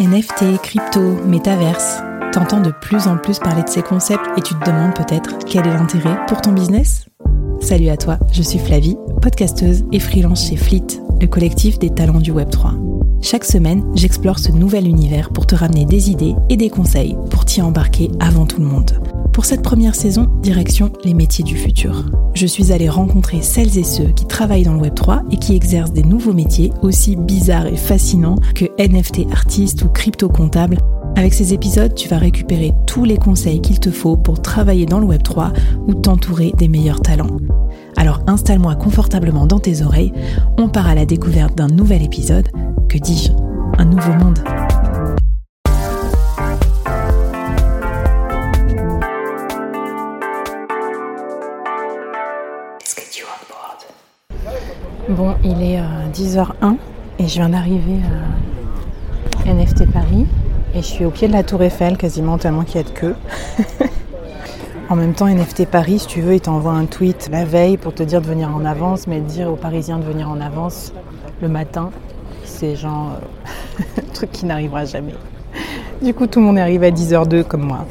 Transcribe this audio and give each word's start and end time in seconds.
NFT, 0.00 0.62
crypto, 0.62 1.16
métaverse. 1.26 1.98
T'entends 2.32 2.60
de 2.60 2.70
plus 2.70 3.08
en 3.08 3.16
plus 3.16 3.40
parler 3.40 3.64
de 3.64 3.68
ces 3.68 3.82
concepts 3.82 4.24
et 4.36 4.42
tu 4.42 4.54
te 4.54 4.64
demandes 4.64 4.94
peut-être 4.94 5.38
quel 5.44 5.66
est 5.66 5.72
l'intérêt 5.72 6.16
pour 6.28 6.40
ton 6.40 6.52
business? 6.52 7.06
Salut 7.60 7.88
à 7.88 7.96
toi, 7.96 8.18
je 8.30 8.42
suis 8.42 8.60
Flavie, 8.60 8.96
podcasteuse 9.20 9.84
et 9.90 9.98
freelance 9.98 10.48
chez 10.48 10.56
Fleet, 10.56 10.86
le 11.20 11.26
collectif 11.26 11.80
des 11.80 11.90
talents 11.90 12.20
du 12.20 12.32
Web3. 12.32 12.76
Chaque 13.22 13.44
semaine, 13.44 13.84
j'explore 13.96 14.38
ce 14.38 14.52
nouvel 14.52 14.86
univers 14.86 15.30
pour 15.30 15.48
te 15.48 15.56
ramener 15.56 15.84
des 15.84 16.10
idées 16.10 16.36
et 16.48 16.56
des 16.56 16.70
conseils 16.70 17.18
pour 17.30 17.44
t'y 17.44 17.60
embarquer 17.60 18.08
avant 18.20 18.46
tout 18.46 18.60
le 18.60 18.68
monde. 18.68 19.17
Pour 19.38 19.44
cette 19.44 19.62
première 19.62 19.94
saison, 19.94 20.28
direction 20.42 20.90
les 21.04 21.14
métiers 21.14 21.44
du 21.44 21.56
futur. 21.56 22.06
Je 22.34 22.44
suis 22.44 22.72
allée 22.72 22.88
rencontrer 22.88 23.40
celles 23.40 23.78
et 23.78 23.84
ceux 23.84 24.08
qui 24.08 24.26
travaillent 24.26 24.64
dans 24.64 24.74
le 24.74 24.88
Web3 24.88 25.30
et 25.30 25.36
qui 25.36 25.54
exercent 25.54 25.92
des 25.92 26.02
nouveaux 26.02 26.32
métiers 26.32 26.72
aussi 26.82 27.14
bizarres 27.14 27.68
et 27.68 27.76
fascinants 27.76 28.40
que 28.56 28.64
NFT 28.80 29.30
artiste 29.30 29.82
ou 29.82 29.90
crypto 29.90 30.28
comptable. 30.28 30.78
Avec 31.14 31.34
ces 31.34 31.54
épisodes, 31.54 31.94
tu 31.94 32.08
vas 32.08 32.18
récupérer 32.18 32.72
tous 32.88 33.04
les 33.04 33.16
conseils 33.16 33.60
qu'il 33.60 33.78
te 33.78 33.92
faut 33.92 34.16
pour 34.16 34.42
travailler 34.42 34.86
dans 34.86 34.98
le 34.98 35.06
Web3 35.06 35.52
ou 35.86 35.94
t'entourer 35.94 36.52
des 36.58 36.66
meilleurs 36.66 37.00
talents. 37.00 37.36
Alors 37.96 38.22
installe-moi 38.26 38.74
confortablement 38.74 39.46
dans 39.46 39.60
tes 39.60 39.82
oreilles, 39.82 40.12
on 40.58 40.68
part 40.68 40.88
à 40.88 40.96
la 40.96 41.06
découverte 41.06 41.56
d'un 41.56 41.68
nouvel 41.68 42.02
épisode, 42.02 42.48
que 42.88 42.98
dis-je, 42.98 43.30
un 43.78 43.84
nouveau 43.84 44.14
monde. 44.14 44.40
Bon, 55.08 55.36
il 55.42 55.62
est 55.62 55.80
10h01 56.12 56.46
euh, 56.62 56.72
et 57.18 57.28
je 57.28 57.34
viens 57.36 57.48
d'arriver 57.48 57.98
à 59.46 59.54
NFT 59.54 59.90
Paris 59.90 60.26
et 60.74 60.82
je 60.82 60.86
suis 60.86 61.06
au 61.06 61.10
pied 61.10 61.28
de 61.28 61.32
la 61.32 61.42
Tour 61.42 61.62
Eiffel 61.62 61.96
quasiment 61.96 62.36
tellement 62.36 62.62
qu'il 62.62 62.76
y 62.76 62.80
a 62.80 62.82
de 62.82 62.90
queue. 62.90 63.14
en 64.90 64.96
même 64.96 65.14
temps, 65.14 65.26
NFT 65.26 65.64
Paris, 65.64 66.00
si 66.00 66.08
tu 66.08 66.20
veux, 66.20 66.34
il 66.34 66.42
t'envoie 66.42 66.72
un 66.72 66.84
tweet 66.84 67.30
la 67.32 67.46
veille 67.46 67.78
pour 67.78 67.94
te 67.94 68.02
dire 68.02 68.20
de 68.20 68.26
venir 68.26 68.54
en 68.54 68.66
avance, 68.66 69.06
mais 69.06 69.20
dire 69.20 69.50
aux 69.50 69.56
Parisiens 69.56 69.96
de 69.96 70.04
venir 70.04 70.28
en 70.28 70.42
avance 70.42 70.92
le 71.40 71.48
matin, 71.48 71.88
c'est 72.44 72.76
genre 72.76 73.12
euh, 73.14 73.82
un 74.02 74.12
truc 74.12 74.30
qui 74.30 74.44
n'arrivera 74.44 74.84
jamais. 74.84 75.14
Du 76.02 76.12
coup, 76.12 76.26
tout 76.26 76.40
le 76.40 76.44
monde 76.44 76.58
est 76.58 76.62
arrivé 76.62 76.88
à 76.88 76.90
10h02 76.90 77.44
comme 77.44 77.62
moi. 77.62 77.86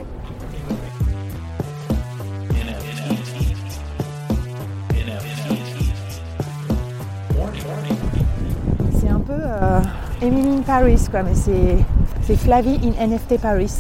Paris, 10.68 11.02
quoi, 11.10 11.24
mais 11.24 11.34
c'est 11.34 12.36
Flavie 12.36 12.78
in 12.84 13.08
NFT 13.08 13.40
Paris. 13.40 13.72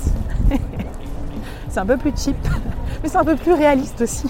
c'est 1.69 1.80
un 1.81 1.85
peu 1.85 1.97
plus 1.97 2.13
cheap, 2.16 2.38
mais 3.03 3.09
c'est 3.09 3.17
un 3.17 3.25
peu 3.25 3.35
plus 3.35 3.52
réaliste 3.52 3.99
aussi. 3.99 4.30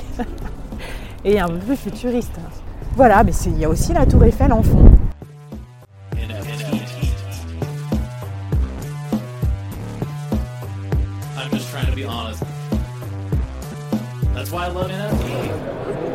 Et 1.24 1.40
un 1.40 1.48
peu 1.48 1.60
plus 1.60 1.76
futuriste. 1.76 2.34
Voilà, 2.96 3.24
mais 3.24 3.32
il 3.46 3.60
y 3.60 3.66
a 3.66 3.70
aussi 3.70 3.94
la 3.94 4.08
Tour 4.08 4.24
Eiffel 4.24 4.52
en 4.52 4.64
fond. 4.64 4.92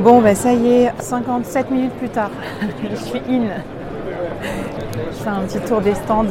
Bon, 0.01 0.21
ben 0.21 0.35
ça 0.35 0.53
y 0.53 0.69
est, 0.69 0.93
57 0.99 1.71
minutes 1.71 1.93
plus 1.93 2.09
tard, 2.09 2.31
je 2.91 2.97
suis 2.97 3.21
in 3.29 3.49
un 5.31 5.43
petit 5.43 5.61
tour 5.61 5.81
des 5.81 5.95
stands. 5.95 6.27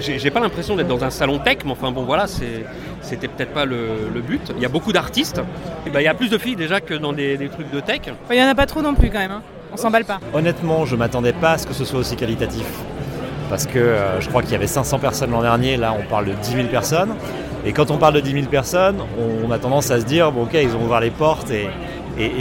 J'ai 0.00 0.30
pas 0.30 0.40
l'impression 0.40 0.76
d'être 0.76 0.88
dans 0.88 1.04
un 1.04 1.10
salon 1.10 1.38
tech, 1.38 1.58
mais 1.64 1.72
enfin 1.72 1.90
bon 1.90 2.04
voilà, 2.04 2.26
c'était 2.26 3.28
peut-être 3.28 3.52
pas 3.52 3.64
le, 3.64 4.20
but. 4.26 4.52
Il 4.56 4.62
y 4.62 4.66
a 4.66 4.68
beaucoup 4.68 4.92
d'artistes. 4.92 5.40
Ben, 5.92 6.00
il 6.00 6.04
y 6.04 6.08
a 6.08 6.14
plus 6.14 6.30
de 6.30 6.38
filles 6.38 6.56
déjà 6.56 6.80
que 6.80 6.94
dans 6.94 7.12
des, 7.12 7.50
trucs 7.52 7.70
de 7.70 7.80
tech. 7.80 8.00
Il 8.30 8.36
y 8.36 8.42
en 8.42 8.48
a 8.48 8.54
pas 8.54 8.66
trop 8.66 8.82
non 8.82 8.94
plus 8.94 9.10
quand 9.10 9.18
même. 9.18 9.32
Hein. 9.32 9.42
On 9.72 9.76
s'emballe 9.76 10.04
pas. 10.04 10.20
Honnêtement, 10.34 10.84
je 10.84 10.96
m'attendais 10.96 11.32
pas 11.32 11.52
à 11.52 11.58
ce 11.58 11.66
que 11.66 11.74
ce 11.74 11.84
soit 11.84 12.00
aussi 12.00 12.16
qualitatif. 12.16 12.66
Parce 13.48 13.66
que 13.66 13.78
euh, 13.78 14.20
je 14.20 14.28
crois 14.28 14.42
qu'il 14.42 14.52
y 14.52 14.56
avait 14.56 14.66
500 14.66 14.98
personnes 15.00 15.30
l'an 15.32 15.42
dernier, 15.42 15.76
là 15.76 15.92
on 15.98 16.08
parle 16.08 16.26
de 16.26 16.32
10 16.32 16.52
000 16.52 16.68
personnes. 16.68 17.14
Et 17.64 17.72
quand 17.72 17.90
on 17.90 17.98
parle 17.98 18.14
de 18.14 18.20
10 18.20 18.32
000 18.32 18.46
personnes, 18.46 18.98
on 19.44 19.50
a 19.50 19.58
tendance 19.58 19.90
à 19.90 20.00
se 20.00 20.04
dire, 20.06 20.32
bon 20.32 20.44
ok, 20.44 20.54
ils 20.54 20.74
ont 20.76 20.84
ouvert 20.84 21.00
les 21.00 21.10
portes 21.10 21.50
et, 21.50 21.68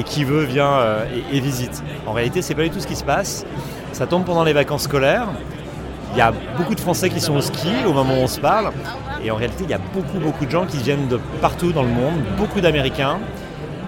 qui 0.05 0.23
veut 0.23 0.43
vient 0.43 0.71
euh, 0.71 1.05
et, 1.31 1.37
et, 1.37 1.39
visite. 1.39 1.83
En 2.05 2.13
réalité, 2.13 2.41
c'est 2.41 2.55
pas 2.55 2.63
du 2.63 2.69
tout 2.69 2.79
ce 2.79 2.87
qui 2.87 2.95
se 2.95 3.03
passe. 3.03 3.45
Ça 3.91 4.07
tombe 4.07 4.25
pendant 4.25 4.43
les 4.43 4.53
vacances 4.53 4.83
scolaires. 4.83 5.27
Il 6.13 6.17
y 6.17 6.21
a 6.21 6.33
beaucoup 6.57 6.75
de 6.75 6.79
Français 6.79 7.09
qui 7.09 7.19
sont 7.19 7.35
au 7.35 7.41
ski 7.41 7.69
au 7.85 7.93
moment 7.93 8.13
où 8.15 8.23
on 8.23 8.27
se 8.27 8.39
parle. 8.39 8.71
Et 9.23 9.29
en 9.31 9.35
réalité, 9.35 9.63
il 9.65 9.69
y 9.69 9.73
a 9.73 9.79
beaucoup, 9.93 10.19
beaucoup 10.19 10.45
de 10.45 10.51
gens 10.51 10.65
qui 10.65 10.77
viennent 10.77 11.07
de 11.07 11.19
partout 11.41 11.71
dans 11.71 11.83
le 11.83 11.89
monde, 11.89 12.15
beaucoup 12.37 12.61
d'Américains. 12.61 13.19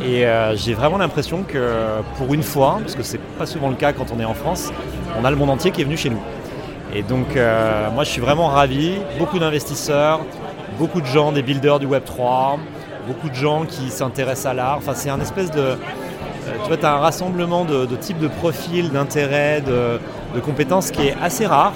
Et 0.04 0.26
euh, 0.26 0.56
j'ai 0.56 0.74
vraiment 0.74 0.98
l'impression 0.98 1.44
que 1.44 2.02
pour 2.18 2.34
une 2.34 2.44
fois, 2.44 2.80
parce 2.82 2.96
que 2.96 3.04
c'est 3.04 3.20
pas 3.38 3.46
souvent 3.46 3.70
le 3.70 3.76
cas 3.76 3.94
quand 3.94 4.08
on 4.16 4.20
est 4.20 4.26
en 4.26 4.34
France, 4.34 4.72
on 5.20 5.26
a 5.26 5.30
le 5.30 5.36
monde 5.36 5.52
entier 5.52 5.72
qui 5.72 5.82
est 5.82 5.84
venu 5.84 5.98
chez 5.98 6.10
nous. 6.10 6.22
Et 6.94 7.04
donc 7.04 7.36
euh, 7.36 7.90
moi 7.92 8.04
je 8.04 8.10
suis 8.10 8.22
vraiment 8.22 8.48
ravi, 8.48 8.96
beaucoup 9.20 9.40
d'investisseurs, 9.40 10.22
beaucoup 10.78 11.02
de 11.02 11.06
gens, 11.06 11.32
des 11.32 11.44
builders 11.44 11.80
du 11.80 11.86
Web 11.86 12.04
3, 12.04 12.58
beaucoup 13.08 13.30
de 13.30 13.36
gens 13.36 13.66
qui 13.66 13.90
s'intéressent 13.90 14.48
à 14.48 14.54
l'art. 14.54 14.78
Enfin 14.78 14.94
c'est 14.96 15.10
un 15.10 15.22
espèce 15.22 15.52
de... 15.52 15.78
Tu 16.46 16.68
vois, 16.68 16.78
tu 16.78 16.86
as 16.86 16.94
un 16.94 17.00
rassemblement 17.00 17.66
de, 17.66 17.86
types 17.96 18.20
de 18.20 18.28
profils, 18.28 18.90
d'intérêts, 18.92 19.62
de, 19.62 20.00
compétences 20.40 20.92
qui 20.92 21.08
est 21.08 21.16
assez 21.22 21.46
rare. 21.46 21.74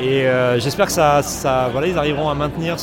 Et 0.00 0.26
euh, 0.26 0.60
j'espère 0.60 0.86
que 0.86 0.92
ça, 0.92 1.22
voilà, 1.72 1.86
ils 1.86 1.98
arriveront 1.98 2.28
à 2.28 2.34
maintenir 2.34 2.76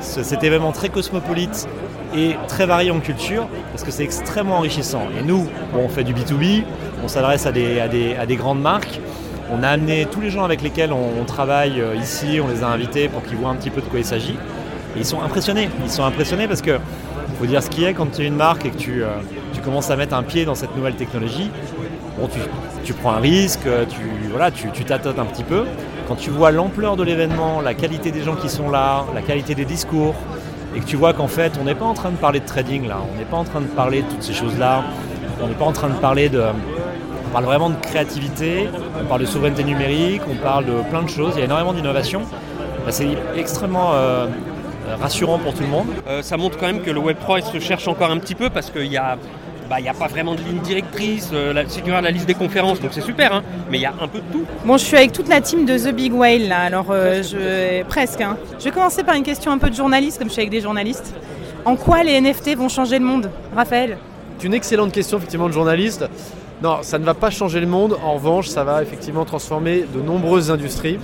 cet 0.00 0.42
événement 0.42 0.72
très 0.72 0.88
cosmopolite 0.88 1.68
et 2.16 2.36
très 2.46 2.64
varié 2.64 2.90
en 2.90 3.00
culture, 3.00 3.46
parce 3.72 3.84
que 3.84 3.90
c'est 3.90 4.04
extrêmement 4.04 4.56
enrichissant. 4.56 5.02
Et 5.18 5.22
nous, 5.22 5.46
on 5.74 5.88
fait 5.88 6.04
du 6.04 6.14
B2B, 6.14 6.64
on 7.04 7.08
s'adresse 7.08 7.46
à 7.46 7.52
des, 7.52 8.36
grandes 8.36 8.62
marques. 8.62 9.00
On 9.50 9.62
a 9.62 9.68
amené 9.68 10.06
tous 10.10 10.20
les 10.20 10.30
gens 10.30 10.44
avec 10.44 10.62
lesquels 10.62 10.92
on, 10.92 11.24
travaille 11.24 11.80
euh, 11.80 11.94
ici, 11.96 12.38
on 12.42 12.48
les 12.48 12.62
a 12.62 12.68
invités 12.68 13.08
pour 13.08 13.22
qu'ils 13.22 13.36
voient 13.36 13.48
un 13.48 13.54
petit 13.54 13.70
peu 13.70 13.80
de 13.80 13.86
quoi 13.86 13.98
il 13.98 14.04
s'agit. 14.04 14.36
Et 14.94 15.00
ils 15.00 15.06
sont 15.06 15.22
impressionnés. 15.22 15.70
Ils 15.84 15.90
sont 15.90 16.04
impressionnés 16.04 16.46
parce 16.46 16.60
que 16.60 16.78
faut 17.38 17.46
dire 17.46 17.62
ce 17.62 17.70
qui 17.70 17.84
est 17.84 17.94
quand 17.94 18.06
tu 18.06 18.22
es 18.22 18.26
une 18.26 18.36
marque 18.36 18.66
et 18.66 18.70
que 18.70 18.76
tu, 18.76 19.02
euh, 19.02 19.08
tu 19.52 19.60
commences 19.60 19.90
à 19.90 19.96
mettre 19.96 20.14
un 20.14 20.22
pied 20.22 20.44
dans 20.44 20.54
cette 20.56 20.74
nouvelle 20.76 20.94
technologie. 20.94 21.50
Bon, 22.18 22.26
tu, 22.26 22.40
tu 22.82 22.92
prends 22.94 23.12
un 23.12 23.20
risque, 23.20 23.68
tu, 23.88 24.28
voilà, 24.30 24.50
tu, 24.50 24.66
un 24.66 25.24
petit 25.24 25.44
peu. 25.44 25.64
Quand 26.08 26.16
tu 26.16 26.30
vois 26.30 26.50
l'ampleur 26.50 26.96
de 26.96 27.04
l'événement, 27.04 27.60
la 27.60 27.74
qualité 27.74 28.10
des 28.10 28.22
gens 28.22 28.34
qui 28.34 28.48
sont 28.48 28.70
là, 28.70 29.04
la 29.14 29.22
qualité 29.22 29.54
des 29.54 29.64
discours, 29.64 30.14
et 30.74 30.80
que 30.80 30.84
tu 30.84 30.96
vois 30.96 31.12
qu'en 31.12 31.28
fait, 31.28 31.52
on 31.60 31.64
n'est 31.64 31.74
pas 31.74 31.84
en 31.84 31.94
train 31.94 32.10
de 32.10 32.16
parler 32.16 32.40
de 32.40 32.46
trading 32.46 32.88
là, 32.88 32.98
on 33.12 33.16
n'est 33.18 33.24
pas 33.24 33.36
en 33.36 33.44
train 33.44 33.60
de 33.60 33.66
parler 33.66 34.02
de 34.02 34.08
toutes 34.08 34.22
ces 34.22 34.34
choses-là, 34.34 34.84
on 35.40 35.46
n'est 35.46 35.54
pas 35.54 35.64
en 35.64 35.72
train 35.72 35.88
de 35.88 35.94
parler 35.94 36.28
de. 36.28 36.42
On 36.42 37.30
parle 37.30 37.44
vraiment 37.44 37.70
de 37.70 37.76
créativité, 37.76 38.68
on 39.00 39.04
parle 39.04 39.20
de 39.20 39.26
souveraineté 39.26 39.62
numérique, 39.62 40.22
on 40.30 40.34
parle 40.42 40.64
de 40.64 40.72
plein 40.90 41.02
de 41.02 41.10
choses, 41.10 41.34
il 41.36 41.40
y 41.40 41.42
a 41.42 41.44
énormément 41.44 41.74
d'innovation. 41.74 42.22
Bah, 42.84 42.90
c'est 42.90 43.08
extrêmement 43.36 43.90
euh, 43.92 44.26
rassurant 44.96 45.38
pour 45.38 45.54
tout 45.54 45.62
le 45.62 45.68
monde. 45.68 45.88
Euh, 46.08 46.22
ça 46.22 46.36
montre 46.36 46.58
quand 46.58 46.66
même 46.66 46.82
que 46.82 46.90
le 46.90 47.00
Web3 47.00 47.52
se 47.52 47.58
cherche 47.60 47.88
encore 47.88 48.10
un 48.10 48.18
petit 48.18 48.34
peu 48.34 48.50
parce 48.50 48.70
qu'il 48.70 48.86
y 48.86 48.96
a 48.96 49.18
bah, 49.68 49.80
il 49.80 49.82
n'y 49.82 49.88
a 49.88 49.94
pas 49.94 50.06
vraiment 50.06 50.34
de 50.34 50.40
ligne 50.40 50.60
directrice, 50.60 51.28
euh, 51.34 51.52
la, 51.52 51.68
si 51.68 51.82
tu 51.82 51.90
la 51.90 52.10
liste 52.10 52.26
des 52.26 52.34
conférences, 52.34 52.80
donc 52.80 52.92
c'est 52.94 53.02
super, 53.02 53.34
hein, 53.34 53.42
mais 53.70 53.76
il 53.76 53.82
y 53.82 53.86
a 53.86 53.92
un 54.00 54.08
peu 54.08 54.20
de 54.20 54.32
tout. 54.32 54.46
Bon, 54.64 54.78
je 54.78 54.84
suis 54.84 54.96
avec 54.96 55.12
toute 55.12 55.28
la 55.28 55.42
team 55.42 55.66
de 55.66 55.76
The 55.76 55.94
Big 55.94 56.14
Whale, 56.14 56.48
là, 56.48 56.60
alors 56.60 56.86
euh, 56.90 57.22
je... 57.22 57.82
presque. 57.84 58.22
Hein. 58.22 58.38
Je 58.58 58.64
vais 58.64 58.70
commencer 58.70 59.04
par 59.04 59.14
une 59.14 59.22
question 59.22 59.52
un 59.52 59.58
peu 59.58 59.68
de 59.68 59.74
journaliste, 59.74 60.18
comme 60.18 60.28
je 60.28 60.32
suis 60.32 60.40
avec 60.40 60.50
des 60.50 60.62
journalistes. 60.62 61.14
En 61.66 61.76
quoi 61.76 62.02
les 62.02 62.18
NFT 62.18 62.56
vont 62.56 62.70
changer 62.70 62.98
le 62.98 63.04
monde, 63.04 63.30
Raphaël? 63.54 63.98
C'est 64.38 64.46
une 64.46 64.54
excellente 64.54 64.92
question, 64.92 65.18
effectivement, 65.18 65.48
de 65.48 65.52
journaliste. 65.52 66.06
Non, 66.62 66.78
ça 66.80 66.98
ne 66.98 67.04
va 67.04 67.14
pas 67.14 67.28
changer 67.30 67.60
le 67.60 67.66
monde, 67.66 67.98
en 68.02 68.14
revanche, 68.14 68.48
ça 68.48 68.64
va 68.64 68.82
effectivement 68.82 69.26
transformer 69.26 69.84
de 69.94 70.00
nombreuses 70.00 70.50
industries. 70.50 70.98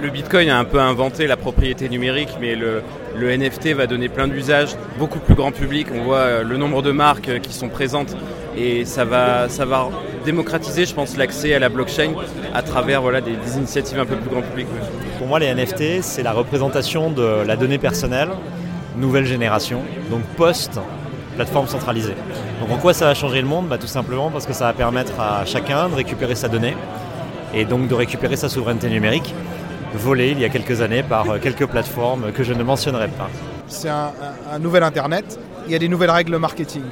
Le 0.00 0.10
Bitcoin 0.10 0.48
a 0.50 0.58
un 0.58 0.64
peu 0.64 0.80
inventé 0.80 1.26
la 1.26 1.36
propriété 1.36 1.88
numérique, 1.88 2.30
mais 2.40 2.56
le, 2.56 2.82
NFT 3.16 3.74
va 3.74 3.86
donner 3.86 4.08
plein 4.08 4.26
d'usages, 4.26 4.70
beaucoup 4.98 5.20
plus 5.20 5.34
grand 5.34 5.52
public. 5.52 5.86
On 5.94 6.02
voit 6.02 6.16
euh, 6.18 6.42
le 6.42 6.56
nombre 6.56 6.82
de 6.82 6.90
marques 6.90 7.28
euh, 7.28 7.38
qui 7.38 7.52
sont 7.52 7.68
présentes 7.68 8.16
et 8.56 8.84
ça 8.84 9.04
va, 9.04 9.48
ça 9.48 9.64
démocratiser, 10.24 10.84
je 10.84 10.94
pense, 10.94 11.16
l'accès 11.16 11.54
à 11.54 11.58
la 11.58 11.68
blockchain 11.68 12.12
à 12.52 12.62
travers 12.62 13.02
des, 13.22 13.56
initiatives 13.56 13.98
un 13.98 14.04
peu 14.04 14.16
plus 14.16 14.30
grand 14.30 14.42
public. 14.42 14.66
Pour 15.18 15.28
moi, 15.28 15.38
les 15.38 15.54
NFT, 15.54 16.02
c'est 16.02 16.22
la 16.22 16.32
représentation 16.32 17.10
de 17.10 17.44
la 17.46 17.56
donnée 17.56 17.78
personnelle, 17.78 18.30
nouvelle 18.96 19.26
génération, 19.26 19.80
donc 20.10 20.22
post 20.36 20.80
plateforme 21.36 21.68
centralisée. 21.68 22.14
Donc 22.60 22.70
en 22.70 22.76
quoi 22.76 22.94
ça 22.94 23.06
va 23.06 23.14
changer 23.14 23.40
le 23.40 23.46
monde? 23.46 23.68
Bah, 23.68 23.78
Tout 23.78 23.86
simplement 23.86 24.30
parce 24.30 24.46
que 24.46 24.52
ça 24.52 24.66
va 24.66 24.72
permettre 24.72 25.18
à 25.20 25.44
chacun 25.44 25.88
de 25.88 25.94
récupérer 25.94 26.34
sa 26.34 26.48
donnée 26.48 26.76
et 27.54 27.64
donc 27.64 27.88
de 27.88 27.94
récupérer 27.94 28.36
sa 28.36 28.48
souveraineté 28.48 28.88
numérique 28.88 29.34
volé 29.96 30.30
il 30.30 30.40
y 30.40 30.44
a 30.44 30.48
quelques 30.48 30.80
années 30.80 31.02
par 31.02 31.30
euh, 31.30 31.38
quelques 31.38 31.66
plateformes 31.66 32.32
que 32.32 32.42
je 32.42 32.52
ne 32.52 32.62
mentionnerai 32.62 33.08
pas. 33.08 33.30
C'est 33.66 33.88
un, 33.88 34.58
nouvel 34.60 34.82
Internet, 34.82 35.38
il 35.66 35.72
y 35.72 35.74
a 35.74 35.78
des 35.78 35.88
nouvelles 35.88 36.10
règles 36.10 36.36
marketing. 36.36 36.82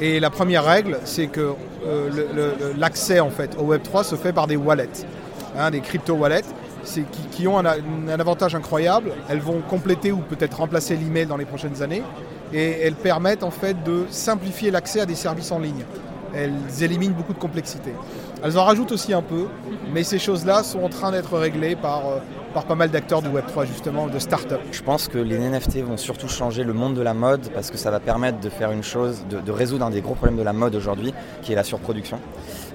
Et 0.00 0.20
la 0.20 0.30
première 0.30 0.64
règle, 0.64 0.98
c'est 1.04 1.26
que 1.26 1.54
euh, 1.86 2.52
l'accès 2.78 3.20
en 3.20 3.30
fait 3.30 3.56
au 3.58 3.74
Web3 3.74 4.04
se 4.04 4.16
fait 4.16 4.32
par 4.32 4.46
des 4.46 4.56
wallets, 4.56 5.06
hein, 5.58 5.70
des 5.70 5.80
crypto 5.80 6.14
wallets. 6.14 6.44
c'est 6.84 7.10
qui, 7.10 7.22
qui 7.30 7.48
ont 7.48 7.58
un, 7.58 7.64
un 7.66 8.20
avantage 8.20 8.54
incroyable. 8.54 9.12
Elles 9.28 9.40
vont 9.40 9.60
compléter 9.60 10.12
ou 10.12 10.18
peut-être 10.18 10.58
remplacer 10.58 10.96
l'email 10.96 11.26
dans 11.26 11.36
les 11.36 11.44
prochaines 11.44 11.82
années 11.82 12.02
et 12.52 12.80
elles 12.82 12.94
permettent 12.94 13.42
en 13.42 13.50
fait 13.50 13.82
de 13.84 14.06
simplifier 14.10 14.70
l'accès 14.70 15.00
à 15.00 15.06
des 15.06 15.14
services 15.14 15.52
en 15.52 15.58
ligne. 15.58 15.84
Elles 16.34 16.82
éliminent 16.82 17.14
beaucoup 17.14 17.32
de 17.32 17.38
complexité. 17.38 17.92
Elles 18.42 18.58
en 18.58 18.64
rajoutent 18.64 18.92
aussi 18.92 19.12
un 19.12 19.22
peu, 19.22 19.46
mais 19.92 20.02
ces 20.02 20.18
choses-là 20.18 20.62
sont 20.62 20.82
en 20.82 20.88
train 20.88 21.12
d'être 21.12 21.36
réglées 21.36 21.76
par, 21.76 22.06
euh, 22.06 22.18
par 22.54 22.64
pas 22.64 22.74
mal 22.74 22.90
d'acteurs 22.90 23.20
du 23.20 23.28
Web3 23.28 23.66
justement, 23.66 24.06
de 24.06 24.18
start-up. 24.18 24.60
Je 24.72 24.82
pense 24.82 25.08
que 25.08 25.18
les 25.18 25.38
NFT 25.38 25.82
vont 25.82 25.98
surtout 25.98 26.28
changer 26.28 26.64
le 26.64 26.72
monde 26.72 26.94
de 26.94 27.02
la 27.02 27.12
mode 27.12 27.50
parce 27.52 27.70
que 27.70 27.76
ça 27.76 27.90
va 27.90 28.00
permettre 28.00 28.40
de 28.40 28.48
faire 28.48 28.70
une 28.70 28.82
chose, 28.82 29.24
de, 29.28 29.52
résoudre 29.52 29.84
un 29.84 29.90
des 29.90 30.00
gros 30.00 30.14
problèmes 30.14 30.38
de 30.38 30.42
la 30.42 30.54
mode 30.54 30.74
aujourd'hui, 30.74 31.12
qui 31.42 31.52
est 31.52 31.56
la 31.56 31.64
surproduction. 31.64 32.18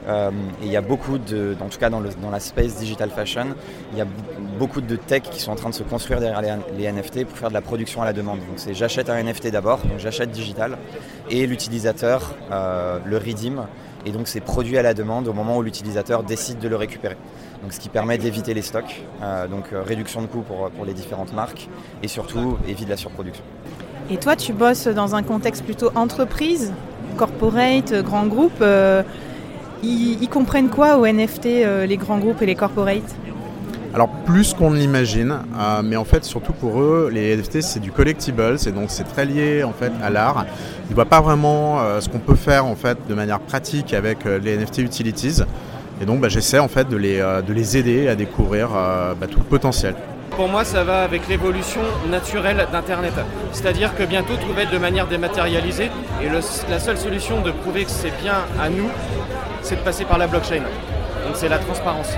Euh, 0.07 0.29
et 0.61 0.65
il 0.65 0.71
y 0.71 0.77
a 0.77 0.81
beaucoup 0.81 1.17
de, 1.17 1.55
en 1.59 1.67
tout 1.67 1.79
cas 1.79 1.89
dans, 1.89 2.01
dans, 2.01 2.29
la 2.29 2.39
space 2.39 2.75
digital 2.75 3.09
fashion, 3.09 3.47
il 3.91 3.97
y 3.97 4.01
a 4.01 4.07
beaucoup 4.59 4.81
de 4.81 4.95
tech 4.95 5.23
qui 5.23 5.41
sont 5.41 5.51
en 5.51 5.55
train 5.55 5.69
de 5.69 5.75
se 5.75 5.83
construire 5.83 6.19
derrière 6.19 6.41
les, 6.77 6.83
les 6.83 6.91
NFT 6.91 7.25
pour 7.25 7.37
faire 7.37 7.49
de 7.49 7.55
la 7.55 7.61
production 7.61 8.03
à 8.03 8.05
la 8.05 8.13
demande. 8.13 8.37
Donc 8.39 8.57
c'est 8.57 8.75
j'achète 8.75 9.09
un 9.09 9.21
NFT 9.23 9.47
d'abord, 9.47 9.79
donc 9.79 9.97
j'achète 9.97 10.29
digital, 10.29 10.77
et 11.31 11.47
l'utilisateur 11.47 12.35
euh, 12.51 12.99
le 13.03 13.17
redeem, 13.17 13.63
et 14.05 14.11
donc 14.11 14.27
c'est 14.27 14.41
produit 14.41 14.77
à 14.77 14.81
la 14.81 14.93
demande 14.93 15.27
au 15.27 15.33
moment 15.33 15.57
où 15.57 15.61
l'utilisateur 15.61 16.23
décide 16.23 16.59
de 16.59 16.67
le 16.67 16.75
récupérer. 16.75 17.17
Donc 17.61 17.73
ce 17.73 17.79
qui 17.79 17.89
permet 17.89 18.17
d'éviter 18.17 18.53
les 18.53 18.61
stocks, 18.61 19.03
euh, 19.21 19.47
donc 19.47 19.73
euh, 19.73 19.81
réduction 19.81 20.21
de 20.21 20.27
coûts 20.27 20.41
pour, 20.41 20.69
pour 20.69 20.85
les 20.85 20.93
différentes 20.93 21.33
marques, 21.33 21.67
et 22.03 22.07
surtout 22.07 22.57
évite 22.67 22.89
la 22.89 22.97
surproduction. 22.97 23.43
Et 24.11 24.17
toi, 24.17 24.35
tu 24.35 24.53
bosses 24.53 24.87
dans 24.87 25.15
un 25.15 25.23
contexte 25.23 25.63
plutôt 25.63 25.89
entreprise, 25.95 26.73
corporate, 27.17 27.91
grand 28.03 28.27
groupe. 28.27 28.61
Euh, 28.61 29.01
ils, 29.81 30.27
comprennent 30.29 30.69
quoi 30.69 30.97
aux 30.97 31.07
NFT, 31.07 31.45
euh, 31.45 31.85
les 31.85 31.97
grands 31.97 32.19
groupes 32.19 32.41
et 32.41 32.45
les 32.45 32.55
corporates? 32.55 33.15
Alors 33.95 34.09
plus 34.09 34.53
qu'on 34.53 34.71
ne 34.71 34.75
l'imagine, 34.77 35.39
euh, 35.57 35.81
mais 35.81 35.95
en 35.95 36.03
fait 36.03 36.25
surtout 36.25 36.51
pour 36.51 36.81
eux, 36.81 37.09
les 37.13 37.33
NFT 37.37 37.61
c'est 37.61 37.79
du 37.79 37.93
collectible, 37.93 38.57
et 38.67 38.71
donc 38.71 38.87
c'est 38.89 39.05
très 39.05 39.23
lié 39.23 39.63
en 39.63 39.71
fait 39.71 39.91
à 40.03 40.09
l'art. 40.09 40.45
Ils 40.87 40.89
ne 40.89 40.95
voient 40.95 41.05
pas 41.05 41.21
vraiment 41.21 41.79
euh, 41.79 42.01
ce 42.01 42.09
qu'on 42.09 42.19
peut 42.19 42.35
faire 42.35 42.65
en 42.65 42.75
fait 42.75 42.97
de 43.07 43.13
manière 43.13 43.39
pratique 43.39 43.93
avec 43.93 44.25
euh, 44.25 44.37
les 44.37 44.57
NFT 44.57 44.79
utilities. 44.79 45.43
Et 46.01 46.05
donc 46.05 46.19
bah, 46.19 46.27
j'essaie 46.27 46.59
en 46.59 46.67
fait 46.67 46.89
de 46.89 46.97
les, 46.97 47.19
de 47.19 47.53
les 47.53 47.77
aider 47.77 48.09
à 48.09 48.15
découvrir 48.15 48.67
bah, 48.71 49.27
tout 49.31 49.39
le 49.39 49.45
potentiel. 49.45 49.95
Pour 50.31 50.49
moi, 50.49 50.65
ça 50.65 50.83
va 50.83 51.03
avec 51.03 51.29
l'évolution 51.29 51.79
naturelle 52.09 52.67
d'Internet. 52.69 53.13
C'est-à-dire 53.53 53.95
que 53.95 54.03
bientôt, 54.03 54.33
tout 54.35 54.53
va 54.53 54.63
être 54.63 54.73
de 54.73 54.77
manière 54.77 55.07
dématérialisée. 55.07 55.89
Et 56.21 56.27
la 56.69 56.79
seule 56.81 56.97
solution 56.97 57.39
de 57.39 57.51
prouver 57.51 57.85
que 57.85 57.91
c'est 57.91 58.11
bien 58.21 58.39
à 58.61 58.67
nous, 58.67 58.89
c'est 59.61 59.77
de 59.77 59.81
passer 59.81 60.03
par 60.03 60.17
la 60.17 60.27
blockchain. 60.27 60.63
Donc 61.25 61.35
c'est 61.35 61.47
la 61.47 61.59
transparence. 61.59 62.09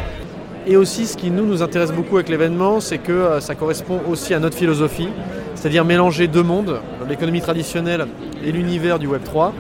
Et 0.70 0.76
aussi, 0.76 1.08
ce 1.08 1.16
qui 1.16 1.32
nous, 1.32 1.64
intéresse 1.64 1.94
beaucoup 1.94 2.18
avec 2.18 2.28
l'événement, 2.28 2.82
c'est 2.82 2.98
que 2.98 3.14
euh, 3.14 3.40
ça 3.40 3.56
correspond 3.56 4.02
aussi 4.10 4.34
à 4.34 4.40
notre 4.40 4.58
philosophie, 4.58 5.08
c'est-à-dire 5.56 5.86
mélanger 5.86 6.28
deux 6.28 6.44
mondes, 6.44 6.82
l'économie 7.08 7.40
traditionnelle 7.40 8.06
et 8.44 8.52
l'univers 8.52 9.00
du 9.00 9.08
Web3. 9.08 9.54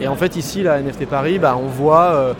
Et 0.00 0.08
en 0.08 0.16
fait, 0.16 0.34
ici, 0.34 0.64
la 0.64 0.82
NFT 0.82 1.06
Paris, 1.06 1.38
bah, 1.38 1.56
on 1.56 1.68
voit 1.68 2.10
euh, 2.10 2.34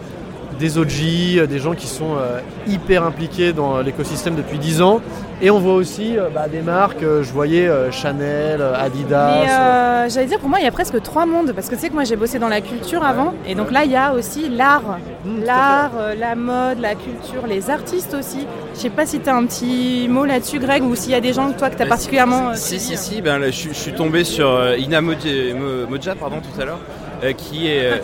des 0.59 0.79
OG, 0.79 1.47
des 1.49 1.59
gens 1.59 1.75
qui 1.75 1.87
sont 1.87 2.17
euh, 2.17 2.41
hyper 2.67 3.05
impliqués 3.05 3.53
dans 3.53 3.81
l'écosystème 3.81 4.35
depuis 4.35 4.59
10 4.59 4.83
ans. 4.83 5.01
Et 5.41 5.51
on 5.53 5.61
voit 5.61 5.75
aussi 5.75 6.19
euh, 6.19 6.31
bah, 6.35 6.49
des 6.49 6.63
marques, 6.63 7.03
euh, 7.05 7.23
je 7.23 7.33
voyais 7.33 7.69
euh, 7.69 7.93
Chanel, 7.93 8.61
Adidas. 8.61 9.41
Mais 9.45 9.51
euh, 9.51 10.09
j'allais 10.09 10.27
dire, 10.27 10.41
pour 10.41 10.49
moi, 10.49 10.59
il 10.59 10.65
y 10.65 10.67
a 10.69 10.73
presque 10.73 11.01
trois 11.03 11.27
mondes. 11.27 11.53
Parce 11.53 11.69
que 11.69 11.77
tu 11.77 11.81
sais 11.83 11.89
que 11.91 11.95
moi, 11.95 12.03
j'ai 12.03 12.17
bossé 12.17 12.41
dans 12.41 12.49
la 12.49 12.61
culture 12.61 13.05
avant. 13.05 13.35
Et 13.47 13.55
donc 13.55 13.71
là, 13.71 13.85
il 13.85 13.93
y 13.93 13.97
a 13.97 14.15
aussi 14.15 14.49
l'art. 14.49 14.99
Mmh, 15.25 15.45
l'art, 15.45 15.93
la 16.19 16.35
mode, 16.35 16.81
la 16.81 16.95
culture, 16.97 17.47
les 17.49 17.71
artistes 17.71 18.15
aussi. 18.19 18.47
Je 18.75 18.81
sais 18.81 18.91
pas 18.91 19.07
si 19.07 19.21
tu 19.21 19.29
as 19.29 19.37
un 19.37 19.47
petit 19.47 20.09
mot 20.11 20.25
là-dessus, 20.25 20.59
Greg, 20.59 20.83
ou 20.83 20.97
s'il 20.97 21.13
y 21.13 21.15
a 21.15 21.21
des 21.21 21.33
gens, 21.33 21.53
toi, 21.53 21.71
que 21.71 21.77
tu 21.77 21.83
as 21.83 21.85
Bah, 21.85 21.91
particulièrement. 21.91 22.55
Si, 22.55 22.81
si, 22.81 22.97
si, 22.97 23.23
ben, 23.23 23.39
là, 23.39 23.51
je, 23.53 23.69
je 23.69 23.75
suis 23.75 23.93
tombé 23.93 24.25
sur 24.25 24.49
euh, 24.51 24.77
Ina 24.77 25.01
Moja, 25.01 25.19
Mo- 25.55 25.87
Moja, 25.89 26.15
pardon, 26.17 26.39
tout 26.41 26.61
à 26.61 26.65
l'heure, 26.65 26.81
euh, 27.25 27.33
qui 27.33 27.69
est, 27.69 27.85
euh, 27.85 27.97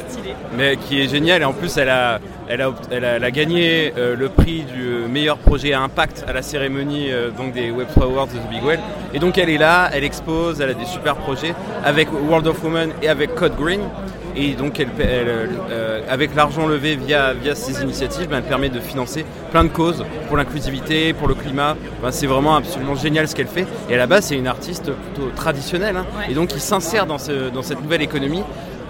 mais 0.57 0.77
qui 0.77 1.01
est 1.01 1.09
géniale 1.09 1.43
et 1.43 1.45
en 1.45 1.53
plus 1.53 1.77
elle 1.77 1.89
a, 1.89 2.19
elle 2.49 2.61
a, 2.63 2.73
elle 2.91 3.05
a, 3.05 3.09
elle 3.17 3.25
a 3.25 3.31
gagné 3.31 3.93
euh, 3.97 4.17
le 4.17 4.29
prix 4.29 4.63
du 4.63 5.09
meilleur 5.11 5.39
projet 5.39 5.73
à 5.73 5.81
impact 5.81 6.25
à 6.29 6.33
la 6.33 6.43
cérémonie 6.43 7.11
euh, 7.13 7.31
donc 7.31 7.53
des 7.53 7.71
Web3 7.71 8.03
Awards 8.03 8.27
de 8.27 8.33
The 8.39 8.51
Big 8.51 8.65
Well. 8.65 8.81
Et 9.13 9.19
donc 9.19 9.39
elle 9.39 9.51
est 9.51 9.59
là, 9.59 9.91
elle 9.93 10.05
expose, 10.05 10.61
elle 10.61 10.71
a 10.71 10.75
des 10.75 10.87
super 10.87 11.17
projets 11.17 11.55
avec 11.85 12.09
World 12.13 12.47
of 12.47 12.63
Women 12.63 12.91
et 13.03 13.09
avec 13.09 13.35
Code 13.35 13.57
Green. 13.57 13.81
Et 14.37 14.55
donc, 14.55 14.81
elle, 14.81 14.89
elle, 14.99 15.51
avec 16.11 16.35
l'argent 16.35 16.67
levé 16.67 16.97
via, 16.97 17.35
via 17.35 17.55
ces 17.55 17.83
initiatives, 17.83 18.27
ben, 18.29 18.39
elle 18.39 18.43
permet 18.43 18.69
de 18.69 18.81
financer 18.81 19.25
plein 19.53 19.63
de 19.63 19.69
causes 19.69 20.05
pour 20.27 20.37
l'inclusivité, 20.37 21.13
pour 21.13 21.29
le 21.29 21.35
climat. 21.35 21.77
Ben, 22.03 22.11
c'est 22.11 22.27
vraiment 22.27 22.57
absolument 22.57 22.97
génial 22.97 23.29
ce 23.29 23.37
qu'elle 23.37 23.47
fait. 23.47 23.65
Et 23.89 23.95
à 23.95 23.97
la 23.97 24.09
base, 24.09 24.25
c'est 24.25 24.35
une 24.37 24.49
artiste 24.49 24.91
plutôt 24.91 25.31
traditionnelle. 25.37 25.97
hein. 25.97 26.05
Ouais. 26.19 26.33
Et 26.33 26.35
donc, 26.35 26.53
il 26.53 26.61
s'insère 26.61 27.07
dans, 27.07 27.19
ce, 27.19 27.51
dans 27.51 27.63
cette 27.63 27.81
nouvelle 27.81 28.03
économie 28.03 28.43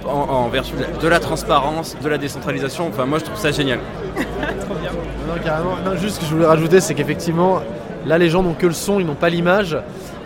en, 0.06 0.33
en 0.33 0.49
vertu 0.49 0.75
de 0.77 0.83
la, 0.83 0.89
de 0.89 1.09
la 1.09 1.21
transparence, 1.21 1.97
de 2.03 2.09
la 2.09 2.19
décentralisation. 2.19 2.89
Enfin, 2.89 3.06
moi, 3.06 3.19
je 3.19 3.25
trouve 3.25 3.39
ça 3.39 3.51
génial. 3.51 3.79
Non, 4.17 5.35
carrément. 5.43 5.77
Non, 5.85 5.97
juste 5.97 6.17
ce 6.17 6.21
que 6.21 6.27
je 6.27 6.35
voulais 6.35 6.47
rajouter, 6.47 6.81
c'est 6.81 6.95
qu'effectivement, 6.95 7.61
là, 8.06 8.19
les 8.19 8.29
gens 8.29 8.43
n'ont 8.43 8.55
que 8.55 8.67
le 8.67 8.73
son, 8.73 9.01
ils 9.01 9.06
n'ont 9.06 9.15
pas 9.15 9.29
l'image. 9.31 9.77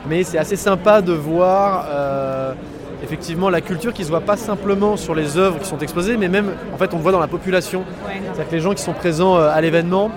Mais 0.08 0.22
c'est 0.22 0.38
assez 0.38 0.56
sympa 0.56 1.02
de 1.02 1.12
voir 1.12 1.86
euh, 1.90 2.52
effectivement 3.02 3.50
la 3.50 3.60
culture 3.60 3.92
qui 3.92 4.04
se 4.04 4.08
voit 4.10 4.20
pas 4.20 4.36
simplement 4.36 4.96
sur 4.96 5.14
les 5.14 5.36
œuvres 5.36 5.58
qui 5.58 5.68
sont 5.68 5.78
exposées, 5.78 6.16
mais 6.16 6.28
même, 6.28 6.52
en 6.72 6.78
fait, 6.78 6.94
on 6.94 6.96
le 6.96 7.02
voit 7.02 7.12
dans 7.12 7.20
la 7.20 7.26
population. 7.26 7.80
Ouais. 7.80 8.20
C'est-à-dire 8.24 8.48
que 8.48 8.54
les 8.54 8.60
gens 8.60 8.74
qui 8.74 8.82
sont 8.82 8.94
présents 8.94 9.36
euh, 9.36 9.50
à 9.52 9.60
l'événement, 9.60 10.10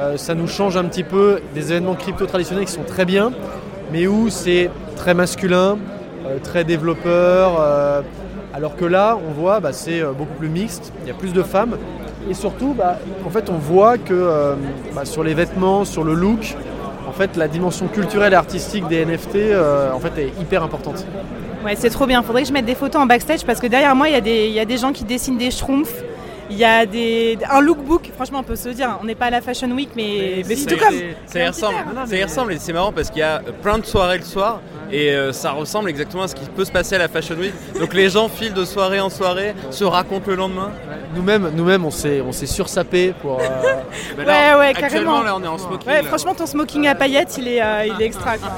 euh, 0.00 0.16
ça 0.16 0.34
nous 0.34 0.48
change 0.48 0.76
un 0.76 0.84
petit 0.84 1.04
peu 1.04 1.40
des 1.54 1.70
événements 1.70 1.94
crypto 1.94 2.26
traditionnels 2.26 2.64
qui 2.64 2.72
sont 2.72 2.82
très 2.82 3.04
bien, 3.04 3.32
mais 3.92 4.06
où 4.06 4.30
c'est 4.30 4.70
très 4.96 5.14
masculin, 5.14 5.78
euh, 6.26 6.38
très 6.42 6.64
développeur. 6.64 7.52
euh, 7.60 8.02
alors 8.56 8.74
que 8.74 8.86
là, 8.86 9.18
on 9.28 9.32
voit, 9.32 9.60
bah, 9.60 9.74
c'est 9.74 10.00
euh, 10.00 10.12
beaucoup 10.12 10.32
plus 10.32 10.48
mixte, 10.48 10.90
il 11.02 11.08
y 11.08 11.10
a 11.10 11.14
plus 11.14 11.34
de 11.34 11.42
femmes. 11.42 11.76
Et 12.30 12.32
surtout, 12.32 12.72
bah, 12.72 12.98
en 13.26 13.28
fait, 13.28 13.50
on 13.50 13.58
voit 13.58 13.98
que 13.98 14.14
euh, 14.14 14.54
bah, 14.94 15.04
sur 15.04 15.22
les 15.22 15.34
vêtements, 15.34 15.84
sur 15.84 16.04
le 16.04 16.14
look, 16.14 16.56
en 17.06 17.12
fait, 17.12 17.36
la 17.36 17.48
dimension 17.48 17.86
culturelle 17.86 18.32
et 18.32 18.36
artistique 18.36 18.88
des 18.88 19.04
NFT 19.04 19.36
euh, 19.36 19.92
en 19.92 20.00
fait, 20.00 20.18
est 20.18 20.40
hyper 20.40 20.62
importante. 20.62 21.06
C'est 21.74 21.90
trop 21.90 22.06
bien. 22.06 22.22
Faudrait 22.22 22.42
que 22.42 22.48
je 22.48 22.52
mette 22.54 22.64
des 22.64 22.74
photos 22.74 23.02
en 23.02 23.06
backstage 23.06 23.44
parce 23.44 23.60
que 23.60 23.66
derrière 23.66 23.94
moi, 23.94 24.08
il 24.08 24.26
y, 24.26 24.52
y 24.52 24.60
a 24.60 24.64
des 24.64 24.78
gens 24.78 24.92
qui 24.92 25.04
dessinent 25.04 25.36
des 25.36 25.50
schtroumpfs. 25.50 26.02
Il 26.48 26.56
y 26.56 26.64
a 26.64 26.86
des, 26.86 27.36
un 27.50 27.60
lookbook, 27.60 28.10
franchement, 28.14 28.38
on 28.40 28.42
peut 28.44 28.54
se 28.56 28.68
le 28.68 28.74
dire. 28.74 28.98
On 29.02 29.04
n'est 29.04 29.14
pas 29.16 29.26
à 29.26 29.30
la 29.30 29.40
Fashion 29.40 29.68
Week, 29.72 29.90
mais, 29.96 30.42
mais, 30.46 30.54
c'est 30.56 30.66
tout 30.76 30.82
comme. 30.82 30.94
Ça 31.26 31.40
y 31.40 31.46
ressemble, 31.48 31.76
ça 32.06 32.16
y 32.16 32.22
ressemble 32.22 32.52
et 32.52 32.58
c'est 32.58 32.72
marrant 32.72 32.92
parce 32.92 33.10
qu'il 33.10 33.18
y 33.20 33.22
a 33.22 33.42
plein 33.62 33.78
de 33.78 33.84
soirées 33.86 34.18
le 34.18 34.24
soir 34.24 34.60
et 34.92 35.10
euh, 35.10 35.32
ça 35.32 35.50
ressemble 35.50 35.90
exactement 35.90 36.22
à 36.22 36.28
ce 36.28 36.36
qui 36.36 36.44
peut 36.46 36.64
se 36.64 36.70
passer 36.70 36.94
à 36.94 36.98
la 36.98 37.08
Fashion 37.08 37.34
Week. 37.36 37.52
Donc 37.78 37.92
les 37.94 38.08
gens 38.10 38.28
filent 38.28 38.54
de 38.54 38.64
soirée 38.64 39.00
en 39.00 39.10
soirée, 39.10 39.54
se 39.70 39.82
racontent 39.84 40.26
le 40.28 40.36
lendemain. 40.36 40.70
Nous-mêmes, 41.16 41.50
nous-mêmes, 41.54 41.84
on 41.84 41.90
s'est, 41.90 42.20
on 42.20 42.30
s'est 42.32 42.46
sursapé 42.46 43.12
pour. 43.20 43.40
euh, 43.40 43.44
Mais 44.16 44.24
Ouais, 44.24 44.54
ouais, 44.58 44.66
actuellement, 44.68 44.80
carrément. 44.80 45.22
là, 45.22 45.36
on 45.36 45.42
est 45.42 45.48
en 45.48 45.58
smoking. 45.58 45.90
Franchement, 46.04 46.34
ton 46.34 46.46
smoking 46.46 46.86
à 46.86 46.94
paillettes, 46.94 47.36
il 47.38 47.48
est, 47.48 47.62
euh, 47.62 47.86
il 47.86 48.00
est 48.00 48.06
extra. 48.06 48.38
quoi. 48.38 48.50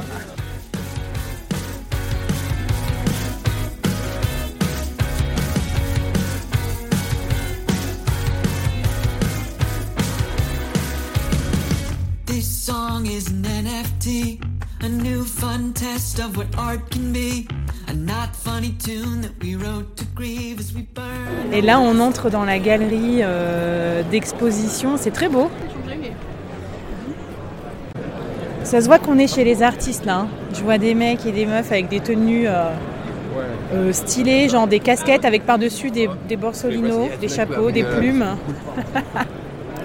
NFT, 13.88 14.38
a 14.84 14.88
new 14.88 15.24
fun 15.24 15.72
test 15.72 16.18
of 16.20 16.36
what 16.36 16.46
art 16.58 16.90
can 16.90 17.12
be. 17.12 17.46
A 17.88 17.94
not 17.94 18.34
funny 18.36 18.72
tune 18.78 19.22
that 19.22 19.32
we 19.42 19.54
wrote 19.56 19.96
to 19.96 20.04
grieve 20.14 20.60
as 20.60 20.74
we 20.74 20.82
burn. 20.94 21.52
Et 21.52 21.62
là, 21.62 21.80
on 21.80 21.98
entre 22.00 22.28
dans 22.30 22.44
la 22.44 22.58
galerie 22.58 23.20
euh, 23.22 24.02
d'exposition. 24.10 24.96
C'est 24.96 25.10
très 25.10 25.28
beau. 25.28 25.50
Ça 28.64 28.82
se 28.82 28.86
voit 28.86 28.98
qu'on 28.98 29.18
est 29.18 29.32
chez 29.32 29.44
les 29.44 29.62
artistes 29.62 30.04
là. 30.04 30.18
hein. 30.20 30.28
Je 30.52 30.62
vois 30.62 30.76
des 30.76 30.94
mecs 30.94 31.24
et 31.24 31.32
des 31.32 31.46
meufs 31.46 31.72
avec 31.72 31.88
des 31.88 32.00
tenues 32.00 32.46
euh, 32.46 32.68
euh, 33.72 33.92
stylées, 33.94 34.50
genre 34.50 34.66
des 34.66 34.80
casquettes 34.80 35.24
avec 35.24 35.46
par-dessus 35.46 35.90
des, 35.90 36.10
des 36.28 36.36
borsolinos, 36.36 37.08
des 37.18 37.28
chapeaux, 37.28 37.70
des 37.70 37.84
plumes. 37.84 38.26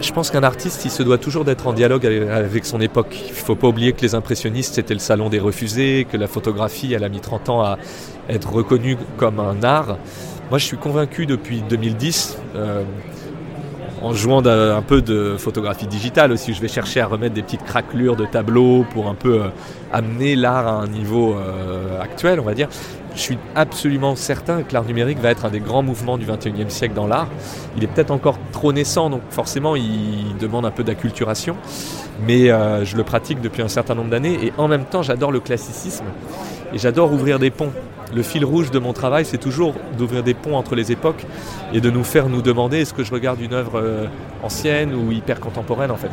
Je 0.03 0.12
pense 0.12 0.31
qu'un 0.31 0.43
artiste, 0.43 0.83
il 0.83 0.91
se 0.91 1.01
doit 1.01 1.17
toujours 1.17 1.45
d'être 1.45 1.65
en 1.65 1.72
dialogue 1.72 2.05
avec- 2.05 2.65
son 2.65 2.81
époque. 2.81 3.17
Il 3.25 3.29
ne 3.29 3.36
faut 3.36 3.55
pas 3.55 3.67
oublier 3.67 3.93
que 3.93 4.01
les 4.01 4.15
impressionnistes, 4.15 4.75
c'était 4.75 4.93
le 4.93 5.00
salon 5.00 5.29
des 5.29 5.39
refusés, 5.39 6.05
que 6.12 6.17
la 6.17 6.27
photographie, 6.27 6.93
elle 6.93 7.05
a 7.05 7.10
mis 7.10 7.22
30 7.22 7.48
ans 7.48 7.62
à 7.62 7.77
être 8.29 8.51
reconnue 8.51 8.98
comme 9.17 9.39
un 9.39 9.63
art. 9.63 9.98
Moi, 10.50 10.60
je 10.60 10.65
suis 10.65 10.75
convaincu 10.77 11.25
depuis 11.25 11.62
2010, 11.67 12.38
euh, 12.55 12.83
en 14.01 14.13
jouant 14.13 14.45
un 14.45 14.81
peu 14.81 15.01
de 15.01 15.36
photographie 15.38 15.88
digitale 15.88 16.33
aussi, 16.33 16.53
je 16.53 16.62
vais 16.62 16.67
chercher 16.67 17.00
à 17.00 17.07
remettre 17.07 17.33
des 17.33 17.41
petites 17.41 17.63
craquelures 17.63 18.17
de 18.17 18.25
tableaux 18.25 18.86
pour 18.91 19.07
un 19.07 19.15
peu 19.15 19.43
euh, 19.43 19.48
amener 19.93 20.36
l'art 20.36 20.67
à 20.67 20.72
un 20.81 20.88
niveau 20.88 21.33
euh, 21.36 22.01
actuel, 22.01 22.41
on 22.41 22.43
va 22.43 22.53
dire. 22.53 22.67
Je 23.15 23.22
suis 23.22 23.38
absolument 23.55 24.15
certain 24.15 24.63
que 24.63 24.74
l'art 24.74 24.86
numérique 24.86 25.20
va 25.20 25.29
être 25.29 25.46
un 25.46 25.50
des 25.50 25.60
grands 25.60 25.84
mouvements 25.84 26.17
du 26.17 26.25
21e 26.25 26.70
siècle 26.70 26.96
dans 26.96 27.05
l'art. 27.05 27.27
Il 27.77 27.84
est 27.84 27.88
peut-être 27.88 28.12
encore 28.12 28.39
trop 28.51 28.74
naissant, 28.74 29.10
donc 29.10 29.22
forcément 29.29 29.75
il 29.75 30.36
demande 30.39 30.65
un 30.65 30.72
peu 30.72 30.84
d'acculturation. 30.84 31.55
mais 32.25 32.50
euh, 32.50 32.86
je 32.86 32.98
le 32.98 33.03
pratique 33.03 33.41
depuis 33.41 33.62
un 33.62 33.67
certain 33.67 33.96
nombre 33.96 34.10
d'années 34.10 34.38
et 34.43 34.53
en 34.58 34.67
même 34.67 34.86
temps 34.86 35.03
j'adore 35.03 35.32
le 35.32 35.39
classicisme 35.39 36.05
et 36.74 36.77
j'adore 36.77 37.12
ouvrir 37.13 37.39
des 37.39 37.51
ponts. 37.51 37.72
Le 38.15 38.22
fil 38.22 38.46
rouge 38.46 38.70
de 38.70 38.77
mon 38.77 38.93
travail, 38.93 39.25
c'est 39.25 39.39
toujours 39.39 39.74
d'ouvrir 39.98 40.22
des 40.22 40.36
ponts 40.36 40.55
entre 40.55 40.75
les 40.75 40.91
époques 40.91 41.25
et 41.74 41.82
de 41.82 41.89
nous 41.89 42.03
faire 42.03 42.29
nous 42.29 42.41
demander 42.43 42.82
est-ce 42.82 42.93
que 42.93 43.03
je 43.03 43.12
regarde 43.12 43.39
une 43.41 43.53
œuvre 43.53 43.79
euh, 43.79 44.05
ancienne 44.43 44.93
ou 44.93 45.12
hyper 45.12 45.39
contemporaine 45.39 45.91
en 45.91 45.98
fait? 45.98 46.12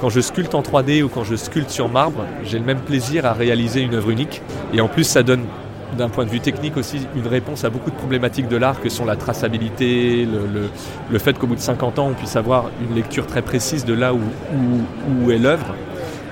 Quand 0.00 0.08
je 0.08 0.20
sculpte 0.20 0.54
en 0.54 0.62
3D 0.62 1.02
ou 1.02 1.08
quand 1.08 1.24
je 1.24 1.36
sculpte 1.36 1.70
sur 1.70 1.88
marbre, 1.88 2.24
j'ai 2.44 2.58
le 2.58 2.64
même 2.64 2.80
plaisir 2.80 3.26
à 3.26 3.32
réaliser 3.32 3.80
une 3.80 3.94
œuvre 3.94 4.10
unique 4.10 4.42
et 4.72 4.80
en 4.80 4.88
plus 4.88 5.04
ça 5.04 5.22
donne 5.22 5.44
d'un 5.96 6.08
point 6.08 6.24
de 6.24 6.30
vue 6.30 6.40
technique 6.40 6.76
aussi 6.76 7.06
une 7.16 7.26
réponse 7.26 7.64
à 7.64 7.70
beaucoup 7.70 7.90
de 7.90 7.96
problématiques 7.96 8.48
de 8.48 8.56
l'art 8.56 8.80
que 8.80 8.88
sont 8.88 9.04
la 9.04 9.16
traçabilité, 9.16 10.24
le, 10.26 10.46
le- 10.60 10.70
le 11.10 11.18
fait 11.18 11.38
qu'au 11.38 11.46
bout 11.46 11.54
de 11.54 11.60
50 11.60 11.98
ans 11.98 12.08
on 12.10 12.14
puisse 12.14 12.36
avoir 12.36 12.64
une 12.88 12.94
lecture 12.94 13.26
très 13.26 13.42
précise 13.42 13.84
de 13.84 13.94
là 13.94 14.14
où, 14.14 14.18
où- 14.18 15.24
où 15.26 15.30
est 15.30 15.38
l'œuvre. 15.38 15.66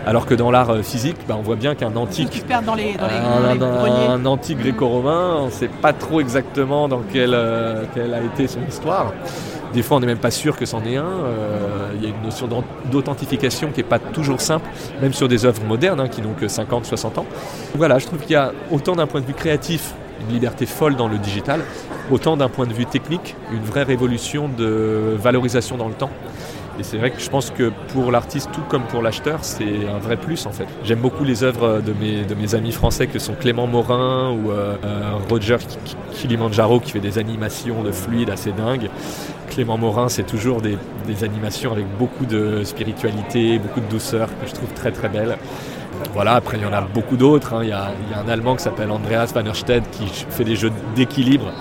Alors 0.06 0.24
que 0.24 0.34
dans 0.34 0.50
l'art 0.50 0.70
euh, 0.70 0.82
physique, 0.82 1.16
bah, 1.28 1.36
on 1.38 1.42
voit 1.42 1.56
bien 1.56 1.74
qu'un 1.74 1.94
antique, 1.94 2.42
dans 2.64 2.74
les, 2.74 2.94
dans 2.94 3.06
les, 3.06 3.12
un, 3.16 3.54
dans 3.56 3.70
les 3.70 3.76
un- 3.76 3.76
greniers. 3.76 4.06
un 4.08 4.24
antique 4.26 4.58
gréco-romain, 4.58 5.36
on 5.40 5.46
ne 5.46 5.50
sait 5.50 5.68
pas 5.68 5.92
trop 5.92 6.20
exactement 6.22 6.88
dans 6.88 7.02
quelle, 7.12 7.34
euh, 7.34 7.84
quelle 7.94 8.14
a 8.14 8.22
été 8.22 8.48
son 8.48 8.60
histoire. 8.66 9.12
Des 9.72 9.82
fois, 9.82 9.98
on 9.98 10.00
n'est 10.00 10.06
même 10.06 10.18
pas 10.18 10.30
sûr 10.30 10.56
que 10.56 10.66
c'en 10.66 10.84
est 10.84 10.96
un. 10.96 11.04
Euh, 11.04 11.92
Il 11.94 12.02
y 12.02 12.06
a 12.06 12.08
une 12.08 12.22
notion 12.22 12.48
d'authentification 12.90 13.70
qui 13.70 13.78
n'est 13.78 13.88
pas 13.88 13.98
toujours 13.98 14.40
simple, 14.40 14.68
même 15.00 15.12
sur 15.12 15.28
des 15.28 15.44
œuvres 15.44 15.64
modernes 15.64 16.00
hein, 16.00 16.08
qui 16.08 16.22
n'ont 16.22 16.34
que 16.34 16.48
50, 16.48 16.84
60 16.84 17.18
ans. 17.18 17.26
Voilà, 17.74 17.98
je 17.98 18.06
trouve 18.06 18.20
qu'il 18.20 18.32
y 18.32 18.36
a 18.36 18.52
autant 18.70 18.96
d'un 18.96 19.06
point 19.06 19.20
de 19.20 19.26
vue 19.26 19.34
créatif 19.34 19.94
une 20.20 20.34
liberté 20.34 20.66
folle 20.66 20.96
dans 20.96 21.08
le 21.08 21.18
digital, 21.18 21.60
autant 22.10 22.36
d'un 22.36 22.48
point 22.48 22.66
de 22.66 22.72
vue 22.72 22.86
technique, 22.86 23.36
une 23.52 23.62
vraie 23.62 23.84
révolution 23.84 24.48
de 24.48 25.16
valorisation 25.18 25.76
dans 25.76 25.88
le 25.88 25.94
temps. 25.94 26.10
Et 26.80 26.82
c'est 26.82 26.96
vrai 26.96 27.10
que 27.10 27.20
je 27.20 27.28
pense 27.28 27.50
que 27.50 27.70
pour 27.92 28.10
l'artiste, 28.10 28.48
tout 28.54 28.62
comme 28.70 28.84
pour 28.84 29.02
l'acheteur, 29.02 29.40
c'est 29.42 29.86
un 29.86 29.98
vrai 29.98 30.16
plus 30.16 30.46
en 30.46 30.50
fait. 30.50 30.64
J'aime 30.82 31.00
beaucoup 31.00 31.24
les 31.24 31.44
œuvres 31.44 31.82
de 31.82 31.92
mes, 31.92 32.22
de 32.24 32.34
mes 32.34 32.54
amis 32.54 32.72
français 32.72 33.06
que 33.06 33.18
sont 33.18 33.34
Clément 33.34 33.66
Morin 33.66 34.30
ou 34.32 34.50
euh, 34.50 34.76
euh, 34.82 35.12
Roger 35.28 35.58
Ki- 35.58 35.76
Ki- 35.84 35.96
Kilimanjaro 36.14 36.80
qui 36.80 36.92
fait 36.92 37.00
des 37.00 37.18
animations 37.18 37.82
de 37.82 37.92
fluide 37.92 38.30
assez 38.30 38.52
dingues. 38.52 38.88
Clément 39.50 39.76
Morin, 39.76 40.08
c'est 40.08 40.22
toujours 40.22 40.62
des, 40.62 40.78
des 41.06 41.22
animations 41.22 41.70
avec 41.72 41.84
beaucoup 41.98 42.24
de 42.24 42.64
spiritualité, 42.64 43.58
beaucoup 43.58 43.80
de 43.80 43.88
douceur 43.90 44.28
que 44.40 44.48
je 44.48 44.54
trouve 44.54 44.72
très 44.72 44.90
très 44.90 45.10
belles. 45.10 45.36
Voilà, 46.14 46.32
après 46.36 46.56
il 46.56 46.62
y 46.62 46.66
en 46.66 46.72
a 46.72 46.80
beaucoup 46.80 47.18
d'autres. 47.18 47.52
hein. 47.52 47.60
Il, 47.62 47.68
y 47.68 47.72
a, 47.72 47.90
un 48.24 48.28
Allemand 48.30 48.56
qui 48.56 48.62
s'appelle 48.62 48.90
Andreas 48.90 49.32
van 49.34 49.42
der 49.42 49.54
Stedt 49.54 49.84
qui 49.90 50.06
fait 50.30 50.44
des 50.44 50.56
jeux 50.56 50.72
d'équilibre 50.96 51.52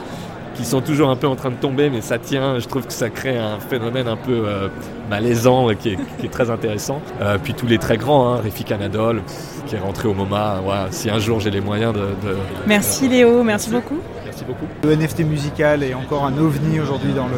qui 0.60 0.66
sont 0.66 0.82
toujours 0.82 1.10
un 1.10 1.16
peu 1.16 1.26
en 1.28 1.38
train 1.38 1.52
de 1.52 1.56
tomber, 1.56 1.90
mais 1.90 2.02
ça 2.02 2.18
tient. 2.20 2.60
Je 2.60 2.68
trouve 2.68 2.86
que 2.86 2.92
ça 2.92 3.10
crée 3.10 3.38
un 3.38 3.60
phénomène 3.62 4.10
un 4.10 4.18
peu 4.18 4.44
euh, 4.46 4.68
malaisant 5.10 5.70
et 5.70 5.78
qui 5.78 5.92
est, 5.92 5.98
qui 6.20 6.26
est 6.26 6.30
très 6.30 6.50
intéressant. 6.50 7.02
Euh, 7.22 7.38
puis 7.42 7.54
tous 7.54 7.66
les 7.66 7.78
très 7.78 7.96
grands, 7.96 8.34
hein, 8.34 8.42
Réfi 8.44 8.66
Canadol, 8.66 9.22
qui 9.68 9.76
est 9.76 9.80
rentré 9.80 10.10
au 10.10 10.14
MoMA. 10.14 10.60
Voilà, 10.64 10.88
si 10.92 11.10
un 11.10 11.18
jour 11.20 11.40
j'ai 11.40 11.50
les 11.50 11.62
moyens 11.62 11.94
de. 11.94 12.00
de- 12.00 12.36
Merci 12.68 13.08
Léo, 13.08 13.42
merci 13.44 13.70
beaucoup. 13.70 14.00
Merci 14.26 14.44
beaucoup. 14.44 14.66
Le 14.84 14.96
NFT 14.98 15.22
musical 15.22 15.82
est 15.82 15.94
encore 15.94 16.26
un 16.26 16.38
ovni 16.38 16.80
aujourd'hui 16.82 17.14
dans 17.14 17.28
le, 17.28 17.38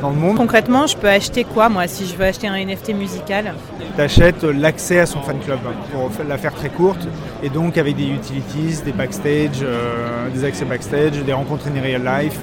dans 0.00 0.10
le 0.10 0.16
monde. 0.16 0.36
Concrètement, 0.36 0.86
je 0.86 0.96
peux 0.96 1.08
acheter 1.08 1.44
quoi 1.44 1.68
moi 1.68 1.86
si 1.86 2.06
je 2.06 2.16
veux 2.16 2.24
acheter 2.24 2.48
un 2.48 2.56
NFT 2.64 2.94
musical? 2.94 3.54
Tu 3.96 4.00
achètes 4.00 4.42
l'accès 4.44 5.00
à 5.00 5.06
son 5.06 5.20
fan 5.20 5.38
club, 5.40 5.58
pour 5.92 6.10
la 6.28 6.38
faire 6.38 6.54
très 6.54 6.68
courte, 6.68 7.06
et 7.42 7.48
donc 7.48 7.78
avec 7.78 7.96
des 7.96 8.06
utilities, 8.08 8.82
des 8.84 8.92
backstage, 8.92 9.60
euh, 9.62 10.28
des 10.34 10.44
accès 10.44 10.64
backstage, 10.64 11.12
des 11.24 11.32
rencontres 11.32 11.66
in 11.68 11.80
real 11.80 12.02
life. 12.04 12.38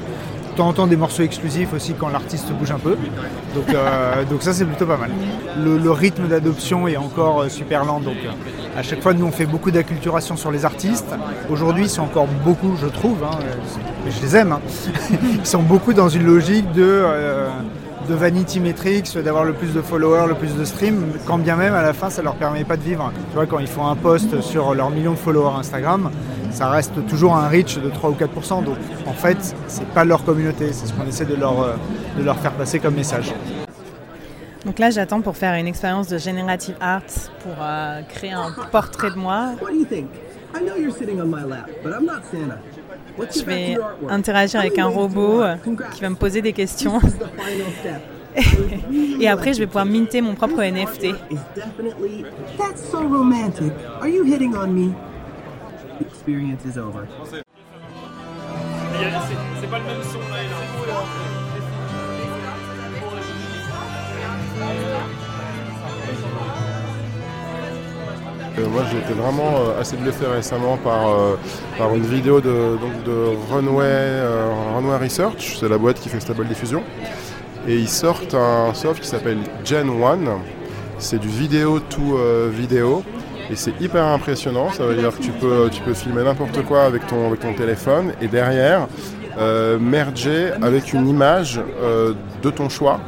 De 0.51 0.57
temps 0.57 0.69
en 0.69 0.73
temps 0.73 0.87
des 0.87 0.95
morceaux 0.95 1.21
exclusifs 1.21 1.71
aussi 1.71 1.93
quand 1.93 2.09
l'artiste 2.09 2.51
bouge 2.51 2.71
un 2.71 2.79
peu. 2.79 2.97
Donc, 3.53 3.69
euh, 3.69 4.23
donc 4.27 4.41
ça 4.41 4.53
c'est 4.53 4.65
plutôt 4.65 4.87
pas 4.87 4.97
mal. 4.97 5.11
Le, 5.63 5.77
le 5.77 5.91
rythme 5.91 6.27
d'adoption 6.27 6.87
est 6.87 6.97
encore 6.97 7.41
euh, 7.41 7.49
super 7.49 7.85
lent. 7.85 7.99
Donc 7.99 8.15
à 8.77 8.84
chaque 8.84 9.01
fois 9.01 9.13
nous 9.13 9.25
on 9.25 9.31
fait 9.31 9.48
beaucoup 9.48 9.72
d'acculturation 9.72 10.38
sur 10.38 10.51
les 10.51 10.63
artistes. 10.63 11.13
Aujourd'hui 11.50 11.89
c'est 11.89 12.00
encore 12.00 12.27
beaucoup 12.46 12.77
je 12.79 12.88
trouve, 12.88 13.24
hein, 13.24 13.38
je 14.07 14.22
les 14.22 14.36
aime, 14.36 14.51
hein. 14.53 14.62
ils 15.39 15.46
sont 15.46 15.63
beaucoup 15.63 15.93
dans 15.93 16.10
une 16.10 16.25
logique 16.25 16.72
de... 16.72 16.84
euh, 16.86 17.50
de 18.07 18.13
vanity 18.13 18.62
metrics, 18.62 19.17
d'avoir 19.17 19.43
le 19.43 19.51
plus 19.51 19.74
de 19.74 19.81
followers, 19.81 20.27
le 20.29 20.36
plus 20.36 20.55
de 20.55 20.63
streams, 20.63 21.03
quand 21.25 21.38
bien 21.39 21.57
même 21.57 21.74
à 21.74 21.81
la 21.81 21.91
fin 21.91 22.10
ça 22.10 22.22
leur 22.22 22.36
permet 22.36 22.63
pas 22.63 22.77
de 22.77 22.81
vivre. 22.81 23.12
Tu 23.31 23.36
vois, 23.36 23.46
quand 23.46 23.60
ils 23.60 23.67
font 23.67 23.86
un 23.86 23.98
post 23.98 24.39
sur 24.39 24.74
leurs 24.74 24.91
millions 24.91 25.12
de 25.12 25.17
followers 25.17 25.60
Instagram, 25.60 26.10
ça 26.51 26.69
reste 26.69 27.05
toujours 27.07 27.36
un 27.36 27.50
reach 27.50 27.77
de 27.77 27.89
3 27.89 28.12
ou 28.12 28.13
4%. 28.13 28.63
Donc 28.63 28.77
en 29.07 29.13
fait, 29.13 29.55
c'est 29.67 29.88
pas 29.89 30.05
leur 30.05 30.24
communauté, 30.24 30.72
c'est 30.72 30.86
ce 30.86 30.93
qu'on 30.93 31.05
essaie 31.05 31.25
de 31.25 31.36
leur, 31.36 31.62
euh, 31.62 31.74
de 32.17 32.24
leur 32.24 32.38
faire 32.38 32.53
passer 32.53 32.79
comme 32.79 32.96
message. 32.96 33.34
Donc 34.67 34.79
là, 34.79 34.89
j'attends 34.89 35.21
pour 35.21 35.38
faire 35.38 35.53
une 35.53 35.65
expérience 35.65 36.09
de 36.09 36.17
generative 36.17 36.75
art 36.81 37.01
pour 37.39 37.53
euh, 37.62 38.01
créer 38.01 38.33
un 38.33 38.53
portrait 38.69 39.12
de 39.12 39.15
moi. 39.15 39.53
What 39.62 39.71
do 39.71 39.77
you 39.77 39.86
think? 39.86 40.09
I 40.53 40.59
know 40.59 40.75
you're 40.75 40.93
sitting 40.93 41.21
on 41.21 41.27
my 41.27 41.45
lap, 41.47 41.69
but 41.81 41.93
I'm 41.93 42.05
not 42.05 42.25
Santa. 42.29 42.59
Let's 43.17 43.39
Je 43.39 43.45
vais 43.45 43.77
interagir 44.09 44.59
avec 44.59 44.77
un 44.77 44.88
robot 44.88 45.41
euh, 45.41 45.55
qui 45.93 46.01
va 46.01 46.09
me 46.09 46.15
poser 46.15 46.41
des 46.41 46.51
questions. 46.51 47.00
Et 49.21 49.29
après, 49.29 49.53
je 49.53 49.59
vais 49.59 49.67
pouvoir 49.67 49.86
minter 49.86 50.19
mon 50.19 50.36
propre 50.36 50.62
NFT. 50.62 51.05
Is 51.31 51.38
definitely. 51.55 52.25
That's 52.57 52.83
so 52.91 53.00
romantic. 53.07 53.71
Are 54.01 54.09
you 54.09 54.25
hitting 54.25 54.53
on 54.53 54.67
me? 54.67 54.93
The 55.97 56.07
experience 56.07 56.65
is 56.65 56.77
over. 56.77 57.07
C'est 59.62 59.69
pas 59.69 59.79
le 59.79 59.86
même 59.86 60.03
son 60.03 60.19
là 60.19 61.46
moi 68.65 68.83
j'ai 68.91 68.97
été 68.97 69.13
vraiment 69.13 69.59
euh, 69.59 69.79
assez 69.79 69.95
bluffé 69.97 70.25
récemment 70.25 70.77
par, 70.77 71.09
euh, 71.09 71.35
par 71.77 71.93
une 71.95 72.05
vidéo 72.05 72.41
de, 72.41 72.77
donc, 72.77 73.03
de 73.05 73.35
Runway, 73.51 73.85
euh, 73.85 74.49
Runway 74.75 74.97
Research, 74.97 75.57
c'est 75.59 75.69
la 75.69 75.77
boîte 75.77 75.99
qui 75.99 76.09
fait 76.09 76.19
Stable 76.19 76.47
Diffusion. 76.47 76.83
Et 77.67 77.75
ils 77.75 77.89
sortent 77.89 78.33
un 78.33 78.73
soft 78.73 79.01
qui 79.01 79.07
s'appelle 79.07 79.39
Gen 79.65 79.89
1. 79.89 80.17
C'est 80.99 81.19
du 81.19 81.27
vidéo 81.27 81.79
to 81.79 82.17
euh, 82.17 82.49
vidéo. 82.51 83.03
Et 83.49 83.55
c'est 83.55 83.79
hyper 83.79 84.03
impressionnant, 84.03 84.71
ça 84.71 84.85
veut 84.85 84.95
dire 84.95 85.15
que 85.15 85.23
tu 85.23 85.31
peux, 85.31 85.69
tu 85.71 85.81
peux 85.81 85.93
filmer 85.93 86.23
n'importe 86.23 86.61
quoi 86.63 86.83
avec 86.83 87.07
ton, 87.07 87.27
avec 87.27 87.39
ton 87.39 87.53
téléphone 87.53 88.11
et 88.21 88.27
derrière 88.27 88.87
merger 89.79 90.51
avec 90.61 90.91
une 90.91 91.07
image 91.07 91.61
de 92.43 92.49
ton 92.49 92.67
choix. 92.67 92.99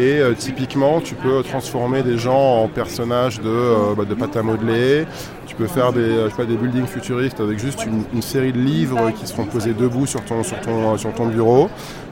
Et 0.00 0.18
euh, 0.18 0.32
typiquement, 0.32 1.02
tu 1.02 1.14
peux 1.14 1.42
transformer 1.42 2.02
des 2.02 2.16
gens 2.16 2.62
en 2.62 2.68
personnages 2.68 3.38
de, 3.38 3.50
euh, 3.50 3.94
bah, 3.94 4.04
pâte 4.18 4.34
à 4.34 4.42
modeler. 4.42 5.04
Tu 5.46 5.54
peux 5.54 5.66
faire 5.66 5.92
des, 5.92 6.00
euh, 6.00 6.56
buildings 6.58 6.86
futuristes 6.86 7.38
avec 7.38 7.58
juste 7.58 7.84
une, 7.84 8.22
série 8.22 8.52
de 8.52 8.58
livres 8.58 9.10
qui 9.10 9.26
seront 9.26 9.44
posés 9.44 9.74
debout 9.74 10.06
sur 10.06 10.22
ton 10.22 11.26
bureau. 11.26 11.68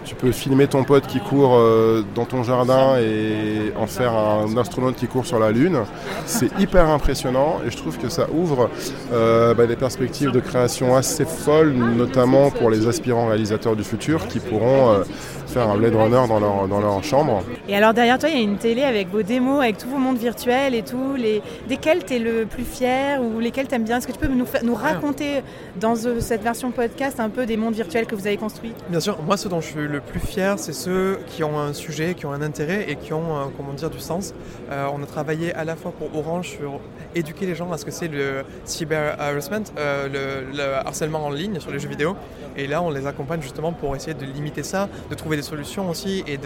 Tu 0.09 0.15
peux 0.15 0.33
filmer 0.33 0.67
ton 0.69 0.85
pote 0.85 1.07
qui 1.07 1.21
court 1.21 1.55
euh, 1.57 2.03
dans 2.15 2.25
ton 2.25 2.43
jardin 2.43 2.97
et 2.99 3.75
en 3.77 3.87
faire 3.87 4.15
un 4.15 4.57
astronaute 4.57 4.97
qui 4.97 5.07
court 5.07 5.27
sur 5.27 5.39
la 5.39 5.51
Lune. 5.51 5.81
C'est 6.25 6.59
hyper 6.59 6.89
impressionnant 6.89 7.61
et 7.67 7.71
je 7.71 7.77
trouve 7.77 7.99
que 7.99 8.09
ça 8.09 8.27
ouvre 8.33 8.71
euh, 9.13 9.53
bah, 9.53 9.67
des 9.67 9.77
perspectives 9.77 10.31
de 10.31 10.41
création 10.41 10.97
assez 10.97 11.27
folles, 11.27 11.75
notamment 11.75 12.51
pour 12.51 12.71
les 12.71 12.89
aspirants 12.89 13.27
réalisateurs 13.27 13.77
du 13.77 13.85
futur 13.85 14.27
qui 14.29 14.41
pourront 14.41 14.93
euh, 14.93 15.05
faire 15.49 15.69
un 15.69 15.77
Blade 15.77 15.95
Runner 15.95 16.27
dans 16.27 16.41
leur, 16.41 16.69
dans 16.69 16.81
leur 16.81 17.05
chambre. 17.05 17.43
Et 17.69 17.77
alors 17.77 17.93
derrière 17.93 18.19
toi, 18.19 18.29
il 18.29 18.37
y 18.37 18.39
a 18.39 18.43
une 18.43 18.57
télé 18.57 18.85
avec 18.85 19.09
vos 19.11 19.23
démos, 19.23 19.63
avec 19.63 19.79
tous 19.79 19.89
vos 19.89 19.99
mondes 19.99 20.19
virtuels 20.19 20.75
et 20.75 20.83
tout. 20.83 21.17
Les... 21.17 21.43
Desquels 21.69 22.05
tu 22.05 22.15
es 22.15 22.19
le 22.19 22.47
plus 22.47 22.65
fier 22.65 23.21
ou 23.23 23.41
lesquels 23.41 23.69
tu 23.69 23.75
aimes 23.75 23.85
bien? 23.85 23.99
Est-ce 23.99 24.07
que 24.07 24.13
tu 24.13 24.19
peux 24.19 24.29
nous, 24.29 24.47
nous 24.63 24.75
raconter 24.75 25.43
dans 25.79 25.95
euh, 26.07 26.21
cette 26.21 26.43
version 26.43 26.71
podcast 26.71 27.21
un 27.21 27.29
peu 27.29 27.45
des 27.45 27.57
mondes 27.57 27.75
virtuels 27.75 28.07
que 28.07 28.15
vous 28.15 28.27
avez 28.27 28.37
construits? 28.37 28.73
Bien 28.89 29.01
sûr, 29.01 29.19
moi 29.23 29.37
ce 29.37 29.49
dont 29.49 29.61
je 29.61 29.67
suis 29.67 29.89
le 29.89 29.98
plus 30.01 30.21
fier, 30.21 30.59
c'est 30.59 30.73
ceux 30.73 31.19
qui 31.27 31.45
ont 31.45 31.59
un 31.59 31.73
sujet, 31.73 32.15
qui 32.15 32.27
ont 32.27 32.33
un 32.33 32.43
intérêt 32.43 32.91
et 32.91 32.97
qui 32.97 33.13
ont, 33.13 33.37
euh, 33.37 33.89
du 33.89 34.01
sens. 34.01 34.35
Euh, 34.71 34.89
on 34.93 35.03
a 35.03 35.07
travaillé 35.07 35.55
à 35.55 35.65
la 35.65 35.77
fois 35.77 35.93
pour 35.93 36.15
Orange 36.17 36.49
sur 36.49 36.81
éduquer 37.15 37.47
les 37.47 37.55
gens 37.55 37.71
à 37.73 37.79
ce 37.79 37.85
que 37.85 37.91
c'est 37.91 38.09
le 38.09 38.45
cyber 38.65 39.21
harassment, 39.21 39.65
euh, 39.79 40.45
le, 40.49 40.57
le 40.57 40.75
harcèlement 40.75 41.25
en 41.25 41.31
ligne 41.31 41.61
sur 41.61 41.71
les 41.71 41.79
jeux 41.79 41.89
vidéo. 41.89 42.17
Et 42.57 42.67
là, 42.67 42.83
on 42.83 42.91
les 42.91 43.07
accompagne 43.07 43.41
justement 43.41 43.73
pour 43.73 43.95
essayer 43.95 44.15
de 44.15 44.25
limiter 44.25 44.63
ça, 44.63 44.89
de 45.11 45.15
trouver 45.15 45.37
des 45.37 45.43
solutions 45.43 45.89
aussi 45.89 46.25
et 46.27 46.39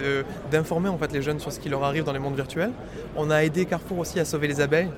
d'informer 0.50 0.88
en 0.88 0.98
fait 0.98 1.12
les 1.12 1.22
jeunes 1.22 1.40
sur 1.40 1.52
ce 1.52 1.58
qui 1.58 1.68
leur 1.68 1.84
arrive 1.84 2.04
dans 2.04 2.12
les 2.12 2.18
mondes 2.18 2.36
virtuels. 2.36 2.72
On 3.16 3.30
a 3.30 3.44
aidé 3.44 3.64
Carrefour 3.64 3.98
aussi 3.98 4.20
à 4.20 4.24
sauver 4.24 4.48
les 4.48 4.60
abeilles 4.60 4.90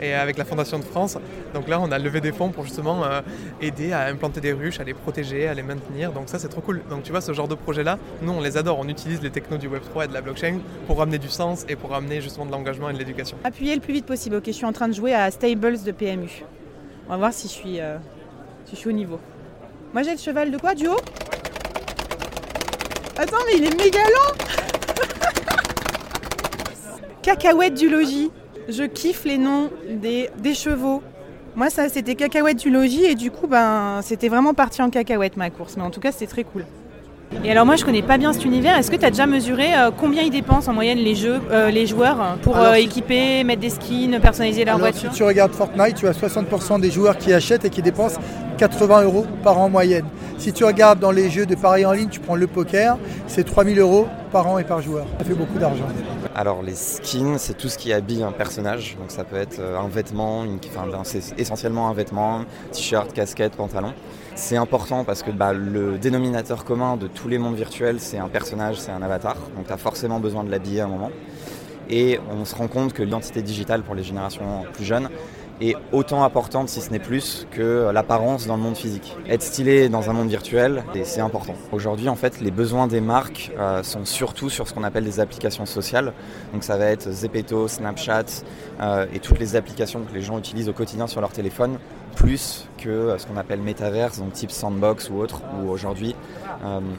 et 0.00 0.14
avec 0.14 0.38
la 0.38 0.44
Fondation 0.44 0.78
de 0.78 0.84
France. 0.84 1.18
Donc 1.54 1.68
là, 1.68 1.80
on 1.80 1.90
a 1.90 1.98
levé 1.98 2.20
des 2.20 2.32
fonds 2.32 2.50
pour 2.50 2.64
justement 2.64 3.04
euh, 3.04 3.20
aider 3.60 3.92
à 3.92 4.06
implanter 4.06 4.40
des 4.40 4.52
ruches, 4.52 4.80
à 4.80 4.84
les 4.84 4.94
protéger, 4.94 5.48
à 5.48 5.54
les 5.54 5.62
maintenir. 5.62 6.12
Donc 6.12 6.28
ça, 6.28 6.38
c'est 6.38 6.48
trop 6.48 6.60
cool. 6.60 6.82
Donc 6.90 7.02
tu 7.02 7.10
vois, 7.10 7.20
ce 7.20 7.32
genre 7.32 7.48
de 7.48 7.54
projet-là, 7.54 7.98
nous, 8.22 8.32
on 8.32 8.40
les 8.40 8.56
adore. 8.56 8.78
On 8.78 8.88
utilise 8.88 9.22
les 9.22 9.30
technos 9.30 9.58
du 9.58 9.68
Web3 9.68 10.04
et 10.04 10.08
de 10.08 10.14
la 10.14 10.20
blockchain 10.20 10.58
pour 10.86 10.98
ramener 10.98 11.18
du 11.18 11.28
sens 11.28 11.64
et 11.68 11.76
pour 11.76 11.90
ramener 11.90 12.20
justement 12.20 12.46
de 12.46 12.52
l'engagement 12.52 12.90
et 12.90 12.92
de 12.92 12.98
l'éducation. 12.98 13.36
Appuyez 13.44 13.74
le 13.74 13.80
plus 13.80 13.92
vite 13.92 14.06
possible. 14.06 14.36
Ok, 14.36 14.44
je 14.46 14.52
suis 14.52 14.66
en 14.66 14.72
train 14.72 14.88
de 14.88 14.94
jouer 14.94 15.14
à 15.14 15.30
Stables 15.30 15.82
de 15.82 15.92
PMU. 15.92 16.44
On 17.06 17.12
va 17.12 17.16
voir 17.16 17.32
si 17.32 17.48
je 17.48 17.52
suis, 17.52 17.80
euh, 17.80 17.96
si 18.66 18.72
je 18.74 18.80
suis 18.80 18.88
au 18.90 18.92
niveau. 18.92 19.18
Moi, 19.92 20.02
j'ai 20.02 20.12
le 20.12 20.18
cheval 20.18 20.50
de 20.50 20.58
quoi 20.58 20.74
Du 20.74 20.86
haut? 20.86 21.00
Attends, 23.16 23.38
mais 23.46 23.56
il 23.56 23.64
est 23.64 23.76
méga 23.76 23.98
lent 23.98 24.34
Cacahuète 27.22 27.74
du 27.74 27.88
logis. 27.88 28.30
Je 28.68 28.84
kiffe 28.84 29.24
les 29.24 29.38
noms 29.38 29.70
des, 29.90 30.30
des 30.38 30.54
chevaux. 30.54 31.02
Moi, 31.56 31.70
ça, 31.70 31.88
c'était 31.88 32.14
cacahuète 32.14 32.58
du 32.58 32.70
logis 32.70 33.04
et 33.04 33.14
du 33.14 33.30
coup, 33.30 33.46
ben, 33.46 34.00
c'était 34.02 34.28
vraiment 34.28 34.54
parti 34.54 34.82
en 34.82 34.90
cacahuète 34.90 35.36
ma 35.36 35.50
course. 35.50 35.76
Mais 35.76 35.82
en 35.82 35.90
tout 35.90 36.00
cas, 36.00 36.12
c'était 36.12 36.26
très 36.26 36.44
cool. 36.44 36.64
Et 37.44 37.50
alors 37.50 37.66
moi 37.66 37.76
je 37.76 37.84
connais 37.84 38.02
pas 38.02 38.16
bien 38.16 38.32
cet 38.32 38.46
univers, 38.46 38.76
est-ce 38.78 38.90
que 38.90 38.96
tu 38.96 39.04
as 39.04 39.10
déjà 39.10 39.26
mesuré 39.26 39.74
euh, 39.74 39.90
combien 39.94 40.22
ils 40.22 40.30
dépensent 40.30 40.70
en 40.70 40.74
moyenne 40.74 40.96
les, 40.96 41.14
jeux, 41.14 41.40
euh, 41.50 41.70
les 41.70 41.86
joueurs 41.86 42.38
pour 42.42 42.56
Alors, 42.56 42.72
euh, 42.72 42.76
équiper, 42.76 43.44
mettre 43.44 43.60
des 43.60 43.68
skins, 43.70 44.18
personnaliser 44.20 44.64
leur 44.64 44.76
Alors, 44.76 44.88
voiture? 44.88 45.10
si 45.12 45.18
tu 45.18 45.22
regardes 45.24 45.52
Fortnite, 45.52 45.94
tu 45.94 46.08
as 46.08 46.12
60% 46.12 46.80
des 46.80 46.90
joueurs 46.90 47.18
qui 47.18 47.32
achètent 47.32 47.66
et 47.66 47.70
qui 47.70 47.82
dépensent 47.82 48.18
80 48.56 49.02
euros 49.02 49.26
par 49.44 49.58
an 49.58 49.66
en 49.66 49.68
moyenne. 49.68 50.06
Si 50.38 50.52
tu 50.52 50.64
regardes 50.64 51.00
dans 51.00 51.10
les 51.10 51.28
jeux 51.28 51.44
de 51.44 51.54
paris 51.54 51.84
en 51.84 51.92
ligne, 51.92 52.08
tu 52.08 52.20
prends 52.20 52.36
le 52.36 52.46
poker, 52.46 52.96
c'est 53.26 53.44
3000 53.44 53.78
euros 53.78 54.08
par 54.32 54.46
an 54.46 54.58
et 54.58 54.64
par 54.64 54.80
joueur. 54.80 55.06
Ça 55.18 55.24
fait 55.24 55.34
beaucoup 55.34 55.58
d'argent. 55.58 55.84
Alors 56.38 56.62
les 56.62 56.76
skins, 56.76 57.36
c'est 57.36 57.54
tout 57.54 57.68
ce 57.68 57.76
qui 57.76 57.92
habille 57.92 58.22
un 58.22 58.30
personnage. 58.30 58.96
Donc 58.96 59.10
ça 59.10 59.24
peut 59.24 59.34
être 59.34 59.58
euh, 59.58 59.76
un 59.76 59.88
vêtement, 59.88 60.44
enfin, 60.66 60.86
ben, 60.86 61.02
c'est 61.02 61.36
essentiellement 61.36 61.88
un 61.88 61.92
vêtement, 61.94 62.44
t-shirt, 62.70 63.12
casquette, 63.12 63.56
pantalon. 63.56 63.92
C'est 64.36 64.56
important 64.56 65.02
parce 65.02 65.24
que 65.24 65.32
bah, 65.32 65.52
le 65.52 65.98
dénominateur 65.98 66.64
commun 66.64 66.96
de 66.96 67.08
tous 67.08 67.26
les 67.26 67.38
mondes 67.38 67.56
virtuels, 67.56 67.98
c'est 67.98 68.18
un 68.18 68.28
personnage, 68.28 68.78
c'est 68.78 68.92
un 68.92 69.02
avatar. 69.02 69.34
Donc 69.56 69.66
tu 69.66 69.76
forcément 69.78 70.20
besoin 70.20 70.44
de 70.44 70.50
l'habiller 70.52 70.80
à 70.80 70.84
un 70.84 70.88
moment. 70.88 71.10
Et 71.90 72.20
on 72.30 72.44
se 72.44 72.54
rend 72.54 72.68
compte 72.68 72.92
que 72.92 73.02
l'identité 73.02 73.42
digitale 73.42 73.82
pour 73.82 73.96
les 73.96 74.04
générations 74.04 74.64
plus 74.74 74.84
jeunes 74.84 75.08
est 75.60 75.76
autant 75.92 76.24
importante, 76.24 76.68
si 76.68 76.80
ce 76.80 76.90
n'est 76.90 76.98
plus, 76.98 77.46
que 77.50 77.90
l'apparence 77.92 78.46
dans 78.46 78.56
le 78.56 78.62
monde 78.62 78.76
physique. 78.76 79.16
Être 79.28 79.42
stylé 79.42 79.88
dans 79.88 80.10
un 80.10 80.12
monde 80.12 80.28
virtuel, 80.28 80.84
c'est 81.04 81.20
important. 81.20 81.54
Aujourd'hui, 81.72 82.08
en 82.08 82.16
fait, 82.16 82.40
les 82.40 82.50
besoins 82.50 82.86
des 82.86 83.00
marques 83.00 83.50
euh, 83.58 83.82
sont 83.82 84.04
surtout 84.04 84.50
sur 84.50 84.68
ce 84.68 84.74
qu'on 84.74 84.84
appelle 84.84 85.04
des 85.04 85.20
applications 85.20 85.66
sociales. 85.66 86.12
Donc 86.52 86.64
ça 86.64 86.76
va 86.76 86.86
être 86.86 87.10
Zepeto, 87.10 87.68
Snapchat 87.68 88.24
euh, 88.80 89.06
et 89.12 89.18
toutes 89.18 89.38
les 89.38 89.56
applications 89.56 90.00
que 90.00 90.14
les 90.14 90.22
gens 90.22 90.38
utilisent 90.38 90.68
au 90.68 90.72
quotidien 90.72 91.06
sur 91.06 91.20
leur 91.20 91.32
téléphone, 91.32 91.78
plus 92.14 92.66
que 92.78 92.88
euh, 92.88 93.18
ce 93.18 93.26
qu'on 93.26 93.36
appelle 93.36 93.60
Metaverse, 93.60 94.18
donc 94.18 94.32
type 94.32 94.50
Sandbox 94.50 95.10
ou 95.10 95.18
autre, 95.18 95.42
où 95.60 95.68
aujourd'hui, 95.68 96.14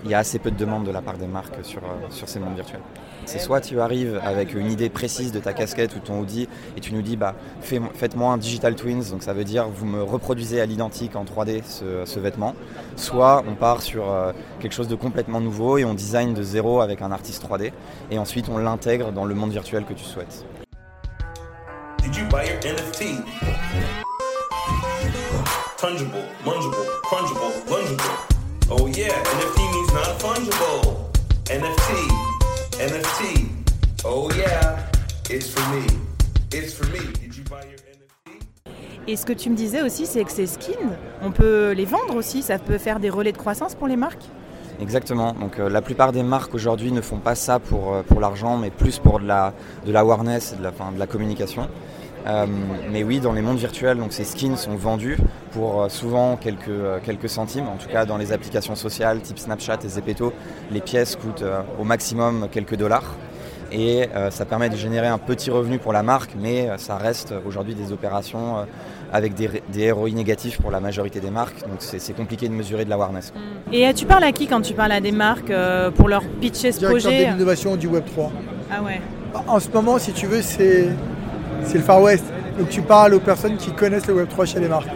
il 0.06 0.10
y 0.10 0.14
a 0.14 0.20
assez 0.20 0.40
peu 0.40 0.52
de 0.52 0.56
demandes 0.56 0.86
de 0.86 0.92
la 0.92 1.02
part 1.02 1.18
des 1.18 1.28
marques 1.28 1.64
sur, 1.64 1.82
sur 2.10 2.30
ces 2.30 2.40
mondes 2.40 2.56
virtuels. 2.56 2.80
C'est 3.26 3.40
soit 3.40 3.62
tu 3.62 3.80
arrives 3.80 4.20
avec 4.24 4.54
une 4.54 4.72
idée 4.72 4.90
précise 4.90 5.32
de 5.32 5.40
ta 5.40 5.54
casquette 5.54 5.96
ou 5.96 6.00
ton 6.00 6.20
hoodie 6.20 6.48
et 6.76 6.80
tu 6.80 6.94
nous 6.94 7.02
dis 7.02 7.16
bah, 7.16 7.36
faites-moi 7.62 8.34
un 8.34 8.38
digital 8.38 8.76
twins, 8.76 9.10
donc 9.12 9.24
ça 9.24 9.34
veut 9.34 9.44
dire 9.44 9.68
vous 9.70 9.86
me 9.86 10.02
reproduisez 10.02 10.62
à 10.62 10.66
l'identique 10.66 11.16
en 11.16 11.26
3D 11.26 11.62
ce, 11.64 12.20
vêtement. 12.20 12.56
Soit 12.96 13.44
on 13.48 13.56
part 13.56 13.82
sur 13.82 14.10
euh, 14.12 14.32
quelque 14.60 14.74
chose 14.74 14.88
de 14.88 14.96
complètement 14.96 15.42
nouveau 15.42 15.78
et 15.78 15.86
on 15.86 15.94
design 15.94 16.34
de 16.34 16.44
zéro 16.44 16.82
avec 16.82 17.02
un 17.02 17.12
artiste 17.12 17.46
3D 17.48 17.72
et 18.12 18.20
ensuite 18.20 18.50
on 18.50 18.58
l'intègre 18.58 19.12
dans 19.12 19.26
le 19.26 19.36
monde 19.36 19.52
virtuel 19.52 19.86
que 19.86 19.94
tu 19.94 20.04
souhaites. 20.04 20.46
Did 22.02 22.16
you 22.16 22.26
buy 22.30 22.46
your 22.46 22.60
NFT? 22.64 23.24
Fungible, 25.78 26.12
mungible, 26.46 26.76
crungible, 27.04 27.40
lungible. 27.70 28.04
Oh 28.72 28.88
yeah, 28.88 29.08
NFT 29.08 29.58
means 29.58 29.94
non-fungible. 29.94 31.10
NFT, 31.50 32.29
NFT. 32.80 33.44
Oh 34.06 34.30
yeah, 34.38 34.80
it's 35.30 35.50
for 35.50 35.76
me. 35.76 35.86
It's 36.54 36.74
for 36.74 36.88
me. 36.88 37.12
Did 37.20 37.36
you 37.36 37.44
buy 37.44 37.66
your 37.70 37.78
Et 39.06 39.18
ce 39.18 39.26
que 39.26 39.34
tu 39.34 39.50
me 39.50 39.56
disais 39.58 39.82
aussi, 39.82 40.06
c'est 40.06 40.24
que 40.24 40.32
ces 40.32 40.48
skins, 40.48 40.96
on 41.22 41.32
peut 41.32 41.72
les 41.72 41.84
vendre 41.84 42.16
aussi, 42.16 42.42
ça 42.42 42.58
peut 42.58 42.78
faire 42.78 43.02
des 43.02 43.10
relais 43.10 43.34
de 43.34 43.38
croissance 43.38 43.76
pour 43.76 43.90
les 43.90 43.98
marques 43.98 44.24
Exactement. 44.80 45.34
Donc 45.34 45.60
euh, 45.60 45.68
la 45.68 45.82
plupart 45.82 46.14
des 46.14 46.24
marques 46.24 46.56
aujourd'hui 46.56 46.94
ne 46.94 47.02
font 47.02 47.18
pas 47.18 47.36
ça 47.36 47.60
pour, 47.60 47.96
euh, 47.96 48.02
pour 48.02 48.22
l'argent, 48.22 48.56
mais 48.56 48.70
plus 48.70 48.98
pour 48.98 49.20
de 49.20 49.28
la, 49.28 49.54
de 49.86 49.92
l'awareness 49.92 50.54
et 50.54 50.56
de 50.56 50.64
la, 50.64 50.70
enfin, 50.70 50.94
de 50.94 51.00
la 51.00 51.08
communication. 51.08 51.68
Euh, 52.28 52.46
mais 52.92 53.04
oui, 53.04 53.20
dans 53.20 53.34
les 53.34 53.42
mondes 53.42 53.58
virtuels, 53.58 53.98
donc 53.98 54.14
ces 54.14 54.24
skins 54.24 54.58
sont 54.58 54.76
vendus 54.76 55.18
pour 55.52 55.82
euh, 55.82 55.90
souvent 55.90 56.36
quelques, 56.38 56.68
euh, 56.68 57.00
quelques 57.04 57.30
centimes. 57.30 57.68
En 57.68 57.78
tout 57.78 57.88
cas, 57.88 58.06
dans 58.06 58.18
les 58.18 58.32
applications 58.32 58.76
sociales 58.76 59.22
type 59.22 59.40
Snapchat 59.40 59.80
et 59.84 59.88
Zepeto, 59.88 60.34
les 60.72 60.82
pièces 60.82 61.16
coûtent 61.16 61.44
euh, 61.44 61.62
au 61.80 61.84
maximum 61.84 62.48
quelques 62.52 62.76
dollars. 62.76 63.16
Et 63.72 64.08
euh, 64.16 64.32
ça 64.32 64.46
permet 64.46 64.70
de 64.70 64.76
générer 64.76 65.08
un 65.08 65.18
petit 65.18 65.52
revenu 65.52 65.78
pour 65.78 65.94
la 65.94 66.04
marque, 66.04 66.32
mais 66.40 66.70
euh, 66.70 66.78
ça 66.78 66.98
reste 66.98 67.34
aujourd'hui 67.46 67.76
des 67.76 67.92
opérations 67.92 68.60
euh, 68.60 68.64
avec 69.14 69.34
des, 69.34 69.92
ROI 69.92 70.10
négatifs 70.12 70.60
pour 70.60 70.72
la 70.72 70.80
majorité 70.80 71.20
des 71.20 71.30
marques. 71.30 71.62
Donc 71.62 71.78
c'est 71.80 72.16
compliqué 72.16 72.48
de 72.48 72.54
mesurer 72.54 72.86
de 72.86 72.90
l'awareness. 72.90 73.34
Et 73.72 73.88
euh, 73.88 73.94
tu 73.94 74.06
parles 74.06 74.24
à 74.24 74.32
qui 74.32 74.48
quand 74.48 74.62
tu 74.62 74.74
parles 74.74 74.92
à 74.92 75.02
des 75.02 75.12
marques 75.12 75.52
euh, 75.52 75.92
pour 75.92 76.08
leur 76.10 76.24
pitcher 76.24 76.72
ce 76.72 76.80
Directeur 76.80 77.12
de 77.12 77.18
projet 77.18 77.32
l'innovation 77.32 77.76
du 77.76 77.88
Web 77.88 78.06
3. 78.06 78.32
Ah 78.72 78.84
ouais. 78.84 79.02
En 79.48 79.60
ce 79.60 79.70
moment, 79.70 80.00
si 80.00 80.12
tu 80.12 80.26
veux, 80.26 80.42
c'est 80.42 80.90
c'est 81.64 81.78
le 81.78 81.84
Far 81.84 82.02
West. 82.02 82.26
Donc 82.58 82.70
tu 82.70 82.82
parles 82.82 83.14
aux 83.14 83.20
personnes 83.20 83.58
qui 83.58 83.72
connaissent 83.72 84.08
le 84.08 84.16
Web 84.16 84.30
3 84.30 84.46
chez 84.46 84.60
les 84.60 84.68
marques. 84.68 84.88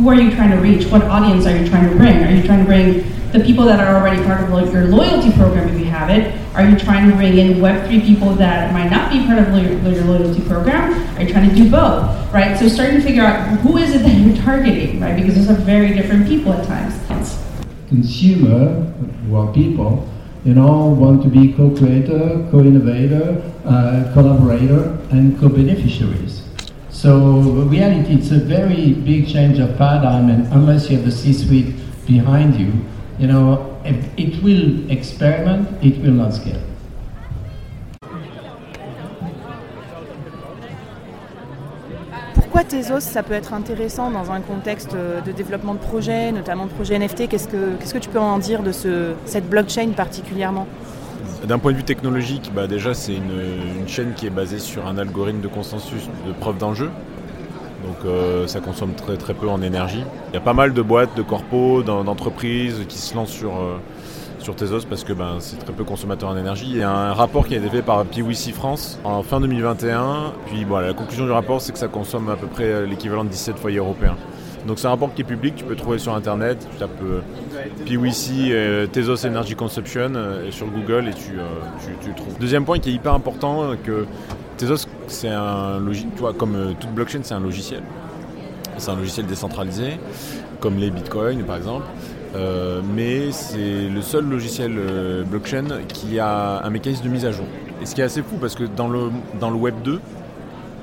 Who 0.00 0.10
are 0.10 0.14
you 0.14 0.30
trying 0.30 0.52
to 0.52 0.58
reach? 0.58 0.86
What 0.86 1.02
audience 1.10 1.46
are 1.46 1.56
you 1.56 1.68
trying 1.68 1.90
to 1.90 1.96
bring? 1.96 2.22
Are 2.22 2.30
you 2.30 2.42
trying 2.44 2.60
to 2.60 2.64
bring 2.64 3.15
the 3.36 3.44
people 3.44 3.64
that 3.66 3.78
are 3.80 3.96
already 3.96 4.22
part 4.24 4.40
of 4.40 4.72
your 4.72 4.86
loyalty 4.86 5.30
program 5.32 5.68
if 5.68 5.78
you 5.78 5.84
have 5.84 6.08
it? 6.08 6.34
Are 6.54 6.66
you 6.66 6.78
trying 6.78 7.10
to 7.10 7.16
bring 7.16 7.36
in 7.36 7.58
Web3 7.58 8.06
people 8.06 8.30
that 8.34 8.72
might 8.72 8.90
not 8.90 9.12
be 9.12 9.26
part 9.26 9.38
of 9.38 9.48
your 9.54 10.04
loyalty 10.04 10.40
program? 10.42 10.94
Are 11.16 11.22
you 11.22 11.30
trying 11.30 11.50
to 11.50 11.54
do 11.54 11.70
both, 11.70 12.32
right? 12.32 12.58
So 12.58 12.66
starting 12.68 12.96
to 12.96 13.02
figure 13.02 13.22
out 13.22 13.58
who 13.58 13.76
is 13.76 13.94
it 13.94 13.98
that 13.98 14.12
you're 14.12 14.36
targeting, 14.36 15.00
right? 15.00 15.14
Because 15.14 15.34
those 15.34 15.50
are 15.50 15.60
very 15.60 15.92
different 15.92 16.26
people 16.26 16.52
at 16.52 16.66
times. 16.66 16.94
consumer 17.88 18.92
are 19.32 19.52
people, 19.52 20.08
you 20.44 20.54
know, 20.54 20.86
want 20.86 21.22
to 21.22 21.28
be 21.28 21.52
co-creator, 21.52 22.48
co-innovator, 22.50 23.42
uh, 23.64 24.10
collaborator, 24.14 24.98
and 25.10 25.38
co-beneficiaries. 25.38 26.42
So 26.88 27.40
reality, 27.68 28.14
it's 28.14 28.30
a 28.30 28.38
very 28.38 28.94
big 28.94 29.28
change 29.28 29.58
of 29.58 29.76
paradigm, 29.76 30.30
and 30.30 30.46
unless 30.54 30.88
you 30.88 30.96
have 30.96 31.04
the 31.04 31.12
C-suite 31.12 31.74
behind 32.06 32.58
you, 32.58 32.72
you 33.18 33.26
know, 33.26 33.78
it, 33.84 33.96
it 34.16 34.42
will 34.42 34.90
experiment, 34.90 35.68
it 35.82 35.98
will 36.02 36.12
not 36.12 36.32
scale. 36.32 36.60
Pourquoi 42.34 42.64
Tezos, 42.64 43.00
ça 43.00 43.22
peut 43.22 43.34
être 43.34 43.52
intéressant 43.52 44.10
dans 44.10 44.30
un 44.30 44.40
contexte 44.40 44.94
euh, 44.94 45.20
de 45.20 45.32
développement 45.32 45.74
de 45.74 45.78
projet, 45.78 46.32
notamment 46.32 46.64
de 46.64 46.70
projet 46.70 46.98
NFT 46.98 47.28
Qu'est-ce 47.28 47.48
que, 47.48 47.76
qu'est-ce 47.78 47.92
que 47.92 47.98
tu 47.98 48.08
peux 48.08 48.18
en 48.18 48.38
dire 48.38 48.62
de 48.62 48.72
ce, 48.72 49.12
cette 49.26 49.48
blockchain 49.48 49.90
particulièrement? 49.94 50.66
D'un 51.46 51.58
point 51.58 51.72
de 51.72 51.76
vue 51.76 51.84
technologique, 51.84 52.50
bah 52.54 52.66
déjà 52.66 52.94
c'est 52.94 53.14
une, 53.14 53.80
une 53.80 53.88
chaîne 53.88 54.14
qui 54.14 54.26
est 54.26 54.30
basée 54.30 54.58
sur 54.58 54.86
un 54.86 54.96
algorithme 54.96 55.40
de 55.40 55.48
consensus 55.48 56.08
de 56.26 56.32
preuve 56.32 56.56
d'enjeu. 56.56 56.90
Donc 57.86 57.96
euh, 58.04 58.46
ça 58.46 58.60
consomme 58.60 58.94
très 58.94 59.16
très 59.16 59.34
peu 59.34 59.48
en 59.48 59.62
énergie. 59.62 60.02
Il 60.30 60.34
y 60.34 60.36
a 60.36 60.40
pas 60.40 60.52
mal 60.54 60.72
de 60.72 60.82
boîtes, 60.82 61.16
de 61.16 61.22
corpos, 61.22 61.82
d'en- 61.84 62.04
d'entreprises 62.04 62.82
qui 62.88 62.98
se 62.98 63.14
lancent 63.14 63.30
sur, 63.30 63.56
euh, 63.56 63.76
sur 64.40 64.56
Tezos 64.56 64.86
parce 64.88 65.04
que 65.04 65.12
ben, 65.12 65.36
c'est 65.38 65.56
très 65.58 65.72
peu 65.72 65.84
consommateur 65.84 66.30
en 66.30 66.36
énergie. 66.36 66.66
Il 66.68 66.78
y 66.78 66.82
a 66.82 66.90
un 66.90 67.12
rapport 67.12 67.46
qui 67.46 67.54
a 67.54 67.58
été 67.58 67.68
fait 67.68 67.82
par 67.82 68.04
PwC 68.04 68.50
France 68.52 68.98
en 69.04 69.22
fin 69.22 69.40
2021. 69.40 70.32
Puis 70.46 70.64
voilà, 70.64 70.88
la 70.88 70.94
conclusion 70.94 71.26
du 71.26 71.30
rapport 71.30 71.60
c'est 71.60 71.72
que 71.72 71.78
ça 71.78 71.88
consomme 71.88 72.28
à 72.28 72.36
peu 72.36 72.48
près 72.48 72.64
euh, 72.64 72.86
l'équivalent 72.86 73.24
de 73.24 73.30
17 73.30 73.56
foyers 73.58 73.78
européens. 73.78 74.16
Donc 74.66 74.80
c'est 74.80 74.88
un 74.88 74.90
rapport 74.90 75.14
qui 75.14 75.20
est 75.22 75.24
public, 75.24 75.54
tu 75.54 75.62
peux 75.62 75.76
trouver 75.76 75.98
sur 75.98 76.12
internet, 76.12 76.66
tu 76.72 76.76
tapes 76.78 76.90
PwC 77.84 78.88
Tezos 78.92 79.24
Energy 79.24 79.54
Consumption 79.54 80.10
sur 80.50 80.66
Google 80.66 81.06
et 81.08 81.14
tu, 81.14 81.34
tu, 82.02 82.08
le 82.08 82.14
trouves. 82.16 82.36
Deuxième 82.40 82.64
point 82.64 82.80
qui 82.80 82.90
est 82.90 82.92
hyper 82.92 83.14
important, 83.14 83.76
que 83.84 84.06
Tezos 84.56 84.86
c'est 85.08 85.28
un 85.28 85.78
logiciel, 85.78 86.10
tu 86.14 86.20
vois, 86.20 86.32
comme 86.32 86.54
euh, 86.56 86.72
toute 86.78 86.90
blockchain 86.90 87.20
c'est 87.22 87.34
un 87.34 87.40
logiciel. 87.40 87.82
C'est 88.78 88.90
un 88.90 88.96
logiciel 88.96 89.26
décentralisé, 89.26 89.98
comme 90.60 90.76
les 90.78 90.90
bitcoins 90.90 91.42
par 91.44 91.56
exemple. 91.56 91.86
Euh, 92.34 92.82
mais 92.94 93.32
c'est 93.32 93.88
le 93.88 94.02
seul 94.02 94.24
logiciel 94.28 94.72
euh, 94.76 95.24
blockchain 95.24 95.64
qui 95.88 96.18
a 96.18 96.60
un 96.62 96.70
mécanisme 96.70 97.04
de 97.04 97.08
mise 97.08 97.24
à 97.24 97.32
jour. 97.32 97.46
Et 97.80 97.86
ce 97.86 97.94
qui 97.94 98.02
est 98.02 98.04
assez 98.04 98.22
fou 98.22 98.36
parce 98.38 98.54
que 98.54 98.64
dans 98.64 98.88
le, 98.88 99.10
dans 99.40 99.48
le 99.48 99.56
Web 99.56 99.76
2, 99.82 100.00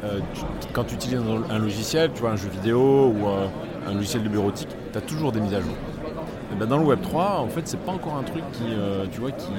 euh, 0.06 0.20
tu- 0.34 0.42
quand 0.74 0.86
tu 0.86 0.96
utilises 0.96 1.20
un, 1.20 1.54
un 1.56 1.60
logiciel, 1.60 2.10
tu 2.16 2.22
vois, 2.22 2.32
un 2.32 2.36
jeu 2.36 2.50
vidéo 2.50 3.14
ou 3.16 3.28
un 3.88 3.94
logiciel 3.94 4.24
de 4.24 4.30
bureautique, 4.30 4.70
tu 4.92 4.98
as 4.98 5.02
toujours 5.02 5.32
des 5.32 5.40
mises 5.42 5.54
à 5.54 5.60
jour. 5.62 5.76
Et 6.52 6.56
ben, 6.56 6.66
dans 6.66 6.78
le 6.78 6.86
Web 6.86 7.02
3, 7.04 7.40
en 7.42 7.48
fait, 7.50 7.62
c'est 7.66 7.80
pas 7.80 7.92
encore 7.92 8.16
un 8.16 8.24
truc 8.24 8.44
qui, 8.54 8.64
tu 9.12 9.20
vois, 9.22 9.32
qui. 9.32 9.50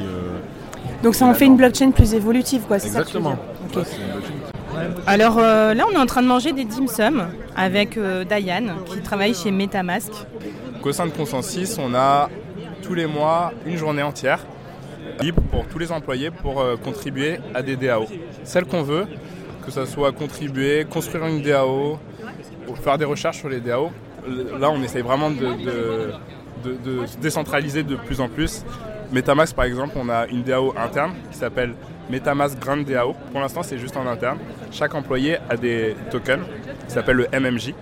Donc 1.03 1.14
ça 1.14 1.27
en 1.27 1.35
fait 1.35 1.46
une 1.46 1.57
blockchain 1.57 1.90
plus 1.92 2.14
évolutive, 2.14 2.62
quoi, 2.66 2.79
c'est 2.79 2.88
ça 2.88 3.03
que 3.05 3.09
tu 3.11 3.18
veux 3.18 3.18
Exactement. 3.20 3.38
dire. 3.72 3.79
Ouais. 3.83 4.53
Alors 5.06 5.38
euh, 5.38 5.74
là, 5.74 5.84
on 5.88 5.92
est 5.92 5.98
en 5.98 6.06
train 6.06 6.22
de 6.22 6.26
manger 6.28 6.52
des 6.52 6.64
dim 6.64 6.87
sum 6.87 7.24
avec 7.56 7.96
euh, 7.96 8.24
Diane, 8.24 8.72
qui 8.87 8.98
travaille 9.00 9.34
chez 9.34 9.50
Metamask. 9.50 10.12
Au 10.82 10.92
sein 10.92 11.06
de 11.06 11.10
Consensus, 11.12 11.78
on 11.78 11.94
a 11.94 12.28
tous 12.82 12.94
les 12.94 13.06
mois 13.06 13.52
une 13.66 13.76
journée 13.76 14.02
entière 14.02 14.40
libre 15.20 15.42
pour 15.50 15.66
tous 15.66 15.78
les 15.78 15.92
employés 15.92 16.30
pour 16.30 16.60
euh, 16.60 16.76
contribuer 16.76 17.38
à 17.54 17.62
des 17.62 17.76
DAO. 17.76 18.06
Celles 18.42 18.64
qu'on 18.66 18.82
veut, 18.82 19.06
que 19.64 19.70
ce 19.70 19.84
soit 19.87 20.12
contribuer, 20.12 20.84
construire 20.84 21.24
une 21.26 21.40
DAO, 21.40 21.98
faire 22.82 22.98
des 22.98 23.04
recherches 23.04 23.38
sur 23.38 23.48
les 23.48 23.60
DAO. 23.60 23.90
Là, 24.58 24.70
on 24.70 24.82
essaye 24.82 25.02
vraiment 25.02 25.30
de, 25.30 25.37
de- 25.37 26.12
de- 26.64 27.00
de 27.00 27.06
se 27.06 27.16
décentraliser 27.18 27.82
de 27.82 27.94
plus 27.96 28.20
en 28.20 28.28
plus. 28.28 28.64
Metamask, 29.12 29.54
par 29.54 29.66
exemple, 29.66 29.92
on 29.96 30.08
a 30.08 30.26
une 30.26 30.42
DAO 30.42 30.74
interne 30.76 31.12
qui 31.30 31.38
s'appelle 31.38 31.74
Metamask 32.10 32.58
Grand 32.58 32.78
DAO. 32.78 33.14
Pour 33.32 33.40
l'instant, 33.40 33.62
c'est 33.62 33.78
juste 33.78 33.96
en 33.96 34.06
interne. 34.06 34.38
Chaque 34.70 34.94
employé 34.94 35.38
a 35.48 35.56
des 35.56 35.96
tokens 36.10 36.44
qui 36.86 36.94
s'appellent 36.94 37.16
le 37.16 37.28
MMJ. 37.40 37.74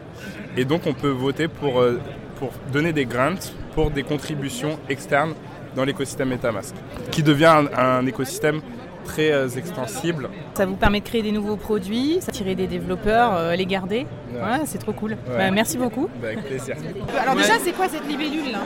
Et 0.56 0.64
donc, 0.64 0.82
on 0.86 0.94
peut 0.94 1.08
voter 1.08 1.48
pour, 1.48 1.80
euh, 1.80 2.00
pour 2.36 2.50
donner 2.72 2.92
des 2.92 3.04
grants 3.04 3.34
pour 3.74 3.90
des 3.90 4.02
contributions 4.02 4.78
externes 4.88 5.34
dans 5.74 5.84
l'écosystème 5.84 6.28
Metamask, 6.28 6.74
qui 7.10 7.22
devient 7.22 7.64
un 7.74 8.06
écosystème 8.06 8.60
très 9.04 9.30
euh, 9.32 9.48
extensible. 9.48 10.28
Ça 10.54 10.66
vous 10.66 10.76
permet 10.76 11.00
de 11.00 11.04
créer 11.06 11.22
des 11.22 11.32
nouveaux 11.32 11.56
produits, 11.56 12.18
attirer 12.26 12.54
des 12.54 12.66
développeurs, 12.66 13.34
euh, 13.36 13.54
les 13.56 13.66
garder. 13.66 14.06
Ouais, 14.32 14.60
c'est 14.64 14.78
trop 14.78 14.92
cool. 14.92 15.12
Ouais. 15.12 15.36
Bah, 15.38 15.50
merci 15.50 15.76
beaucoup. 15.76 16.08
Bah, 16.20 16.28
avec 16.28 16.44
plaisir. 16.44 16.76
Alors 17.20 17.34
déjà, 17.36 17.54
c'est 17.62 17.72
quoi 17.72 17.86
cette 17.88 18.06
libellule 18.08 18.50
là 18.52 18.58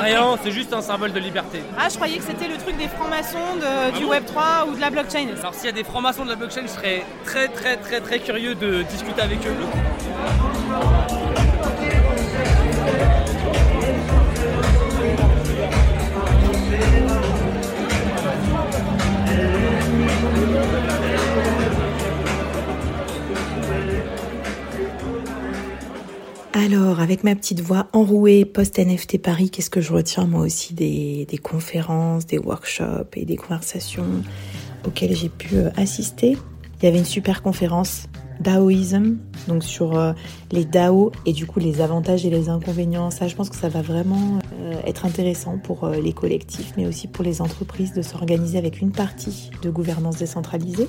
Rien, 0.00 0.36
c'est 0.42 0.50
juste 0.52 0.72
un 0.72 0.80
symbole 0.82 1.12
de 1.12 1.18
liberté. 1.20 1.60
Ah, 1.78 1.88
je 1.90 1.94
croyais 1.96 2.16
que 2.18 2.24
c'était 2.24 2.48
le 2.48 2.56
truc 2.56 2.76
des 2.76 2.88
francs-maçons 2.88 3.38
de- 3.60 3.98
du 3.98 4.04
Web3 4.04 4.68
ou 4.70 4.74
de 4.76 4.80
la 4.80 4.90
blockchain. 4.90 5.26
Alors 5.40 5.54
s'il 5.54 5.66
y 5.66 5.68
a 5.68 5.72
des 5.72 5.84
francs-maçons 5.84 6.24
de 6.24 6.30
la 6.30 6.36
blockchain, 6.36 6.62
je 6.62 6.68
serais 6.68 7.02
très 7.24 7.48
très 7.48 7.76
très 7.76 8.00
très 8.00 8.18
curieux 8.20 8.54
de 8.54 8.82
discuter 8.82 9.20
avec 9.22 9.38
eux. 9.46 10.53
Alors, 26.56 27.00
avec 27.00 27.24
ma 27.24 27.34
petite 27.34 27.62
voix 27.62 27.88
enrouée 27.92 28.44
post-NFT 28.44 29.20
Paris, 29.20 29.50
qu'est-ce 29.50 29.70
que 29.70 29.80
je 29.80 29.92
retiens 29.92 30.24
moi 30.24 30.42
aussi 30.42 30.72
des, 30.72 31.26
conférences, 31.42 32.26
des 32.26 32.38
workshops 32.38 33.10
et 33.16 33.24
des 33.24 33.34
conversations 33.34 34.06
auxquelles 34.86 35.16
j'ai 35.16 35.30
pu 35.30 35.56
euh, 35.56 35.70
assister? 35.76 36.38
Il 36.78 36.84
y 36.84 36.86
avait 36.86 36.98
une 36.98 37.04
super 37.04 37.42
conférence 37.42 38.06
Daoism, 38.38 39.16
donc 39.48 39.64
sur 39.64 39.98
euh, 39.98 40.12
les 40.52 40.64
DAO 40.64 41.10
et 41.26 41.32
du 41.32 41.44
coup 41.44 41.58
les 41.58 41.80
avantages 41.80 42.24
et 42.24 42.30
les 42.30 42.48
inconvénients. 42.48 43.10
Ça, 43.10 43.26
je 43.26 43.34
pense 43.34 43.50
que 43.50 43.56
ça 43.56 43.68
va 43.68 43.82
vraiment 43.82 44.38
euh, 44.60 44.74
être 44.86 45.06
intéressant 45.06 45.58
pour 45.58 45.88
les 45.88 46.12
collectifs, 46.12 46.74
mais 46.76 46.86
aussi 46.86 47.08
pour 47.08 47.24
les 47.24 47.42
entreprises 47.42 47.94
de 47.94 48.02
s'organiser 48.02 48.58
avec 48.58 48.80
une 48.80 48.92
partie 48.92 49.50
de 49.60 49.70
gouvernance 49.70 50.18
décentralisée. 50.18 50.86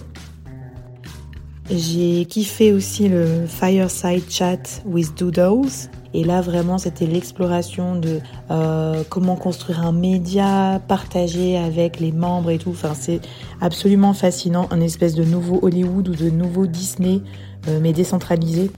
J'ai 1.69 2.25
kiffé 2.25 2.71
aussi 2.71 3.09
le 3.09 3.47
Fireside 3.47 4.29
Chat 4.29 4.83
with 4.85 5.17
Doodles. 5.17 5.89
Et 6.13 6.23
là, 6.23 6.39
vraiment, 6.39 6.77
c'était 6.77 7.07
l'exploration 7.07 7.95
de 7.95 8.19
euh, 8.51 9.03
comment 9.09 9.35
construire 9.35 9.81
un 9.81 9.91
média 9.91 10.79
partagé 10.87 11.57
avec 11.57 11.99
les 11.99 12.11
membres 12.11 12.51
et 12.51 12.59
tout. 12.59 12.69
Enfin, 12.69 12.93
c'est 12.93 13.19
absolument 13.61 14.13
fascinant. 14.13 14.67
Un 14.69 14.79
espèce 14.79 15.15
de 15.15 15.23
nouveau 15.23 15.59
Hollywood 15.63 16.07
ou 16.07 16.15
de 16.15 16.29
nouveau 16.29 16.67
Disney, 16.67 17.21
euh, 17.67 17.79
mais 17.81 17.93
décentralisé. 17.93 18.69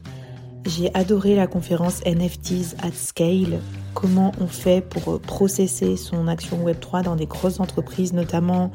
J'ai 0.65 0.93
adoré 0.95 1.36
la 1.36 1.47
conférence 1.47 2.02
NFTs 2.06 2.76
at 2.82 2.91
Scale. 2.93 3.60
Comment 3.93 4.32
on 4.41 4.47
fait 4.47 4.82
pour 4.82 5.13
euh, 5.13 5.19
processer 5.19 5.97
son 5.97 6.28
action 6.28 6.58
Web3 6.65 7.04
dans 7.04 7.15
des 7.15 7.26
grosses 7.26 7.60
entreprises, 7.60 8.13
notamment 8.13 8.71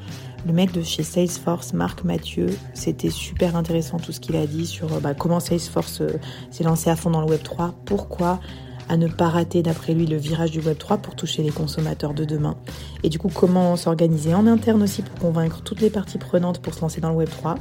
le 0.46 0.52
mec 0.52 0.72
de 0.72 0.82
chez 0.82 1.02
Salesforce, 1.02 1.72
Marc 1.72 2.04
Mathieu. 2.04 2.46
C'était 2.74 3.10
super 3.10 3.56
intéressant 3.56 3.98
tout 3.98 4.12
ce 4.12 4.20
qu'il 4.20 4.36
a 4.36 4.46
dit 4.46 4.66
sur 4.66 4.92
euh, 4.92 5.00
bah, 5.00 5.14
comment 5.14 5.40
Salesforce 5.40 6.00
euh, 6.00 6.18
s'est 6.50 6.64
lancé 6.64 6.90
à 6.90 6.96
fond 6.96 7.10
dans 7.10 7.20
le 7.20 7.34
Web3, 7.34 7.72
pourquoi 7.84 8.40
à 8.88 8.96
ne 8.96 9.06
pas 9.06 9.28
rater 9.28 9.62
d'après 9.62 9.94
lui 9.94 10.06
le 10.06 10.16
virage 10.16 10.50
du 10.50 10.60
Web3 10.60 11.00
pour 11.00 11.14
toucher 11.14 11.42
les 11.42 11.50
consommateurs 11.50 12.14
de 12.14 12.24
demain? 12.24 12.56
Et 13.02 13.08
du 13.08 13.18
coup, 13.18 13.30
comment 13.32 13.76
s'organiser 13.76 14.34
en 14.34 14.46
interne 14.46 14.82
aussi 14.82 15.02
pour 15.02 15.18
convaincre 15.18 15.62
toutes 15.62 15.80
les 15.80 15.90
parties 15.90 16.18
prenantes 16.18 16.60
pour 16.60 16.74
se 16.74 16.80
lancer 16.80 17.00
dans 17.00 17.12
le 17.12 17.24
Web3. 17.24 17.56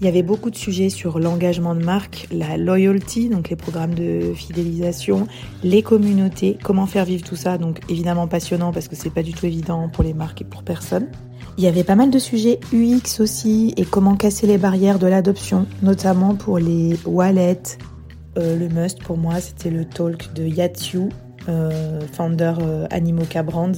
Il 0.00 0.04
y 0.04 0.08
avait 0.08 0.22
beaucoup 0.22 0.50
de 0.50 0.56
sujets 0.56 0.90
sur 0.90 1.18
l'engagement 1.18 1.74
de 1.74 1.82
marque, 1.82 2.28
la 2.30 2.56
loyalty, 2.56 3.28
donc 3.28 3.50
les 3.50 3.56
programmes 3.56 3.94
de 3.94 4.32
fidélisation, 4.32 5.26
les 5.64 5.82
communautés, 5.82 6.56
comment 6.62 6.86
faire 6.86 7.04
vivre 7.04 7.24
tout 7.24 7.34
ça. 7.34 7.58
Donc 7.58 7.80
évidemment 7.88 8.28
passionnant 8.28 8.70
parce 8.70 8.86
que 8.86 8.94
c'est 8.94 9.10
pas 9.10 9.24
du 9.24 9.32
tout 9.32 9.46
évident 9.46 9.88
pour 9.88 10.04
les 10.04 10.14
marques 10.14 10.42
et 10.42 10.44
pour 10.44 10.62
personne. 10.62 11.08
Il 11.58 11.64
y 11.64 11.66
avait 11.66 11.82
pas 11.82 11.96
mal 11.96 12.10
de 12.10 12.20
sujets 12.20 12.60
UX 12.72 13.18
aussi 13.18 13.74
et 13.76 13.84
comment 13.84 14.14
casser 14.14 14.46
les 14.46 14.58
barrières 14.58 15.00
de 15.00 15.08
l'adoption, 15.08 15.66
notamment 15.82 16.36
pour 16.36 16.60
les 16.60 16.96
wallets. 17.04 17.78
Euh, 18.38 18.56
le 18.56 18.68
must 18.68 19.02
pour 19.02 19.16
moi, 19.16 19.40
c'était 19.40 19.68
le 19.68 19.84
talk 19.84 20.32
de 20.34 20.44
Yatsu, 20.44 21.08
euh, 21.48 22.00
founder 22.12 22.54
euh, 22.60 22.86
Animoca 22.90 23.42
Brands. 23.42 23.72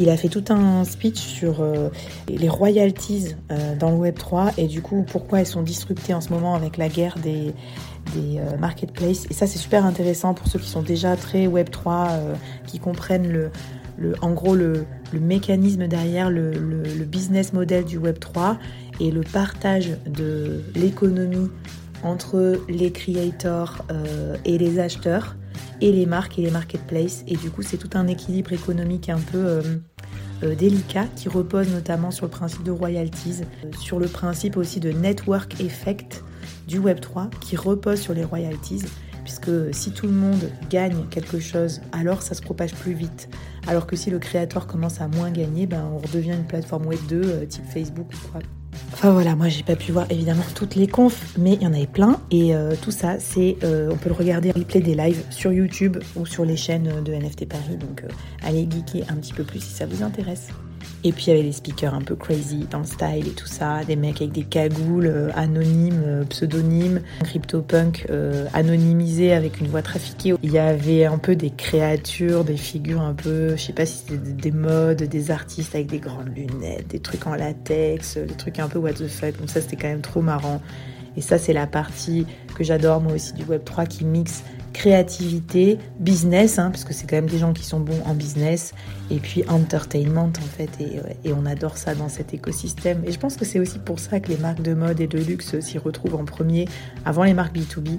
Il 0.00 0.10
a 0.10 0.16
fait 0.16 0.28
tout 0.28 0.42
un 0.48 0.82
speech 0.82 1.20
sur 1.20 1.60
euh, 1.60 1.88
les 2.26 2.48
royalties 2.48 3.36
dans 3.78 3.90
le 3.90 3.96
Web 3.96 4.18
3 4.18 4.50
et 4.58 4.66
du 4.66 4.82
coup 4.82 5.04
pourquoi 5.06 5.38
elles 5.38 5.46
sont 5.46 5.62
disruptées 5.62 6.14
en 6.14 6.20
ce 6.20 6.30
moment 6.30 6.56
avec 6.56 6.78
la 6.78 6.88
guerre 6.88 7.16
des, 7.22 7.54
des 8.12 8.40
marketplaces. 8.58 9.26
Et 9.30 9.34
ça 9.34 9.46
c'est 9.46 9.58
super 9.58 9.86
intéressant 9.86 10.34
pour 10.34 10.48
ceux 10.48 10.58
qui 10.58 10.68
sont 10.68 10.82
déjà 10.82 11.14
très 11.14 11.46
Web 11.46 11.70
3, 11.70 12.08
euh, 12.10 12.34
qui 12.66 12.80
comprennent 12.80 13.30
le, 13.30 13.52
le, 13.96 14.14
en 14.20 14.32
gros 14.32 14.56
le, 14.56 14.84
le 15.14 15.20
mécanisme 15.20 15.86
derrière 15.86 16.30
le, 16.30 16.52
business 17.04 17.52
model 17.52 17.84
du 17.84 17.96
Web 17.96 18.18
3 18.18 18.58
et 19.00 19.10
le 19.10 19.20
partage 19.20 19.90
de 20.06 20.62
l'économie 20.74 21.50
entre 22.02 22.60
les 22.68 22.90
creators 22.90 23.84
euh, 23.90 24.36
et 24.44 24.58
les 24.58 24.78
acheteurs 24.78 25.36
et 25.80 25.92
les 25.92 26.06
marques 26.06 26.38
et 26.38 26.42
les 26.42 26.50
marketplaces. 26.50 27.24
Et 27.28 27.36
du 27.36 27.50
coup, 27.50 27.62
c'est 27.62 27.76
tout 27.76 27.90
un 27.94 28.08
équilibre 28.08 28.52
économique 28.52 29.08
un 29.08 29.18
peu 29.18 29.38
euh, 29.38 29.62
euh, 30.42 30.54
délicat 30.54 31.06
qui 31.14 31.28
repose 31.28 31.68
notamment 31.70 32.10
sur 32.10 32.26
le 32.26 32.30
principe 32.30 32.64
de 32.64 32.72
royalties, 32.72 33.42
sur 33.78 34.00
le 34.00 34.08
principe 34.08 34.56
aussi 34.56 34.80
de 34.80 34.90
network 34.90 35.60
effect 35.60 36.24
du 36.66 36.80
Web3 36.80 37.30
qui 37.40 37.56
repose 37.56 38.00
sur 38.00 38.14
les 38.14 38.24
royalties. 38.24 38.82
Puisque 39.24 39.50
si 39.72 39.90
tout 39.90 40.06
le 40.06 40.12
monde 40.12 40.50
gagne 40.70 41.06
quelque 41.10 41.40
chose, 41.40 41.80
alors 41.92 42.22
ça 42.22 42.34
se 42.34 42.42
propage 42.42 42.74
plus 42.74 42.92
vite. 42.92 43.28
Alors 43.66 43.86
que 43.86 43.96
si 43.96 44.10
le 44.10 44.18
créateur 44.18 44.66
commence 44.66 45.00
à 45.00 45.08
moins 45.08 45.30
gagner, 45.30 45.66
ben 45.66 45.84
on 45.92 45.98
redevient 45.98 46.32
une 46.32 46.44
plateforme 46.44 46.86
Web 46.86 47.00
2 47.08 47.22
euh, 47.22 47.46
type 47.46 47.64
Facebook 47.72 48.06
ou 48.12 48.28
quoi. 48.28 48.40
Enfin 48.92 49.12
voilà, 49.12 49.34
moi 49.34 49.48
j'ai 49.48 49.62
pas 49.62 49.76
pu 49.76 49.92
voir 49.92 50.06
évidemment 50.10 50.42
toutes 50.54 50.74
les 50.74 50.86
confs, 50.86 51.36
mais 51.38 51.54
il 51.54 51.62
y 51.62 51.66
en 51.66 51.72
avait 51.72 51.86
plein 51.86 52.20
et 52.30 52.54
euh, 52.54 52.74
tout 52.80 52.90
ça, 52.90 53.18
c'est 53.18 53.56
euh, 53.64 53.90
on 53.92 53.96
peut 53.96 54.08
le 54.08 54.14
regarder 54.14 54.50
replay 54.50 54.80
des 54.80 54.94
lives 54.94 55.22
sur 55.30 55.52
YouTube 55.52 55.98
ou 56.16 56.26
sur 56.26 56.44
les 56.44 56.56
chaînes 56.56 57.02
de 57.02 57.12
NFT 57.12 57.48
Paris. 57.48 57.76
Donc 57.78 58.04
allez 58.42 58.68
geeker 58.68 59.04
un 59.10 59.16
petit 59.16 59.32
peu 59.32 59.44
plus 59.44 59.60
si 59.60 59.72
ça 59.72 59.86
vous 59.86 60.02
intéresse. 60.02 60.48
Et 61.06 61.12
puis 61.12 61.24
il 61.26 61.28
y 61.28 61.32
avait 61.32 61.42
les 61.42 61.52
speakers 61.52 61.92
un 61.94 62.00
peu 62.00 62.16
crazy 62.16 62.66
dans 62.70 62.78
le 62.78 62.84
style 62.86 63.26
et 63.28 63.32
tout 63.32 63.46
ça, 63.46 63.84
des 63.84 63.94
mecs 63.94 64.22
avec 64.22 64.32
des 64.32 64.42
cagoules 64.44 65.06
euh, 65.06 65.30
anonymes, 65.34 66.02
euh, 66.06 66.24
pseudonymes, 66.24 67.00
CryptoPunk 67.22 68.06
euh, 68.08 68.46
anonymisé 68.54 69.34
avec 69.34 69.60
une 69.60 69.66
voix 69.66 69.82
trafiquée. 69.82 70.34
Il 70.42 70.50
y 70.50 70.58
avait 70.58 71.04
un 71.04 71.18
peu 71.18 71.36
des 71.36 71.50
créatures, 71.50 72.44
des 72.44 72.56
figures 72.56 73.02
un 73.02 73.12
peu, 73.12 73.50
je 73.56 73.62
sais 73.62 73.72
pas 73.74 73.84
si 73.84 73.98
c'était 73.98 74.16
des- 74.16 74.32
des 74.32 74.50
modes, 74.50 75.02
des 75.02 75.30
artistes 75.30 75.74
avec 75.74 75.88
des 75.88 75.98
grandes 75.98 76.34
lunettes, 76.34 76.88
des 76.88 77.00
trucs 77.00 77.26
en 77.26 77.34
latex, 77.34 78.16
des 78.16 78.34
trucs 78.34 78.58
un 78.58 78.68
peu 78.68 78.78
what 78.78 78.94
the 78.94 79.06
fuck. 79.06 79.38
Donc 79.38 79.50
ça 79.50 79.60
c'était 79.60 79.76
quand 79.76 79.88
même 79.88 80.00
trop 80.00 80.22
marrant. 80.22 80.62
Et 81.16 81.20
ça 81.20 81.36
c'est 81.38 81.52
la 81.52 81.66
partie 81.66 82.26
que 82.54 82.64
j'adore 82.64 83.00
moi 83.02 83.12
aussi 83.12 83.34
du 83.34 83.44
Web3 83.44 83.86
qui 83.86 84.04
mixe 84.06 84.42
créativité, 84.74 85.78
business, 85.98 86.58
hein, 86.58 86.70
parce 86.70 86.84
que 86.84 86.92
c'est 86.92 87.08
quand 87.08 87.16
même 87.16 87.30
des 87.30 87.38
gens 87.38 87.54
qui 87.54 87.64
sont 87.64 87.80
bons 87.80 88.02
en 88.04 88.12
business, 88.12 88.74
et 89.10 89.16
puis 89.16 89.44
entertainment 89.48 90.30
en 90.36 90.56
fait, 90.56 90.68
et, 90.80 91.00
ouais, 91.00 91.16
et 91.24 91.32
on 91.32 91.46
adore 91.46 91.78
ça 91.78 91.94
dans 91.94 92.10
cet 92.10 92.34
écosystème. 92.34 93.02
Et 93.06 93.12
je 93.12 93.18
pense 93.18 93.36
que 93.36 93.46
c'est 93.46 93.60
aussi 93.60 93.78
pour 93.78 93.98
ça 94.00 94.20
que 94.20 94.28
les 94.28 94.36
marques 94.36 94.60
de 94.60 94.74
mode 94.74 95.00
et 95.00 95.06
de 95.06 95.18
luxe 95.18 95.58
s'y 95.60 95.78
retrouvent 95.78 96.16
en 96.16 96.26
premier, 96.26 96.68
avant 97.06 97.22
les 97.22 97.32
marques 97.32 97.56
B2B. 97.56 97.98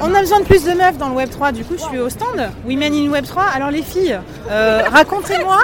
On 0.00 0.14
a 0.14 0.20
besoin 0.20 0.40
de 0.40 0.44
plus 0.44 0.64
de 0.64 0.72
meufs 0.72 0.96
dans 0.96 1.08
le 1.08 1.14
Web 1.14 1.30
3, 1.30 1.52
du 1.52 1.64
coup 1.64 1.74
je 1.76 1.82
suis 1.82 1.98
au 1.98 2.08
stand 2.08 2.50
Women 2.66 2.94
in 2.94 3.10
Web 3.10 3.24
3. 3.24 3.42
Alors 3.42 3.70
les 3.70 3.82
filles, 3.82 4.18
euh, 4.50 4.82
racontez-moi. 4.90 5.58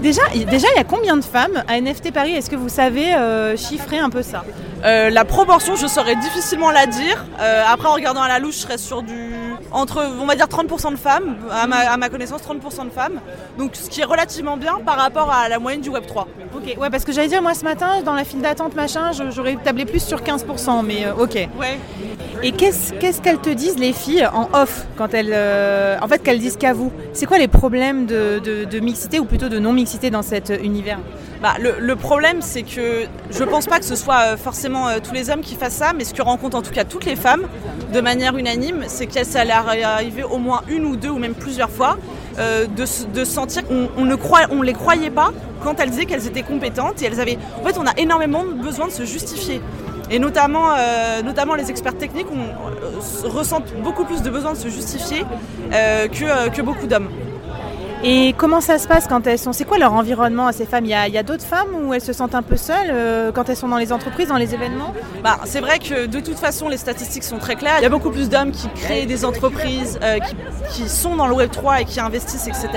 Déjà, 0.00 0.22
déjà, 0.50 0.68
il 0.74 0.76
y 0.76 0.80
a 0.80 0.84
combien 0.84 1.16
de 1.16 1.24
femmes 1.24 1.62
à 1.66 1.80
NFT 1.80 2.12
Paris? 2.12 2.32
Est-ce 2.32 2.50
que 2.50 2.56
vous 2.56 2.68
savez 2.68 3.14
euh, 3.14 3.56
chiffrer 3.56 3.98
un 3.98 4.10
peu 4.10 4.22
ça? 4.22 4.44
Euh, 4.84 5.08
la 5.10 5.24
proportion, 5.24 5.76
je 5.76 5.86
saurais 5.86 6.16
difficilement 6.16 6.70
la 6.70 6.86
dire. 6.86 7.24
Euh, 7.40 7.62
après, 7.66 7.88
en 7.88 7.94
regardant 7.94 8.22
à 8.22 8.28
la 8.28 8.38
louche, 8.38 8.56
je 8.56 8.60
serais 8.60 8.78
sur 8.78 9.02
du. 9.02 9.32
entre, 9.72 10.04
on 10.20 10.26
va 10.26 10.36
dire, 10.36 10.46
30% 10.46 10.92
de 10.92 10.96
femmes, 10.96 11.36
à 11.50 11.66
ma, 11.66 11.78
à 11.78 11.96
ma 11.96 12.08
connaissance, 12.10 12.42
30% 12.42 12.84
de 12.86 12.90
femmes. 12.90 13.20
Donc, 13.58 13.76
ce 13.76 13.88
qui 13.88 14.02
est 14.02 14.04
relativement 14.04 14.56
bien 14.56 14.78
par 14.84 14.96
rapport 14.96 15.30
à 15.32 15.48
la 15.48 15.58
moyenne 15.58 15.80
du 15.80 15.90
Web3. 15.90 16.26
Ok, 16.54 16.76
ouais, 16.78 16.90
parce 16.90 17.04
que 17.04 17.12
j'allais 17.12 17.28
dire, 17.28 17.42
moi 17.42 17.54
ce 17.54 17.64
matin, 17.64 18.02
dans 18.04 18.14
la 18.14 18.24
file 18.24 18.42
d'attente, 18.42 18.74
machin, 18.74 19.10
j'aurais 19.30 19.56
tablé 19.56 19.86
plus 19.86 20.04
sur 20.04 20.20
15%, 20.20 20.84
mais 20.84 21.06
ok. 21.18 21.48
Ouais. 21.58 21.78
Et 22.42 22.52
qu'est-ce 22.52 23.20
qu'elles 23.20 23.38
te 23.38 23.50
disent 23.50 23.78
les 23.78 23.92
filles 23.92 24.26
en 24.26 24.48
off 24.52 24.86
quand 24.96 25.14
elles, 25.14 25.32
euh, 25.32 25.96
en 26.02 26.08
fait, 26.08 26.22
qu'elles 26.22 26.38
disent 26.38 26.56
qu'à 26.56 26.72
vous? 26.72 26.92
C'est 27.12 27.26
quoi 27.26 27.38
les 27.38 27.48
problèmes 27.48 28.06
de, 28.06 28.38
de- 28.38 28.80
mixité 28.80 29.18
ou 29.18 29.24
plutôt 29.24 29.48
de 29.48 29.58
non 29.58 29.72
mixité 29.72 30.10
dans 30.10 30.22
cet 30.22 30.50
euh, 30.50 30.58
univers? 30.62 30.98
Bah, 31.40 31.54
le, 31.58 31.96
problème, 31.96 32.38
c'est 32.40 32.62
que 32.62 33.04
je 33.30 33.44
pense 33.44 33.66
pas 33.66 33.78
que 33.78 33.84
ce 33.84 33.96
soit 33.96 34.20
euh, 34.20 34.36
forcément 34.36 34.88
tous 35.02 35.14
les 35.14 35.30
hommes 35.30 35.40
qui 35.40 35.54
fassent 35.54 35.76
ça, 35.76 35.92
mais 35.96 36.04
ce 36.04 36.12
que 36.14 36.22
rencontrent 36.22 36.56
en 36.56 36.62
tout 36.62 36.72
cas 36.72 36.84
toutes 36.84 37.06
les 37.06 37.16
femmes, 37.16 37.42
de 37.92 38.00
manière 38.00 38.36
unanime, 38.36 38.84
c'est 38.88 39.06
que 39.06 39.24
ça 39.24 39.44
leur 39.44 39.72
est 39.72 40.22
au 40.24 40.38
moins 40.38 40.62
une 40.68 40.84
ou 40.84 40.96
deux 40.96 41.10
ou 41.10 41.18
même 41.18 41.34
plusieurs 41.34 41.70
fois 41.70 41.96
de, 42.38 43.12
de 43.12 43.24
sentir 43.24 43.64
qu'on 43.66 43.88
on 43.96 44.04
ne 44.04 44.16
on 44.50 44.62
les 44.62 44.72
croyait 44.72 45.10
pas 45.10 45.32
quand 45.62 45.80
elles 45.80 45.90
disaient 45.90 46.04
qu'elles 46.04 46.26
étaient 46.26 46.42
compétentes 46.42 47.00
et 47.02 47.06
elles 47.06 47.20
avaient. 47.20 47.38
En 47.60 47.66
fait, 47.66 47.78
on 47.78 47.86
a 47.86 47.92
énormément 47.96 48.44
besoin 48.44 48.86
de 48.86 48.92
se 48.92 49.04
justifier. 49.04 49.60
Et 50.10 50.18
notamment, 50.18 50.72
euh, 50.72 51.22
notamment 51.22 51.54
les 51.54 51.70
experts 51.70 51.96
techniques 51.96 52.26
euh, 52.30 53.28
ressentent 53.28 53.72
beaucoup 53.82 54.04
plus 54.04 54.22
de 54.22 54.30
besoin 54.30 54.52
de 54.52 54.58
se 54.58 54.68
justifier 54.68 55.24
euh, 55.72 56.08
que 56.08 56.62
beaucoup 56.62 56.86
d'hommes. 56.86 57.08
Et 58.06 58.34
comment 58.36 58.60
ça 58.60 58.78
se 58.78 58.86
passe 58.86 59.06
quand 59.08 59.26
elles 59.26 59.38
sont 59.38 59.54
C'est 59.54 59.64
quoi 59.64 59.78
leur 59.78 59.94
environnement 59.94 60.46
à 60.46 60.52
ces 60.52 60.66
femmes? 60.66 60.84
Il 60.84 60.90
y 60.90 60.94
a, 60.94 61.04
a 61.04 61.22
d'autres 61.22 61.42
femmes 61.42 61.68
où 61.86 61.94
elles 61.94 62.02
se 62.02 62.12
sentent 62.12 62.34
un 62.34 62.42
peu 62.42 62.58
seules 62.58 62.90
euh, 62.90 63.32
quand 63.32 63.48
elles 63.48 63.56
sont 63.56 63.68
dans 63.68 63.78
les 63.78 63.94
entreprises, 63.94 64.28
dans 64.28 64.36
les 64.36 64.52
événements? 64.52 64.92
Bah, 65.22 65.38
c'est 65.46 65.60
vrai 65.60 65.78
que 65.78 66.04
de 66.04 66.20
toute 66.20 66.38
façon, 66.38 66.68
les 66.68 66.76
statistiques 66.76 67.24
sont 67.24 67.38
très 67.38 67.56
claires. 67.56 67.76
Il 67.78 67.82
y 67.82 67.86
a 67.86 67.88
beaucoup 67.88 68.10
plus 68.10 68.28
d'hommes 68.28 68.50
qui 68.50 68.68
créent 68.74 69.06
des 69.06 69.24
entreprises, 69.24 69.98
euh, 70.02 70.18
qui, 70.18 70.36
qui 70.68 70.88
sont 70.90 71.16
dans 71.16 71.26
le 71.26 71.32
Web 71.32 71.50
3 71.50 71.80
et 71.80 71.84
qui 71.86 71.98
investissent, 71.98 72.46
etc. 72.46 72.68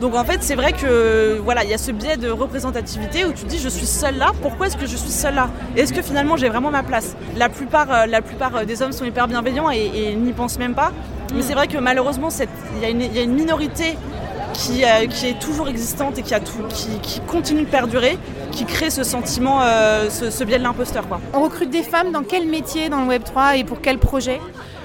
Donc 0.00 0.16
en 0.16 0.24
fait, 0.24 0.42
c'est 0.42 0.56
vrai 0.56 0.72
que 0.72 1.38
voilà, 1.38 1.62
il 1.62 1.70
y 1.70 1.74
a 1.74 1.78
ce 1.78 1.92
biais 1.92 2.16
de 2.16 2.28
représentativité 2.28 3.26
où 3.26 3.32
tu 3.32 3.44
te 3.44 3.48
dis 3.48 3.60
je 3.60 3.68
suis 3.68 3.86
seule 3.86 4.16
là. 4.16 4.32
Pourquoi 4.42 4.66
est-ce 4.66 4.76
que 4.76 4.86
je 4.86 4.96
suis 4.96 5.10
seule 5.10 5.36
là? 5.36 5.50
Est-ce 5.76 5.92
que 5.92 6.02
finalement 6.02 6.36
j'ai 6.36 6.48
vraiment 6.48 6.72
ma 6.72 6.82
place? 6.82 7.14
La 7.36 7.48
plupart, 7.48 7.92
euh, 7.92 8.06
la 8.06 8.22
plupart 8.22 8.66
des 8.66 8.82
hommes 8.82 8.92
sont 8.92 9.04
hyper 9.04 9.28
bienveillants 9.28 9.70
et, 9.70 9.88
et 9.94 10.16
n'y 10.16 10.32
pensent 10.32 10.58
même 10.58 10.74
pas. 10.74 10.90
Mais 11.32 11.42
c'est 11.42 11.54
vrai 11.54 11.68
que 11.68 11.78
malheureusement, 11.78 12.28
y, 12.28 12.90
il 12.90 13.14
y 13.14 13.18
a 13.18 13.22
une 13.22 13.34
minorité 13.34 13.96
qui, 14.58 14.84
euh, 14.84 15.06
qui 15.06 15.26
est 15.28 15.38
toujours 15.38 15.68
existante 15.68 16.18
et 16.18 16.22
qui, 16.22 16.34
a 16.34 16.40
tout, 16.40 16.64
qui, 16.68 16.88
qui 17.00 17.20
continue 17.20 17.62
de 17.62 17.70
perdurer, 17.70 18.18
qui 18.50 18.64
crée 18.64 18.90
ce 18.90 19.04
sentiment, 19.04 19.60
euh, 19.62 20.10
ce, 20.10 20.30
ce 20.30 20.42
biais 20.44 20.58
de 20.58 20.64
l'imposteur. 20.64 21.06
quoi. 21.06 21.20
On 21.32 21.42
recrute 21.42 21.70
des 21.70 21.84
femmes 21.84 22.10
dans 22.10 22.24
quel 22.24 22.46
métier 22.46 22.88
dans 22.88 23.00
le 23.02 23.06
Web 23.06 23.22
3 23.24 23.56
et 23.56 23.64
pour 23.64 23.80
quel 23.80 23.98
projet? 23.98 24.40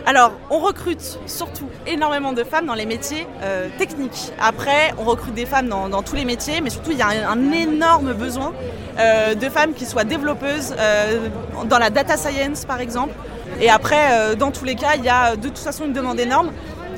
Alors, 0.05 0.33
on 0.49 0.59
recrute 0.59 1.17
surtout 1.27 1.67
énormément 1.87 2.33
de 2.33 2.43
femmes 2.43 2.65
dans 2.65 2.73
les 2.73 2.85
métiers 2.85 3.25
euh, 3.41 3.69
techniques. 3.77 4.33
Après, 4.39 4.93
on 4.99 5.05
recrute 5.05 5.33
des 5.33 5.45
femmes 5.45 5.69
dans, 5.69 5.87
dans 5.87 6.03
tous 6.03 6.15
les 6.17 6.25
métiers, 6.25 6.59
mais 6.61 6.69
surtout, 6.69 6.91
il 6.91 6.97
y 6.97 7.01
a 7.01 7.07
un, 7.07 7.31
un 7.39 7.51
énorme 7.53 8.13
besoin 8.13 8.51
euh, 8.99 9.33
de 9.33 9.49
femmes 9.49 9.73
qui 9.73 9.85
soient 9.85 10.03
développeuses 10.03 10.75
euh, 10.77 11.29
dans 11.69 11.79
la 11.79 11.89
data 11.89 12.17
science, 12.17 12.65
par 12.65 12.81
exemple. 12.81 13.13
Et 13.61 13.69
après, 13.69 14.35
dans 14.35 14.49
tous 14.49 14.65
les 14.65 14.73
cas, 14.73 14.95
il 14.97 15.05
y 15.05 15.09
a 15.09 15.35
de 15.35 15.47
toute 15.47 15.59
façon 15.59 15.85
une 15.85 15.93
demande 15.93 16.19
énorme. 16.19 16.49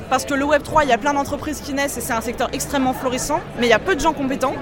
Parce 0.09 0.25
que 0.25 0.33
le 0.33 0.45
Web 0.45 0.63
3, 0.63 0.83
il 0.83 0.89
y 0.89 0.93
a 0.93 0.97
plein 0.97 1.13
d'entreprises 1.13 1.61
qui 1.61 1.73
naissent 1.73 1.97
et 1.97 2.01
c'est 2.01 2.13
un 2.13 2.21
secteur 2.21 2.49
extrêmement 2.53 2.93
florissant, 2.93 3.39
mais 3.59 3.67
il 3.67 3.69
y 3.69 3.73
a 3.73 3.79
peu 3.79 3.95
de 3.95 3.99
gens 3.99 4.13
compétents. 4.13 4.53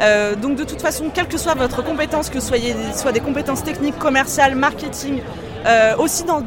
Euh, 0.00 0.34
donc 0.34 0.56
de 0.56 0.64
toute 0.64 0.80
façon, 0.80 1.10
quelle 1.12 1.28
que 1.28 1.38
soit 1.38 1.54
votre 1.54 1.84
compétence, 1.84 2.30
que 2.30 2.40
ce 2.40 2.52
soit 2.94 3.12
des 3.12 3.20
compétences 3.20 3.62
techniques, 3.64 3.98
commerciales, 3.98 4.54
marketing, 4.54 5.20
euh, 5.66 5.96
aussi 5.98 6.24
dans, 6.24 6.42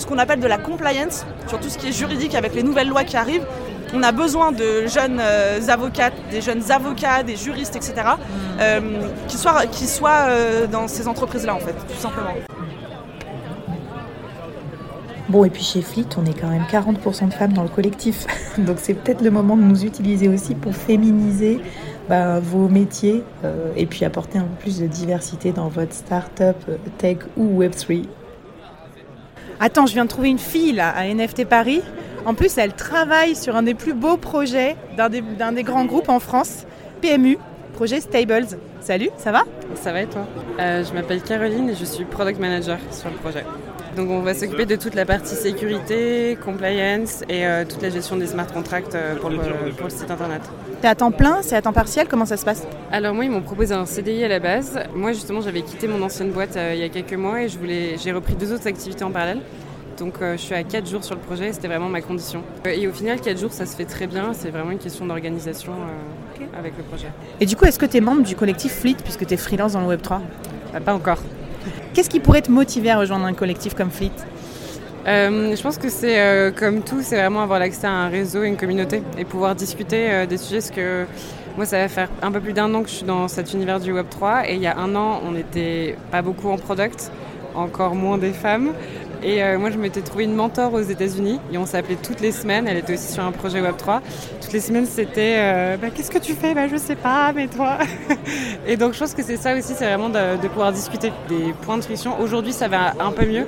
ce 0.00 0.06
qu'on 0.06 0.18
appelle 0.18 0.40
de 0.40 0.46
la 0.46 0.58
compliance, 0.58 1.26
sur 1.48 1.58
tout 1.60 1.68
ce 1.68 1.78
qui 1.78 1.88
est 1.88 1.92
juridique 1.92 2.34
avec 2.34 2.54
les 2.54 2.62
nouvelles 2.62 2.88
lois 2.88 3.04
qui 3.04 3.16
arrivent, 3.16 3.46
on 3.92 4.02
a 4.02 4.12
besoin 4.12 4.52
de 4.52 4.86
jeunes 4.86 5.20
euh, 5.20 5.60
avocates, 5.68 6.14
des 6.30 6.40
jeunes 6.40 6.70
avocats, 6.70 7.22
des 7.22 7.36
juristes, 7.36 7.76
etc., 7.76 7.94
euh, 8.60 8.80
qui 9.28 9.36
soient, 9.36 9.66
qui 9.66 9.86
soient 9.86 10.26
dans 10.70 10.88
ces 10.88 11.06
entreprises-là, 11.08 11.54
en 11.54 11.60
fait, 11.60 11.74
tout 11.74 12.00
simplement. 12.00 12.34
Bon, 15.28 15.44
et 15.44 15.50
puis 15.50 15.62
chez 15.62 15.80
Fleet, 15.80 16.06
on 16.18 16.26
est 16.26 16.38
quand 16.38 16.50
même 16.50 16.64
40% 16.70 17.28
de 17.28 17.32
femmes 17.32 17.54
dans 17.54 17.62
le 17.62 17.68
collectif. 17.68 18.26
Donc 18.58 18.76
c'est 18.78 18.94
peut-être 18.94 19.22
le 19.22 19.30
moment 19.30 19.56
de 19.56 19.62
nous 19.62 19.84
utiliser 19.84 20.28
aussi 20.28 20.54
pour 20.54 20.74
féminiser 20.74 21.60
bah, 22.08 22.40
vos 22.40 22.68
métiers 22.68 23.22
euh, 23.42 23.72
et 23.76 23.86
puis 23.86 24.04
apporter 24.04 24.38
un 24.38 24.42
peu 24.42 24.56
plus 24.60 24.80
de 24.80 24.86
diversité 24.86 25.52
dans 25.52 25.68
votre 25.68 25.94
start-up, 25.94 26.56
euh, 26.68 26.76
tech 26.98 27.18
ou 27.38 27.62
Web3. 27.62 28.04
Attends, 29.60 29.86
je 29.86 29.94
viens 29.94 30.04
de 30.04 30.10
trouver 30.10 30.28
une 30.28 30.38
fille 30.38 30.72
là 30.72 30.90
à 30.90 31.06
NFT 31.06 31.46
Paris. 31.46 31.80
En 32.26 32.34
plus, 32.34 32.58
elle 32.58 32.74
travaille 32.74 33.34
sur 33.34 33.56
un 33.56 33.62
des 33.62 33.74
plus 33.74 33.94
beaux 33.94 34.18
projets 34.18 34.76
d'un 34.96 35.08
des, 35.08 35.22
d'un 35.22 35.52
des 35.52 35.62
grands 35.62 35.84
groupes 35.86 36.08
en 36.10 36.20
France, 36.20 36.66
PMU, 37.00 37.38
projet 37.72 38.00
Stables. 38.00 38.46
Salut, 38.80 39.08
ça 39.16 39.32
va? 39.32 39.44
Ça 39.74 39.92
va 39.92 40.02
et 40.02 40.06
toi? 40.06 40.26
Euh, 40.60 40.84
Je 40.84 40.92
m'appelle 40.92 41.22
Caroline 41.22 41.70
et 41.70 41.74
je 41.74 41.84
suis 41.86 42.04
product 42.04 42.38
manager 42.38 42.78
sur 42.90 43.08
le 43.08 43.16
projet. 43.16 43.44
Donc 43.96 44.10
on 44.10 44.22
va 44.22 44.34
s'occuper 44.34 44.66
de 44.66 44.74
toute 44.74 44.94
la 44.94 45.04
partie 45.04 45.36
sécurité, 45.36 46.36
compliance 46.44 47.22
et 47.28 47.46
euh, 47.46 47.64
toute 47.64 47.80
la 47.80 47.90
gestion 47.90 48.16
des 48.16 48.26
smart 48.26 48.46
contracts 48.46 48.94
euh, 48.94 49.14
pour, 49.14 49.30
le, 49.30 49.38
pour 49.76 49.84
le 49.84 49.90
site 49.90 50.10
internet. 50.10 50.42
T'es 50.80 50.88
à 50.88 50.96
temps 50.96 51.12
plein 51.12 51.42
C'est 51.42 51.54
à 51.54 51.62
temps 51.62 51.72
partiel 51.72 52.08
Comment 52.08 52.26
ça 52.26 52.36
se 52.36 52.44
passe? 52.44 52.66
Alors 52.90 53.14
moi 53.14 53.24
ils 53.24 53.30
m'ont 53.30 53.42
proposé 53.42 53.72
un 53.72 53.86
CDI 53.86 54.24
à 54.24 54.28
la 54.28 54.40
base. 54.40 54.80
Moi 54.96 55.12
justement 55.12 55.40
j'avais 55.40 55.62
quitté 55.62 55.86
mon 55.86 56.02
ancienne 56.02 56.30
boîte 56.32 56.56
euh, 56.56 56.72
il 56.74 56.80
y 56.80 56.82
a 56.82 56.88
quelques 56.88 57.14
mois 57.14 57.42
et 57.42 57.48
je 57.48 57.56
voulais, 57.56 57.96
j'ai 58.02 58.10
repris 58.10 58.34
deux 58.34 58.52
autres 58.52 58.66
activités 58.66 59.04
en 59.04 59.12
parallèle. 59.12 59.40
Donc 59.96 60.14
je 60.20 60.36
suis 60.36 60.54
à 60.56 60.64
4 60.64 60.88
jours 60.88 61.04
sur 61.04 61.14
le 61.14 61.20
projet, 61.20 61.52
c'était 61.52 61.68
vraiment 61.68 61.88
ma 61.88 62.00
condition. 62.00 62.42
Et 62.64 62.88
au 62.88 62.92
final 62.92 63.20
4 63.20 63.38
jours 63.38 63.52
ça 63.52 63.64
se 63.64 63.76
fait 63.76 63.84
très 63.84 64.08
bien, 64.08 64.32
c'est 64.32 64.50
vraiment 64.50 64.72
une 64.72 64.78
question 64.78 65.06
d'organisation 65.06 65.70
avec 66.58 66.76
le 66.76 66.82
projet. 66.82 67.06
Et 67.40 67.46
du 67.46 67.54
coup, 67.54 67.64
est-ce 67.64 67.78
que 67.78 67.86
tu 67.86 67.98
es 67.98 68.00
membre 68.00 68.24
du 68.24 68.34
collectif 68.34 68.72
Fleet 68.72 68.96
puisque 69.04 69.24
tu 69.24 69.34
es 69.34 69.36
freelance 69.36 69.74
dans 69.74 69.80
le 69.82 69.86
Web 69.86 70.02
3 70.02 70.20
Pas 70.84 70.94
encore. 70.94 71.18
Qu'est-ce 71.94 72.10
qui 72.10 72.18
pourrait 72.18 72.42
te 72.42 72.50
motiver 72.50 72.90
à 72.90 72.98
rejoindre 72.98 73.24
un 73.24 73.34
collectif 73.34 73.74
comme 73.74 73.90
Fleet? 73.90 74.10
Euh, 75.06 75.54
je 75.54 75.62
pense 75.62 75.78
que 75.78 75.88
c'est 75.88 76.18
euh, 76.18 76.50
comme 76.50 76.82
tout, 76.82 77.02
c'est 77.02 77.14
vraiment 77.14 77.40
avoir 77.40 77.60
l'accès 77.60 77.86
à 77.86 77.92
un 77.92 78.08
réseau 78.08 78.42
une 78.42 78.56
communauté 78.56 79.00
et 79.16 79.24
pouvoir 79.24 79.54
discuter 79.54 80.10
euh, 80.10 80.26
des 80.26 80.36
sujets. 80.36 80.58
Parce 80.58 80.70
que 80.72 81.04
moi, 81.56 81.66
ça 81.66 81.78
va 81.78 81.86
faire 81.86 82.08
un 82.20 82.32
peu 82.32 82.40
plus 82.40 82.52
d'un 82.52 82.74
an 82.74 82.82
que 82.82 82.88
je 82.88 82.94
suis 82.94 83.06
dans 83.06 83.28
cet 83.28 83.52
univers 83.52 83.78
du 83.78 83.92
Web 83.92 84.06
3 84.10 84.50
et 84.50 84.56
il 84.56 84.60
y 84.60 84.66
a 84.66 84.76
un 84.76 84.96
an, 84.96 85.20
on 85.24 85.30
n'était 85.30 85.96
pas 86.10 86.20
beaucoup 86.20 86.48
en 86.48 86.56
product, 86.56 87.12
encore 87.54 87.94
moins 87.94 88.18
des 88.18 88.32
femmes. 88.32 88.72
Et 89.26 89.42
euh, 89.42 89.58
moi, 89.58 89.70
je 89.70 89.78
m'étais 89.78 90.02
trouvé 90.02 90.24
une 90.24 90.34
mentor 90.34 90.74
aux 90.74 90.80
États-Unis 90.82 91.40
et 91.50 91.56
on 91.56 91.64
s'appelait 91.64 91.96
toutes 91.96 92.20
les 92.20 92.30
semaines. 92.30 92.68
Elle 92.68 92.76
était 92.76 92.92
aussi 92.92 93.10
sur 93.10 93.24
un 93.24 93.32
projet 93.32 93.62
Web 93.62 93.76
3. 93.78 94.02
Toutes 94.42 94.52
les 94.52 94.60
semaines, 94.60 94.84
c'était 94.84 95.36
euh, 95.38 95.76
Bah, 95.78 95.86
Qu'est-ce 95.94 96.10
que 96.10 96.18
tu 96.18 96.34
fais? 96.34 96.54
Bah, 96.54 96.68
Je 96.70 96.76
sais 96.76 96.94
pas, 96.94 97.32
mais 97.34 97.46
toi. 97.48 97.78
et 98.66 98.76
donc, 98.76 98.92
je 98.92 98.98
pense 98.98 99.14
que 99.14 99.22
c'est 99.22 99.38
ça 99.38 99.54
aussi, 99.56 99.72
c'est 99.74 99.86
vraiment 99.86 100.10
de, 100.10 100.36
de 100.42 100.48
pouvoir 100.48 100.72
discuter 100.72 101.10
des 101.28 101.54
points 101.62 101.78
de 101.78 101.84
friction. 101.84 102.20
Aujourd'hui, 102.20 102.52
ça 102.52 102.68
va 102.68 102.92
un 103.00 103.12
peu 103.12 103.24
mieux. 103.24 103.46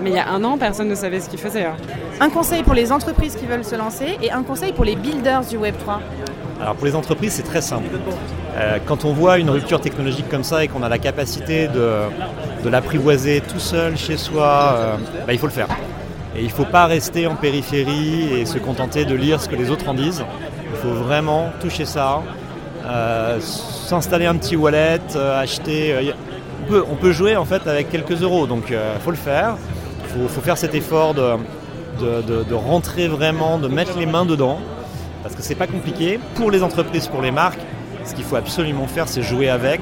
Mais 0.00 0.10
il 0.10 0.16
y 0.16 0.18
a 0.18 0.28
un 0.28 0.44
an, 0.44 0.58
personne 0.58 0.88
ne 0.88 0.94
savait 0.94 1.18
ce 1.20 1.28
qu'il 1.28 1.38
faisait. 1.40 1.64
hein. 1.64 1.74
Un 2.20 2.30
conseil 2.30 2.62
pour 2.62 2.74
les 2.74 2.92
entreprises 2.92 3.34
qui 3.34 3.46
veulent 3.46 3.64
se 3.64 3.74
lancer 3.74 4.18
et 4.22 4.30
un 4.30 4.42
conseil 4.44 4.72
pour 4.72 4.84
les 4.84 4.94
builders 4.94 5.44
du 5.46 5.56
Web 5.56 5.74
3 5.80 6.00
Alors 6.60 6.74
pour 6.76 6.86
les 6.86 6.94
entreprises, 6.94 7.32
c'est 7.32 7.42
très 7.42 7.62
simple. 7.62 7.88
Euh, 8.56 8.78
quand 8.86 9.04
on 9.06 9.12
voit 9.12 9.38
une 9.38 9.50
rupture 9.50 9.80
technologique 9.80 10.28
comme 10.28 10.44
ça 10.44 10.62
et 10.64 10.68
qu'on 10.68 10.82
a 10.82 10.88
la 10.90 10.98
capacité 10.98 11.66
de, 11.68 11.92
de 12.64 12.68
l'apprivoiser 12.68 13.40
tout 13.40 13.58
seul 13.58 13.96
chez 13.96 14.16
soi, 14.16 14.74
euh, 14.74 14.96
bah, 15.26 15.32
il 15.32 15.38
faut 15.38 15.46
le 15.46 15.52
faire. 15.52 15.68
Et 16.36 16.40
il 16.40 16.46
ne 16.46 16.50
faut 16.52 16.64
pas 16.64 16.86
rester 16.86 17.26
en 17.26 17.34
périphérie 17.34 18.32
et 18.34 18.44
se 18.46 18.58
contenter 18.58 19.04
de 19.04 19.14
lire 19.14 19.40
ce 19.40 19.48
que 19.48 19.56
les 19.56 19.70
autres 19.70 19.88
en 19.88 19.94
disent. 19.94 20.24
Il 20.70 20.76
faut 20.76 20.94
vraiment 20.94 21.50
toucher 21.60 21.84
ça, 21.84 22.22
euh, 22.84 23.40
s'installer 23.40 24.26
un 24.26 24.36
petit 24.36 24.56
wallet, 24.56 25.00
euh, 25.14 25.40
acheter. 25.40 26.12
on, 26.70 26.96
peut, 26.96 27.12
jouer 27.12 27.36
en 27.36 27.44
fait 27.44 27.66
avec 27.66 27.90
quelques 27.90 28.22
euros, 28.22 28.46
donc 28.46 28.64
il 28.70 29.00
faut 29.02 29.10
le 29.10 29.16
faire. 29.16 29.56
Il 30.18 30.28
faut, 30.28 30.40
faire 30.40 30.58
cet 30.58 30.74
effort 30.74 31.14
de- 31.14 31.36
de 32.00 32.54
rentrer 32.54 33.08
vraiment, 33.08 33.58
de 33.58 33.68
mettre 33.68 33.98
les 33.98 34.06
mains 34.06 34.24
dedans 34.26 34.58
parce 35.26 35.34
que 35.34 35.42
c'est 35.42 35.56
pas 35.56 35.66
compliqué 35.66 36.20
pour 36.36 36.52
les 36.52 36.62
entreprises, 36.62 37.08
pour 37.08 37.20
les 37.20 37.32
marques. 37.32 37.58
Ce 38.04 38.14
qu'il 38.14 38.22
faut 38.22 38.36
absolument 38.36 38.86
faire, 38.86 39.08
c'est 39.08 39.22
jouer 39.22 39.48
avec 39.48 39.80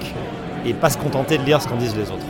et 0.65 0.73
pas 0.73 0.89
se 0.89 0.97
contenter 0.97 1.37
de 1.37 1.43
lire 1.43 1.61
ce 1.61 1.69
qu'en 1.69 1.77
disent 1.77 1.95
les 1.95 2.11
autres. 2.11 2.25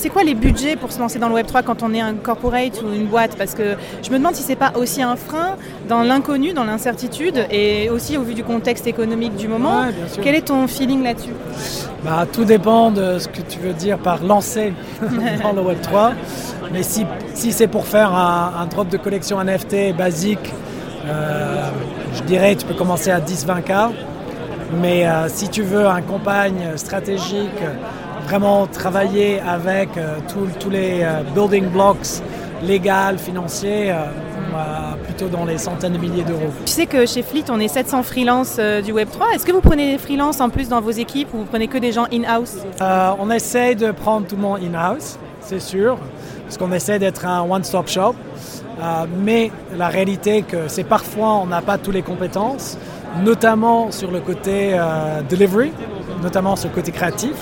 C'est 0.00 0.08
quoi 0.08 0.22
les 0.22 0.32
budgets 0.32 0.76
pour 0.76 0.92
se 0.92 0.98
lancer 0.98 1.18
dans 1.18 1.28
le 1.28 1.34
Web 1.34 1.44
3 1.44 1.60
quand 1.60 1.82
on 1.82 1.92
est 1.92 2.00
un 2.00 2.14
corporate 2.14 2.82
ou 2.82 2.90
une 2.90 3.04
boîte? 3.04 3.36
Parce 3.36 3.54
que 3.54 3.76
je 4.02 4.10
me 4.10 4.16
demande 4.16 4.34
si 4.34 4.42
c'est 4.42 4.56
pas 4.56 4.72
aussi 4.74 5.02
un 5.02 5.14
frein 5.14 5.58
dans 5.90 6.02
l'inconnu, 6.02 6.54
dans 6.54 6.64
l'incertitude 6.64 7.44
et 7.50 7.90
aussi 7.90 8.16
au 8.16 8.22
vu 8.22 8.32
du 8.32 8.42
contexte 8.42 8.86
économique 8.86 9.36
du 9.36 9.46
moment. 9.46 9.80
Ouais. 9.80 9.92
Quel 10.22 10.36
est 10.36 10.46
ton 10.46 10.66
feeling 10.68 11.02
là-dessus? 11.02 11.34
Bah, 12.02 12.24
tout 12.32 12.46
dépend 12.46 12.90
de 12.90 13.18
ce 13.18 13.28
que 13.28 13.42
tu 13.42 13.58
veux 13.58 13.74
dire 13.74 13.98
par 13.98 14.24
lancer 14.24 14.72
dans 15.02 15.52
le 15.52 15.60
Web3. 15.60 16.12
Mais 16.72 16.82
si, 16.82 17.04
si 17.34 17.52
c'est 17.52 17.68
pour 17.68 17.84
faire 17.84 18.14
un, 18.14 18.54
un 18.58 18.64
drop 18.64 18.88
de 18.88 18.96
collection 18.96 19.38
NFT 19.44 19.94
basique, 19.94 20.50
euh, 21.04 21.68
je 22.14 22.22
dirais 22.22 22.56
tu 22.56 22.64
peux 22.64 22.72
commencer 22.72 23.10
à 23.10 23.20
10-20K. 23.20 23.90
Mais 24.80 25.06
euh, 25.06 25.28
si 25.28 25.50
tu 25.50 25.60
veux 25.60 25.86
un 25.86 26.00
compagne 26.00 26.70
stratégique, 26.76 27.50
vraiment 28.26 28.66
travailler 28.66 29.40
avec 29.40 29.96
euh, 29.96 30.16
tous- 30.28 30.70
les 30.70 31.00
euh, 31.02 31.22
building 31.34 31.66
blocks 31.68 32.22
légaux, 32.62 33.16
financiers, 33.18 33.90
euh, 33.90 33.94
plutôt 35.04 35.28
dans 35.28 35.44
les 35.46 35.56
centaines 35.58 35.94
de 35.94 35.98
milliers 35.98 36.22
d'euros. 36.24 36.50
Tu 36.66 36.72
sais 36.72 36.86
que 36.86 37.06
chez 37.06 37.22
Fleet, 37.22 37.44
on 37.50 37.58
est 37.58 37.68
700 37.68 38.02
freelance 38.02 38.56
euh, 38.58 38.82
du 38.82 38.92
Web 38.92 39.08
3. 39.10 39.28
Est-ce 39.34 39.46
que 39.46 39.52
vous 39.52 39.60
prenez 39.62 39.92
des 39.92 39.98
freelances 39.98 40.40
en 40.40 40.50
plus 40.50 40.68
dans 40.68 40.80
vos 40.80 40.90
équipes 40.90 41.32
ou 41.32 41.38
vous 41.38 41.44
prenez 41.44 41.68
que 41.68 41.78
des 41.78 41.92
gens 41.92 42.06
in-house? 42.12 42.56
Euh, 42.82 43.10
on 43.18 43.30
essaye 43.30 43.76
de 43.76 43.90
prendre 43.92 44.26
tout 44.26 44.36
le 44.36 44.42
monde 44.42 44.60
in-house. 44.62 45.18
c'est 45.40 45.60
sûr, 45.60 45.96
parce 46.44 46.58
qu'on 46.58 46.70
essaie 46.72 46.98
d'être 46.98 47.24
un 47.26 47.42
one-stop 47.48 47.88
shop. 47.88 48.14
Mais 49.22 49.50
la 49.76 49.88
réalité 49.88 50.40
que 50.42 50.68
c'est 50.68 50.84
parfois 50.84 51.34
on 51.42 51.46
n'a 51.46 51.60
pas 51.60 51.76
toutes 51.76 51.92
les 51.94 52.02
compétences, 52.02 52.78
notamment 53.22 53.90
sur 53.90 54.10
le 54.10 54.20
côté 54.20 54.74
delivery, 55.28 55.70
notamment 56.22 56.56
sur 56.56 56.70
le 56.70 56.74
côté 56.74 56.90
créatif. 56.90 57.34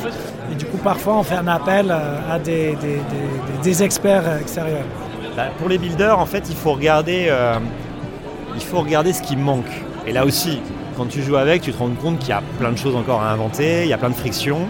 Du 0.58 0.64
coup, 0.64 0.78
parfois, 0.78 1.16
on 1.18 1.22
fait 1.22 1.36
un 1.36 1.46
appel 1.46 1.86
euh, 1.88 2.34
à 2.34 2.40
des, 2.40 3.82
experts 3.82 4.38
extérieurs. 4.40 4.84
Bah, 5.36 5.44
pour 5.56 5.68
les 5.68 5.78
builders, 5.78 6.18
en 6.18 6.26
fait, 6.26 6.48
il 6.50 6.56
faut 6.56 6.72
regarder, 6.72 7.26
euh, 7.28 7.54
il 8.56 8.62
faut 8.62 8.80
regarder 8.80 9.12
ce 9.12 9.22
qui 9.22 9.36
manque. 9.36 9.70
Et 10.04 10.12
là 10.12 10.24
aussi, 10.24 10.60
quand 10.96 11.06
tu 11.06 11.22
joues 11.22 11.36
avec, 11.36 11.62
tu 11.62 11.70
te 11.72 11.78
rends 11.78 11.90
compte 11.90 12.18
qu'il 12.18 12.30
y 12.30 12.32
a 12.32 12.42
plein 12.58 12.72
de 12.72 12.76
choses 12.76 12.96
encore 12.96 13.22
à 13.22 13.30
inventer, 13.30 13.84
il 13.84 13.88
y 13.88 13.92
a 13.92 13.98
plein 13.98 14.10
de 14.10 14.16
frictions. 14.16 14.66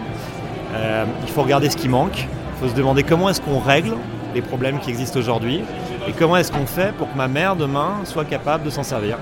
Euh, 0.75 1.07
il 1.23 1.33
faut 1.33 1.43
regarder 1.43 1.71
ce 1.71 1.77
qui 1.79 1.89
manque. 1.89 2.19
Il 2.19 2.61
faut 2.61 2.69
se 2.69 2.77
demander 2.77 3.03
comment 3.03 3.31
est-ce 3.31 3.41
qu'on 3.41 3.59
règle 3.59 3.95
les 4.35 4.43
problèmes 4.43 4.81
qui 4.81 4.91
existent 4.91 5.19
aujourd'hui 5.19 5.63
et 6.07 6.13
comment 6.13 6.37
est-ce 6.37 6.53
qu'on 6.53 6.67
fait 6.67 6.93
pour 6.97 7.11
que 7.11 7.17
ma 7.17 7.29
mère 7.29 7.57
demain 7.57 7.93
soit 8.05 8.27
capable 8.27 8.65
de 8.65 8.71
s'en 8.71 8.83
servir. 8.83 9.17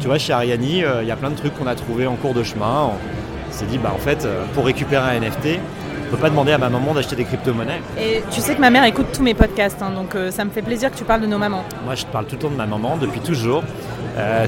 Tu 0.00 0.08
vois, 0.08 0.18
chez 0.18 0.32
Ariani, 0.32 0.82
il 1.00 1.06
y 1.06 1.10
a 1.12 1.16
plein 1.16 1.30
de 1.30 1.36
trucs 1.36 1.56
qu'on 1.56 1.68
a 1.68 1.76
trouvés 1.76 2.08
en 2.08 2.16
cours 2.16 2.34
de 2.34 2.42
chemin. 2.42 2.90
On 2.90 3.52
s'est 3.52 3.66
dit, 3.66 3.78
bah, 3.78 3.92
en 3.94 3.98
fait, 3.98 4.26
pour 4.54 4.64
récupérer 4.64 5.16
un 5.16 5.20
NFT, 5.20 5.60
ne 6.10 6.16
peut 6.16 6.22
pas 6.22 6.30
demander 6.30 6.52
à 6.52 6.58
ma 6.58 6.68
maman 6.68 6.94
d'acheter 6.94 7.16
des 7.16 7.24
crypto-monnaies. 7.24 7.80
Et 7.98 8.22
tu 8.30 8.40
sais 8.40 8.54
que 8.54 8.60
ma 8.60 8.70
mère 8.70 8.84
écoute 8.84 9.06
tous 9.12 9.22
mes 9.22 9.34
podcasts, 9.34 9.82
hein, 9.82 9.90
donc 9.94 10.14
euh, 10.14 10.30
ça 10.30 10.44
me 10.44 10.50
fait 10.50 10.62
plaisir 10.62 10.90
que 10.90 10.96
tu 10.96 11.04
parles 11.04 11.20
de 11.20 11.26
nos 11.26 11.38
mamans. 11.38 11.64
Moi, 11.84 11.94
je 11.94 12.06
parle 12.06 12.26
tout 12.26 12.36
le 12.36 12.42
temps 12.42 12.50
de 12.50 12.56
ma 12.56 12.66
maman 12.66 12.96
depuis 12.96 13.20
toujours. 13.20 13.62
Euh, 14.18 14.46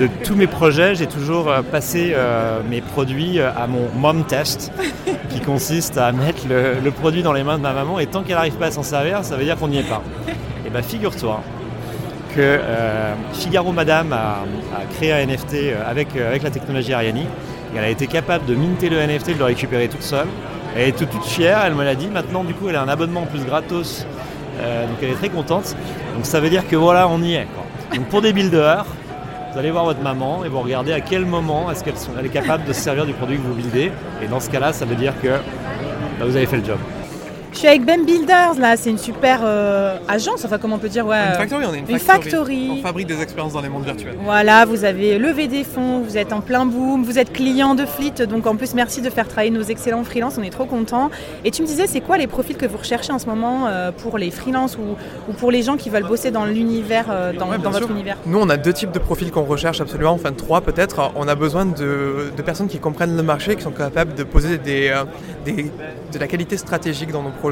de 0.00 0.08
tous 0.24 0.34
mes 0.34 0.46
projets, 0.46 0.94
j'ai 0.94 1.06
toujours 1.06 1.50
euh, 1.50 1.60
passé 1.60 2.12
euh, 2.14 2.60
mes 2.68 2.80
produits 2.80 3.38
à 3.38 3.66
mon 3.66 3.88
mom 3.94 4.24
test, 4.24 4.72
qui 5.30 5.40
consiste 5.40 5.98
à 5.98 6.10
mettre 6.12 6.48
le, 6.48 6.80
le 6.82 6.90
produit 6.90 7.22
dans 7.22 7.34
les 7.34 7.44
mains 7.44 7.58
de 7.58 7.62
ma 7.62 7.74
maman 7.74 7.98
et 7.98 8.06
tant 8.06 8.22
qu'elle 8.22 8.36
n'arrive 8.36 8.54
pas 8.54 8.66
à 8.66 8.70
s'en 8.70 8.82
servir, 8.82 9.22
ça 9.22 9.36
veut 9.36 9.44
dire 9.44 9.56
qu'on 9.58 9.68
n'y 9.68 9.78
est 9.78 9.88
pas. 9.88 10.02
Et 10.66 10.70
bien, 10.70 10.80
figure-toi 10.80 11.40
que 12.34 12.58
Figaro 13.32 13.70
Madame 13.70 14.12
a, 14.12 14.38
a 14.76 14.84
créé 14.96 15.12
un 15.12 15.24
NFT 15.24 15.54
avec, 15.86 16.16
avec 16.16 16.42
la 16.42 16.50
technologie 16.50 16.92
Ariani. 16.92 17.22
Et 17.22 17.78
elle 17.78 17.84
a 17.84 17.88
été 17.88 18.08
capable 18.08 18.44
de 18.46 18.56
minter 18.56 18.88
le 18.88 18.96
NFT, 18.96 19.34
de 19.34 19.38
le 19.38 19.44
récupérer 19.44 19.86
toute 19.86 20.02
seule. 20.02 20.26
Elle 20.76 20.88
était 20.88 21.06
toute 21.06 21.24
fière, 21.24 21.62
elle 21.64 21.74
me 21.74 21.84
l'a 21.84 21.94
dit. 21.94 22.08
Maintenant, 22.08 22.44
du 22.44 22.54
coup, 22.54 22.68
elle 22.68 22.76
a 22.76 22.82
un 22.82 22.88
abonnement 22.88 23.22
en 23.22 23.26
plus 23.26 23.44
gratos. 23.44 24.06
Euh, 24.60 24.86
donc 24.86 24.96
elle 25.02 25.10
est 25.10 25.14
très 25.14 25.28
contente. 25.28 25.76
Donc 26.14 26.26
ça 26.26 26.40
veut 26.40 26.50
dire 26.50 26.66
que 26.68 26.76
voilà, 26.76 27.08
on 27.08 27.20
y 27.22 27.34
est. 27.34 27.46
Donc 27.94 28.06
pour 28.08 28.22
des 28.22 28.32
builders, 28.32 28.86
vous 29.52 29.58
allez 29.58 29.70
voir 29.70 29.84
votre 29.84 30.00
maman 30.00 30.44
et 30.44 30.48
vous 30.48 30.60
regardez 30.60 30.92
à 30.92 31.00
quel 31.00 31.24
moment 31.26 31.70
est-ce 31.70 31.84
qu'elle 31.84 32.26
est 32.26 32.28
capable 32.28 32.64
de 32.64 32.72
se 32.72 32.80
servir 32.80 33.06
du 33.06 33.12
produit 33.12 33.36
que 33.36 33.42
vous 33.42 33.54
buildez. 33.54 33.92
Et 34.22 34.26
dans 34.26 34.40
ce 34.40 34.50
cas-là, 34.50 34.72
ça 34.72 34.84
veut 34.84 34.96
dire 34.96 35.14
que 35.22 35.28
bah, 36.18 36.24
vous 36.26 36.36
avez 36.36 36.46
fait 36.46 36.56
le 36.56 36.64
job. 36.64 36.78
Je 37.54 37.60
suis 37.60 37.68
avec 37.68 37.84
Ben 37.86 38.04
Builders, 38.04 38.54
là, 38.58 38.76
c'est 38.76 38.90
une 38.90 38.98
super 38.98 39.38
euh, 39.44 39.96
agence, 40.08 40.44
enfin 40.44 40.58
comment 40.58 40.74
on 40.74 40.78
peut 40.80 40.88
dire, 40.88 41.06
ouais. 41.06 41.16
Une 41.16 41.32
euh, 41.34 41.36
factory, 41.38 41.64
on 41.64 41.72
est 41.72 41.78
une, 41.78 41.88
une 41.88 41.98
factory. 42.00 42.30
factory. 42.30 42.70
On 42.80 42.82
fabrique 42.82 43.06
des 43.06 43.22
expériences 43.22 43.52
dans 43.52 43.60
les 43.62 43.68
mondes 43.68 43.84
virtuels. 43.84 44.16
Voilà, 44.24 44.64
vous 44.64 44.84
avez 44.84 45.18
levé 45.18 45.46
des 45.46 45.62
fonds, 45.62 46.00
vous 46.00 46.18
êtes 46.18 46.32
en 46.32 46.40
plein 46.40 46.66
boom, 46.66 47.04
vous 47.04 47.16
êtes 47.16 47.32
client 47.32 47.76
de 47.76 47.86
Fleet, 47.86 48.26
donc 48.26 48.48
en 48.48 48.56
plus 48.56 48.74
merci 48.74 49.00
de 49.02 49.08
faire 49.08 49.28
travailler 49.28 49.52
nos 49.52 49.62
excellents 49.62 50.02
freelances, 50.02 50.34
on 50.36 50.42
est 50.42 50.50
trop 50.50 50.64
contents. 50.64 51.10
Et 51.44 51.52
tu 51.52 51.62
me 51.62 51.66
disais, 51.68 51.86
c'est 51.86 52.00
quoi 52.00 52.18
les 52.18 52.26
profils 52.26 52.56
que 52.56 52.66
vous 52.66 52.76
recherchez 52.76 53.12
en 53.12 53.20
ce 53.20 53.26
moment 53.26 53.68
euh, 53.68 53.92
pour 53.92 54.18
les 54.18 54.32
freelances 54.32 54.76
ou, 54.76 54.96
ou 55.30 55.32
pour 55.32 55.52
les 55.52 55.62
gens 55.62 55.76
qui 55.76 55.90
veulent 55.90 56.08
bosser 56.08 56.32
dans 56.32 56.46
l'univers, 56.46 57.06
euh, 57.10 57.32
dans, 57.32 57.48
Ouais, 57.48 57.58
dans 57.58 57.70
bien 57.70 57.78
votre 57.78 57.90
univers? 57.92 58.16
Nous, 58.26 58.38
on 58.38 58.50
a 58.50 58.56
deux 58.56 58.72
types 58.72 58.90
de 58.92 58.98
profils 58.98 59.30
qu'on 59.30 59.44
recherche 59.44 59.80
absolument, 59.80 60.10
enfin 60.12 60.32
trois 60.32 60.60
peut-être. 60.60 61.12
On 61.14 61.28
a 61.28 61.36
besoin 61.36 61.66
de, 61.66 62.32
de 62.36 62.42
personnes 62.42 62.68
qui 62.68 62.80
comprennent 62.80 63.16
le 63.16 63.22
marché, 63.22 63.54
qui 63.54 63.62
sont 63.62 63.70
capables 63.70 64.14
de 64.14 64.24
poser 64.24 64.58
des, 64.58 64.92
des- 65.44 65.70
de 66.12 66.18
la 66.18 66.26
qualité 66.26 66.56
stratégique 66.56 67.12
dans 67.12 67.22
nos 67.22 67.30
projets. 67.30 67.43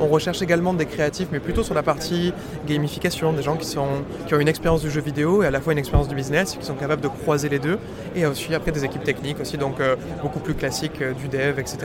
On 0.00 0.06
recherche 0.06 0.42
également 0.42 0.72
des 0.72 0.86
créatifs, 0.86 1.28
mais 1.32 1.40
plutôt 1.40 1.62
sur 1.62 1.74
la 1.74 1.82
partie 1.82 2.32
gamification, 2.66 3.32
des 3.32 3.42
gens 3.42 3.56
qui, 3.56 3.66
sont, 3.66 3.88
qui 4.26 4.34
ont 4.34 4.40
une 4.40 4.48
expérience 4.48 4.80
du 4.80 4.90
jeu 4.90 5.00
vidéo 5.00 5.42
et 5.42 5.46
à 5.46 5.50
la 5.50 5.60
fois 5.60 5.72
une 5.72 5.78
expérience 5.78 6.08
du 6.08 6.14
business, 6.14 6.56
qui 6.58 6.64
sont 6.64 6.74
capables 6.74 7.02
de 7.02 7.08
croiser 7.08 7.48
les 7.48 7.58
deux. 7.58 7.78
Et 8.16 8.24
aussi 8.26 8.54
après 8.54 8.72
des 8.72 8.84
équipes 8.84 9.04
techniques 9.04 9.40
aussi, 9.40 9.58
donc 9.58 9.80
euh, 9.80 9.96
beaucoup 10.22 10.40
plus 10.40 10.54
classiques, 10.54 11.02
euh, 11.02 11.12
du 11.12 11.28
dev, 11.28 11.58
etc. 11.58 11.78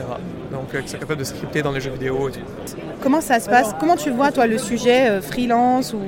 Donc 0.50 0.74
euh, 0.74 0.80
qui 0.80 0.88
sont 0.88 0.98
capables 0.98 1.20
de 1.20 1.24
scripter 1.24 1.62
dans 1.62 1.72
les 1.72 1.80
jeux 1.80 1.90
vidéo 1.90 2.28
et 2.28 2.32
tout. 2.32 2.40
Comment 3.04 3.20
ça 3.20 3.38
se 3.38 3.50
passe? 3.50 3.74
Comment 3.78 3.96
tu 3.96 4.10
vois, 4.10 4.32
toi, 4.32 4.46
le 4.46 4.56
sujet 4.56 5.10
euh, 5.10 5.20
freelance 5.20 5.92
ou 5.92 6.00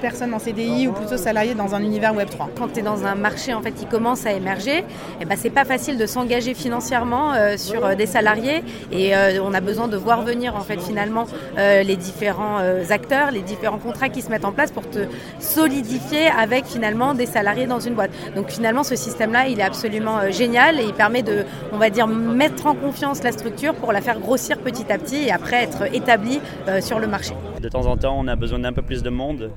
personne 0.00 0.32
en 0.34 0.38
CDI 0.38 0.86
ou 0.86 0.92
plutôt 0.92 1.16
salarié 1.16 1.54
dans 1.54 1.74
un 1.74 1.82
univers 1.82 2.14
Web3 2.14 2.50
Quand 2.56 2.68
tu 2.68 2.78
es 2.78 2.82
dans 2.82 3.04
un 3.04 3.16
marché 3.16 3.52
en 3.54 3.60
fait, 3.60 3.72
qui 3.72 3.86
commence 3.86 4.24
à 4.24 4.32
émerger, 4.32 4.84
eh 5.20 5.24
ben, 5.24 5.36
c'est 5.36 5.50
pas 5.50 5.64
facile 5.64 5.98
de 5.98 6.06
s'engager 6.06 6.54
financièrement 6.54 7.32
euh, 7.32 7.56
sur 7.56 7.84
euh, 7.84 7.94
des 7.96 8.06
salariés 8.06 8.62
et 8.92 9.16
euh, 9.16 9.42
on 9.42 9.52
a 9.52 9.60
besoin 9.60 9.88
de 9.88 9.96
voir 9.96 10.22
venir 10.22 10.54
en 10.54 10.60
fait, 10.60 10.78
finalement 10.86 11.26
euh, 11.58 11.82
les 11.82 11.96
différents 11.96 12.58
euh, 12.60 12.82
acteurs, 12.90 13.30
les 13.30 13.42
différents 13.42 13.78
contrats 13.78 14.08
qui 14.08 14.22
se 14.22 14.30
mettent 14.30 14.44
en 14.44 14.52
place 14.52 14.72
pour 14.72 14.88
te 14.88 15.00
solidifier 15.38 16.26
avec 16.26 16.66
finalement 16.66 17.14
des 17.14 17.26
salariés 17.26 17.66
dans 17.66 17.80
une 17.80 17.94
boîte. 17.94 18.10
Donc 18.34 18.50
finalement 18.50 18.84
ce 18.84 18.96
système-là 18.96 19.48
il 19.48 19.60
est 19.60 19.64
absolument 19.64 20.18
euh, 20.18 20.30
génial 20.30 20.80
et 20.80 20.84
il 20.84 20.94
permet 20.94 21.22
de, 21.22 21.44
on 21.72 21.78
va 21.78 21.90
dire, 21.90 22.06
mettre 22.06 22.66
en 22.66 22.74
confiance 22.74 23.22
la 23.22 23.32
structure 23.32 23.74
pour 23.74 23.92
la 23.92 24.00
faire 24.00 24.20
grossir 24.20 24.58
petit 24.58 24.90
à 24.92 24.98
petit 24.98 25.24
et 25.24 25.32
après 25.32 25.62
être 25.62 25.94
établie 25.94 26.40
sur 26.80 26.98
le 26.98 27.06
marché. 27.06 27.34
De 27.60 27.68
temps 27.68 27.86
en 27.86 27.96
temps, 27.96 28.16
on 28.18 28.26
a 28.28 28.36
besoin 28.36 28.58
d'un 28.58 28.72
peu 28.72 28.82
plus 28.82 29.02
de 29.02 29.10
monde. 29.10 29.50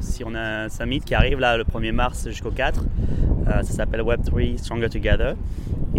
Si 0.00 0.24
on 0.24 0.34
a 0.34 0.64
un 0.64 0.68
summit 0.68 1.00
qui 1.00 1.14
arrive 1.14 1.38
là 1.38 1.56
le 1.56 1.64
1er 1.64 1.92
mars 1.92 2.28
jusqu'au 2.28 2.50
4, 2.50 2.84
euh, 3.48 3.62
ça 3.62 3.72
s'appelle 3.72 4.00
Web3 4.00 4.58
Stronger 4.58 4.88
Together. 4.88 5.34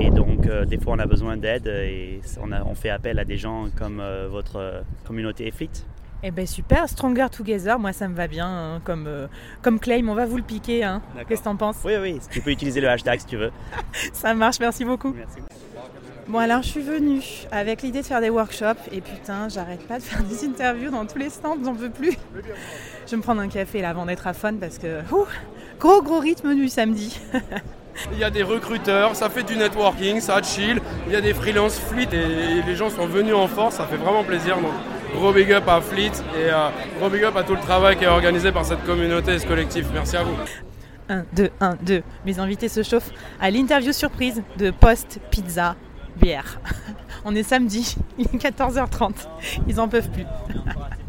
Et 0.06 0.10
donc, 0.10 0.48
euh, 0.48 0.66
des 0.66 0.78
fois, 0.78 0.94
on 0.96 1.00
a 1.00 1.06
besoin 1.06 1.38
d'aide 1.38 1.68
et 1.68 2.20
on, 2.42 2.52
a- 2.52 2.62
on 2.64 2.76
fait 2.76 2.90
appel 2.90 3.20
à 3.20 3.24
des 3.26 3.38
gens 3.38 3.68
comme 3.78 4.02
euh, 4.02 4.28
votre 4.30 4.58
euh, 4.58 4.82
communauté 5.08 5.50
Fleet. 5.50 5.70
Eh 6.24 6.32
ben 6.32 6.46
super, 6.46 6.88
Stronger 6.90 7.28
Together, 7.32 7.78
moi 7.80 7.92
ça 7.94 8.08
me 8.08 8.16
va 8.16 8.28
bien 8.28 8.48
hein, 8.48 8.82
comme, 8.86 9.10
comme 9.62 9.78
claim, 9.80 10.08
on 10.08 10.14
va 10.14 10.26
vous 10.26 10.38
le 10.38 10.44
piquer. 10.44 10.84
Hein. 10.84 11.02
Qu'est-ce 11.28 11.42
que 11.42 11.46
t'en 11.46 11.58
penses? 11.58 11.78
Oui, 11.84 11.94
oui, 12.02 12.20
tu 12.32 12.40
peux 12.42 12.52
utiliser 12.52 12.80
le 12.80 12.88
hashtag 12.90 13.20
si 13.20 13.26
tu 13.26 13.36
veux. 13.38 13.52
Ça 14.14 14.34
marche, 14.34 14.58
merci 14.62 14.86
beaucoup. 14.86 15.14
Bon 16.30 16.38
alors 16.40 16.62
je 16.64 16.70
suis 16.70 16.82
venue 16.82 17.22
avec 17.52 17.82
l'idée 17.82 18.00
de 18.02 18.06
faire 18.06 18.22
des 18.22 18.30
workshops 18.30 18.88
et 18.94 19.02
putain 19.02 19.50
j'arrête 19.50 19.86
pas 19.86 19.98
de 20.00 20.04
faire 20.04 20.24
des 20.24 20.46
interviews 20.46 20.90
dans 20.92 21.06
tous 21.06 21.18
les 21.18 21.30
stands, 21.30 21.58
j'en 21.62 21.76
peux 21.76 21.90
plus. 21.90 22.18
Je 23.06 23.12
vais 23.12 23.18
me 23.18 23.22
prendre 23.22 23.42
un 23.42 23.50
café 23.50 23.82
là 23.82 23.90
avant 23.90 24.06
d'être 24.06 24.26
à 24.26 24.32
fun 24.34 24.54
parce 24.54 24.78
que 24.78 25.02
ouh, 25.14 25.26
gros 25.78 26.02
gros 26.02 26.20
rythme 26.20 26.56
du 26.56 26.70
samedi. 26.70 27.20
Il 28.12 28.20
y 28.20 28.24
a 28.24 28.30
des 28.30 28.44
recruteurs, 28.44 29.16
ça 29.16 29.30
fait 29.30 29.44
du 29.44 29.56
networking, 29.56 30.20
ça 30.20 30.42
chill. 30.42 30.82
Il 31.08 31.14
y 31.14 31.16
a 31.16 31.22
des 31.22 31.34
freelance 31.34 31.80
Fleet 31.80 32.08
et 32.12 32.62
les 32.66 32.76
gens 32.76 32.90
sont 32.90 33.06
venus 33.06 33.34
en 33.34 33.48
force, 33.48 33.76
ça 33.76 33.86
fait 33.86 33.98
vraiment 33.98 34.24
plaisir. 34.24 34.58
Donc 34.58 34.72
gros 35.16 35.32
big 35.32 35.52
up 35.52 35.68
à 35.68 35.80
Fleet 35.80 36.12
et 36.36 36.52
euh, 36.52 36.70
gros 37.00 37.10
big 37.10 37.24
up 37.24 37.36
à 37.36 37.44
tout 37.44 37.54
le 37.54 37.62
travail 37.62 37.98
qui 37.98 38.04
est 38.04 38.08
organisé 38.08 38.52
par 38.52 38.66
cette 38.66 38.84
communauté 38.86 39.34
et 39.34 39.40
ce 39.40 39.48
collectif. 39.48 39.86
Merci 39.94 40.18
à 40.18 40.24
vous. 40.24 40.36
1, 41.10 41.26
2, 41.34 41.50
1, 41.60 41.76
2. 41.82 42.04
Mes 42.26 42.40
invités 42.40 42.70
se 42.70 42.84
chauffent 42.84 43.12
à 43.40 43.52
l'interview 43.52 43.92
surprise 43.92 44.42
de 44.58 44.72
Post 44.72 45.20
Pizza 45.30 45.76
Bière. 46.16 46.60
On 47.26 47.36
est 47.36 47.44
samedi, 47.44 47.96
il 48.18 48.26
est 48.26 48.50
14h30. 48.50 49.14
Ils 49.68 49.80
en 49.80 49.88
peuvent 49.88 50.10
plus. 50.10 50.26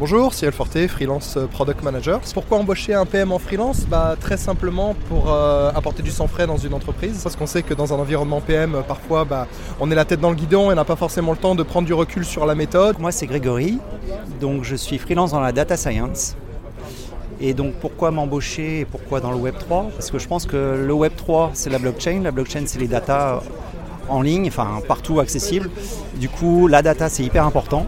Bonjour, 0.00 0.32
Cyril 0.32 0.54
Forté, 0.54 0.88
freelance 0.88 1.36
product 1.52 1.82
manager. 1.82 2.22
Pourquoi 2.32 2.56
embaucher 2.56 2.94
un 2.94 3.04
PM 3.04 3.32
en 3.32 3.38
freelance? 3.38 3.80
Bah, 3.80 4.16
Très 4.18 4.38
simplement 4.38 4.96
pour 5.10 5.30
euh, 5.30 5.70
apporter 5.74 6.02
du 6.02 6.10
sang 6.10 6.26
frais 6.26 6.46
dans 6.46 6.56
une 6.56 6.72
entreprise. 6.72 7.20
Parce 7.22 7.36
qu'on 7.36 7.46
sait 7.46 7.62
que 7.62 7.74
dans 7.74 7.92
un 7.92 7.98
environnement 7.98 8.40
PM, 8.40 8.82
parfois, 8.88 9.26
bah, 9.26 9.46
on 9.78 9.90
est 9.90 9.94
la 9.94 10.06
tête 10.06 10.18
dans 10.18 10.30
le 10.30 10.36
guidon 10.36 10.72
et 10.72 10.74
n'a 10.74 10.86
pas 10.86 10.96
forcément 10.96 11.32
le 11.32 11.36
temps 11.36 11.54
de 11.54 11.62
prendre 11.62 11.84
du 11.84 11.92
recul 11.92 12.24
sur 12.24 12.46
la 12.46 12.54
méthode. 12.54 12.98
Moi, 12.98 13.12
c'est 13.12 13.26
Grégory, 13.26 13.78
donc 14.40 14.64
je 14.64 14.74
suis 14.74 14.96
freelance 14.96 15.32
dans 15.32 15.40
la 15.40 15.52
data 15.52 15.76
science. 15.76 16.34
Et 17.38 17.52
donc 17.52 17.74
pourquoi 17.74 18.10
m'embaucher 18.10 18.80
et 18.80 18.84
pourquoi 18.86 19.20
dans 19.20 19.32
le 19.32 19.36
Web 19.36 19.56
3 19.58 19.90
Parce 19.94 20.10
que 20.10 20.18
je 20.18 20.26
pense 20.26 20.46
que 20.46 20.82
le 20.82 20.92
Web 20.94 21.12
3 21.14 21.50
c'est 21.52 21.68
la 21.68 21.78
blockchain, 21.78 22.20
la 22.22 22.30
blockchain 22.30 22.62
c'est 22.66 22.78
les 22.78 22.88
data 22.88 23.42
en 24.08 24.20
ligne, 24.20 24.48
enfin 24.48 24.80
partout 24.86 25.20
accessible. 25.20 25.70
Du 26.16 26.28
coup 26.28 26.68
la 26.68 26.82
data 26.82 27.08
c'est 27.08 27.22
hyper 27.22 27.46
important. 27.46 27.86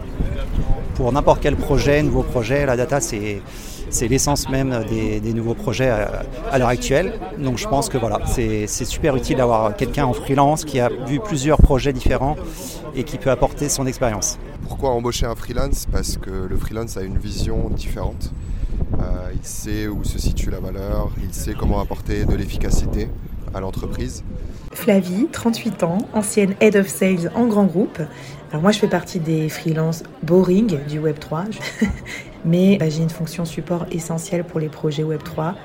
Pour 0.95 1.11
n'importe 1.11 1.41
quel 1.41 1.55
projet, 1.55 2.03
nouveau 2.03 2.23
projet, 2.23 2.65
la 2.65 2.75
data 2.75 3.01
c'est 3.01 3.41
c'est 3.89 4.07
l'essence 4.07 4.49
même 4.49 4.83
des, 4.89 5.19
des 5.19 5.33
nouveaux 5.33 5.53
projets 5.53 5.89
à, 5.89 6.23
à 6.51 6.57
l'heure 6.57 6.69
actuelle. 6.69 7.13
Donc 7.37 7.57
je 7.57 7.67
pense 7.67 7.89
que 7.89 7.97
voilà, 7.97 8.19
c'est 8.25 8.65
c'est 8.67 8.85
super 8.85 9.15
utile 9.15 9.37
d'avoir 9.37 9.75
quelqu'un 9.75 10.05
en 10.05 10.13
freelance 10.13 10.65
qui 10.65 10.79
a 10.79 10.89
vu 11.07 11.19
plusieurs 11.19 11.57
projets 11.61 11.93
différents 11.93 12.35
et 12.95 13.03
qui 13.03 13.17
peut 13.17 13.31
apporter 13.31 13.69
son 13.69 13.85
expérience. 13.85 14.37
Pourquoi 14.67 14.91
embaucher 14.91 15.25
un 15.25 15.35
freelance? 15.35 15.87
Parce 15.91 16.17
que 16.17 16.29
le 16.29 16.57
freelance 16.57 16.97
a 16.97 17.01
une 17.01 17.17
vision 17.17 17.69
différente. 17.69 18.31
Euh, 18.99 19.31
il 19.33 19.45
sait 19.45 19.87
où 19.87 20.03
se 20.03 20.19
situe 20.19 20.49
la 20.49 20.59
valeur, 20.59 21.09
il 21.21 21.33
sait 21.33 21.53
comment 21.53 21.79
apporter 21.79 22.25
de 22.25 22.35
l'efficacité 22.35 23.09
à 23.53 23.59
l'entreprise. 23.59 24.23
Flavie, 24.71 25.27
38 25.31 25.83
ans, 25.83 25.99
ancienne 26.13 26.55
Head 26.59 26.75
of 26.75 26.87
Sales 26.87 27.31
en 27.35 27.45
grand 27.45 27.65
groupe. 27.65 27.99
Alors 28.53 28.61
moi 28.61 28.71
je 28.71 28.77
fais 28.77 28.87
partie 28.87 29.19
des 29.19 29.49
freelances 29.49 30.03
boring 30.21 30.85
du 30.85 31.01
Web3, 31.01 31.45
mais 32.45 32.77
bah, 32.77 32.87
j'ai 32.87 33.01
une 33.01 33.09
fonction 33.09 33.45
support 33.45 33.87
essentielle 33.89 34.43
pour 34.43 34.59
les 34.59 34.69
projets 34.69 35.01
Web3 35.01 35.55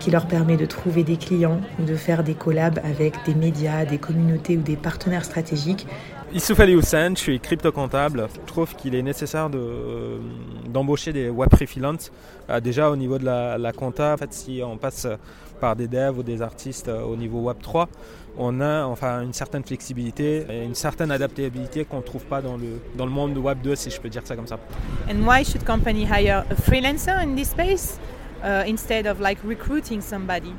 qui 0.00 0.10
leur 0.10 0.26
permet 0.26 0.56
de 0.56 0.66
trouver 0.66 1.04
des 1.04 1.16
clients 1.16 1.60
ou 1.78 1.84
de 1.84 1.94
faire 1.94 2.24
des 2.24 2.34
collabs 2.34 2.80
avec 2.82 3.14
des 3.26 3.36
médias, 3.36 3.84
des 3.84 3.98
communautés 3.98 4.56
ou 4.56 4.60
des 4.60 4.74
partenaires 4.74 5.24
stratégiques 5.24 5.86
Issouf 6.34 6.58
Ali 6.60 6.74
je 6.74 7.14
suis 7.14 7.38
crypto-comptable. 7.38 8.26
Je 8.32 8.40
trouve 8.46 8.74
qu'il 8.74 8.94
est 8.94 9.02
nécessaire 9.02 9.50
de, 9.50 10.18
d'embaucher 10.66 11.12
des 11.12 11.28
web 11.28 11.50
freelance. 11.54 12.10
Euh, 12.48 12.58
déjà 12.58 12.90
au 12.90 12.96
niveau 12.96 13.18
de 13.18 13.24
la, 13.26 13.58
la, 13.58 13.72
compta, 13.72 14.14
en 14.14 14.16
fait, 14.16 14.32
si 14.32 14.62
on 14.64 14.78
passe 14.78 15.06
par 15.60 15.76
des 15.76 15.88
devs 15.88 16.18
ou 16.18 16.22
des 16.22 16.40
artistes 16.40 16.88
euh, 16.88 17.02
au 17.02 17.16
niveau 17.16 17.40
Web 17.42 17.58
3, 17.62 17.88
on 18.36 18.60
a 18.60 18.84
enfin 18.84 19.22
une 19.22 19.32
certaine 19.32 19.62
flexibilité 19.64 20.46
et 20.48 20.64
une 20.64 20.74
certaine 20.74 21.10
adaptabilité 21.10 21.84
qu'on 21.84 21.98
ne 21.98 22.02
trouve 22.02 22.24
pas 22.24 22.40
dans 22.40 22.56
le, 22.56 22.80
dans 22.96 23.04
le 23.04 23.12
monde 23.12 23.34
de 23.34 23.38
Web 23.38 23.60
2, 23.62 23.74
si 23.76 23.90
je 23.90 24.00
peux 24.00 24.08
dire 24.08 24.22
ça 24.24 24.36
comme 24.36 24.46
ça. 24.46 24.58
And 25.10 25.26
why 25.26 25.44
should 25.44 25.64
company 25.64 26.04
hire 26.04 26.44
a 26.50 26.54
freelancer 26.54 27.18
in 27.22 27.34
this 27.34 27.50
space 27.50 27.98
uh, 28.42 28.64
instead 28.66 29.06
of 29.06 29.20
like 29.20 29.38
recruiting 29.44 30.00
somebody? 30.00 30.52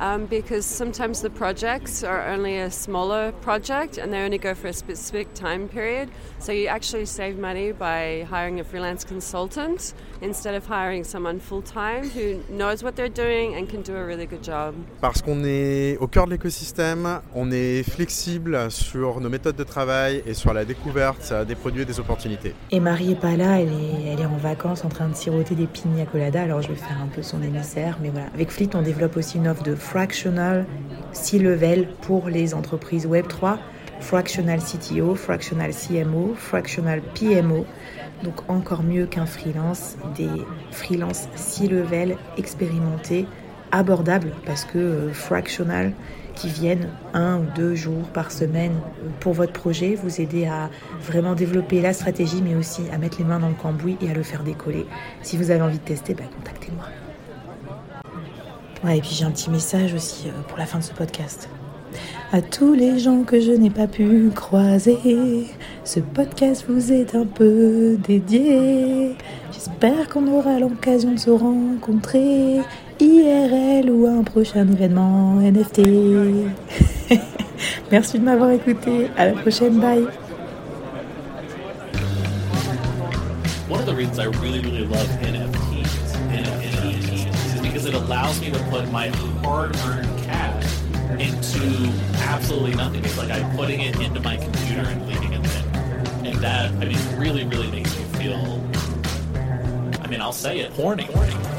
Um, 0.00 0.26
because 0.26 0.64
sometimes 0.64 1.20
the 1.20 1.30
projects 1.30 2.02
are 2.02 2.26
only 2.26 2.58
a 2.58 2.70
smaller 2.70 3.32
project 3.42 3.98
and 3.98 4.12
they 4.12 4.20
only 4.22 4.38
go 4.38 4.54
for 4.54 4.68
a 4.68 4.72
specific 4.72 5.32
time 5.34 5.68
period. 5.68 6.08
So 6.38 6.52
you 6.52 6.66
actually 6.68 7.06
save 7.06 7.38
money 7.38 7.72
by 7.72 8.26
hiring 8.30 8.60
a 8.60 8.64
freelance 8.64 9.04
consultant 9.04 9.94
instead 10.22 10.54
of 10.54 10.66
hiring 10.66 11.04
someone 11.04 11.38
full 11.38 11.62
time 11.62 12.08
who 12.08 12.40
knows 12.48 12.82
what 12.82 12.96
they're 12.96 13.08
doing 13.08 13.54
and 13.54 13.68
can 13.68 13.82
do 13.82 13.94
a 13.94 14.04
really 14.04 14.26
good 14.26 14.42
job. 14.42 14.74
Parce 15.00 15.22
qu'on 15.22 15.44
est 15.44 15.98
au 15.98 16.06
cœur 16.06 16.26
de 16.26 16.32
l'écosystème, 16.32 17.20
on 17.34 17.50
est 17.52 17.82
flexible 17.82 18.70
sur 18.70 19.20
nos 19.20 19.28
méthodes 19.28 19.56
de 19.56 19.64
travail 19.64 20.22
et 20.26 20.34
sur 20.34 20.54
la 20.54 20.64
découverte 20.64 21.32
des 21.46 21.54
produits 21.54 21.82
et 21.82 21.86
des 21.86 22.00
opportunités. 22.00 22.54
Et 22.70 22.80
Marie 22.80 23.12
est 23.12 23.20
pas 23.20 23.36
là, 23.36 23.60
elle 23.60 23.68
est, 23.68 24.12
elle 24.12 24.20
est 24.20 24.26
en 24.26 24.36
vacances 24.36 24.84
en 24.84 24.88
train 24.88 25.08
de 25.08 25.14
siroter 25.14 25.54
des 25.54 25.66
pina 25.66 26.06
coladas, 26.06 26.42
alors 26.42 26.62
je 26.62 26.68
vais 26.68 26.74
faire 26.74 26.98
un 27.02 27.08
peu 27.08 27.22
son 27.22 27.42
émissaire. 27.42 27.98
Mais 28.02 28.08
voilà, 28.08 28.28
avec 28.34 28.50
Fleet, 28.50 28.70
on 28.74 28.82
développe 28.82 29.16
aussi 29.16 29.36
une 29.36 29.48
offre 29.48 29.62
de 29.62 29.74
fractional 29.90 30.66
C-level 31.12 31.88
pour 32.02 32.28
les 32.28 32.54
entreprises 32.54 33.08
Web3, 33.08 33.58
fractional 33.98 34.60
CTO, 34.60 35.16
fractional 35.16 35.72
CMO, 35.72 36.34
fractional 36.36 37.02
PMO. 37.02 37.66
Donc 38.22 38.48
encore 38.48 38.84
mieux 38.84 39.06
qu'un 39.06 39.26
freelance, 39.26 39.96
des 40.16 40.30
freelance 40.70 41.26
C-level 41.34 42.16
expérimentés, 42.38 43.26
abordables 43.72 44.32
parce 44.46 44.64
que 44.64 44.78
euh, 44.78 45.12
fractional 45.12 45.92
qui 46.36 46.48
viennent 46.48 46.88
un 47.12 47.38
ou 47.38 47.46
deux 47.56 47.74
jours 47.74 48.06
par 48.14 48.30
semaine 48.30 48.74
pour 49.18 49.32
votre 49.32 49.52
projet, 49.52 49.96
vous 49.96 50.20
aider 50.20 50.46
à 50.46 50.70
vraiment 51.02 51.34
développer 51.34 51.80
la 51.80 51.92
stratégie, 51.92 52.42
mais 52.42 52.54
aussi 52.54 52.82
à 52.92 52.98
mettre 52.98 53.18
les 53.18 53.24
mains 53.24 53.40
dans 53.40 53.48
le 53.48 53.54
cambouis 53.54 53.96
et 54.00 54.10
à 54.10 54.14
le 54.14 54.22
faire 54.22 54.44
décoller. 54.44 54.86
Si 55.22 55.36
vous 55.36 55.50
avez 55.50 55.62
envie 55.62 55.78
de 55.78 55.84
tester, 55.84 56.14
bah, 56.14 56.24
contactez-moi. 56.36 56.86
Ouais, 58.82 58.96
et 58.96 59.00
puis 59.00 59.10
j'ai 59.12 59.24
un 59.24 59.30
petit 59.30 59.50
message 59.50 59.92
aussi 59.92 60.28
euh, 60.28 60.32
pour 60.48 60.56
la 60.56 60.64
fin 60.64 60.78
de 60.78 60.84
ce 60.84 60.92
podcast. 60.92 61.48
À 62.32 62.40
tous 62.40 62.72
les 62.72 62.98
gens 62.98 63.24
que 63.24 63.40
je 63.40 63.50
n'ai 63.50 63.68
pas 63.68 63.86
pu 63.86 64.30
croiser, 64.34 64.96
ce 65.84 66.00
podcast 66.00 66.64
vous 66.68 66.92
est 66.92 67.14
un 67.14 67.26
peu 67.26 67.98
dédié. 68.06 69.16
J'espère 69.52 70.08
qu'on 70.08 70.26
aura 70.28 70.58
l'occasion 70.58 71.12
de 71.12 71.18
se 71.18 71.30
rencontrer, 71.30 72.60
IRL 73.00 73.90
ou 73.90 74.06
un 74.06 74.22
prochain 74.22 74.66
événement 74.66 75.40
NFT. 75.40 75.80
Merci 77.90 78.18
de 78.18 78.24
m'avoir 78.24 78.50
écouté. 78.50 79.08
À 79.18 79.26
la 79.26 79.32
prochaine. 79.32 79.78
Bye. 79.80 80.06
One 83.68 83.80
of 83.80 83.86
the 83.86 83.94
reasons 83.94 84.18
I 84.18 84.26
really, 84.40 84.60
really 84.60 84.86
love 84.86 85.08
NFTs, 85.22 85.49
allows 88.10 88.40
me 88.40 88.50
to 88.50 88.58
put 88.64 88.90
my 88.90 89.06
hard-earned 89.44 90.18
cash 90.24 90.82
into 91.20 91.92
absolutely 92.22 92.74
nothing. 92.74 93.04
It's 93.04 93.16
like 93.16 93.30
I'm 93.30 93.56
putting 93.56 93.82
it 93.82 94.00
into 94.00 94.18
my 94.18 94.36
computer 94.36 94.80
and 94.80 95.06
leaving 95.06 95.32
it 95.32 95.40
there. 95.44 96.02
And 96.24 96.36
that, 96.38 96.72
I 96.72 96.86
mean, 96.86 96.98
really, 97.16 97.44
really 97.44 97.70
makes 97.70 97.96
me 97.96 98.02
feel, 98.18 98.68
I 100.02 100.08
mean, 100.08 100.20
I'll 100.20 100.32
say 100.32 100.58
it, 100.58 100.72
horny. 100.72 101.04
horny. 101.04 101.49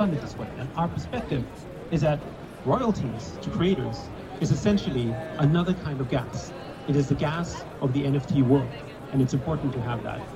Funded 0.00 0.22
this 0.22 0.38
way, 0.38 0.48
and 0.58 0.70
our 0.76 0.88
perspective 0.88 1.44
is 1.90 2.00
that 2.00 2.24
royalties 2.64 3.38
to 3.42 3.50
creators 3.50 4.12
is 4.40 4.50
essentially 4.50 5.18
another 5.38 5.74
kind 5.74 6.00
of 6.00 6.08
gas. 6.08 6.54
It 6.88 6.96
is 6.96 7.08
the 7.08 7.16
gas 7.16 7.66
of 7.82 7.92
the 7.92 8.04
NFT 8.04 8.42
world, 8.42 8.82
and 9.12 9.20
it's 9.20 9.34
important 9.34 9.74
to 9.74 9.80
have 9.82 10.02
that. 10.04 10.22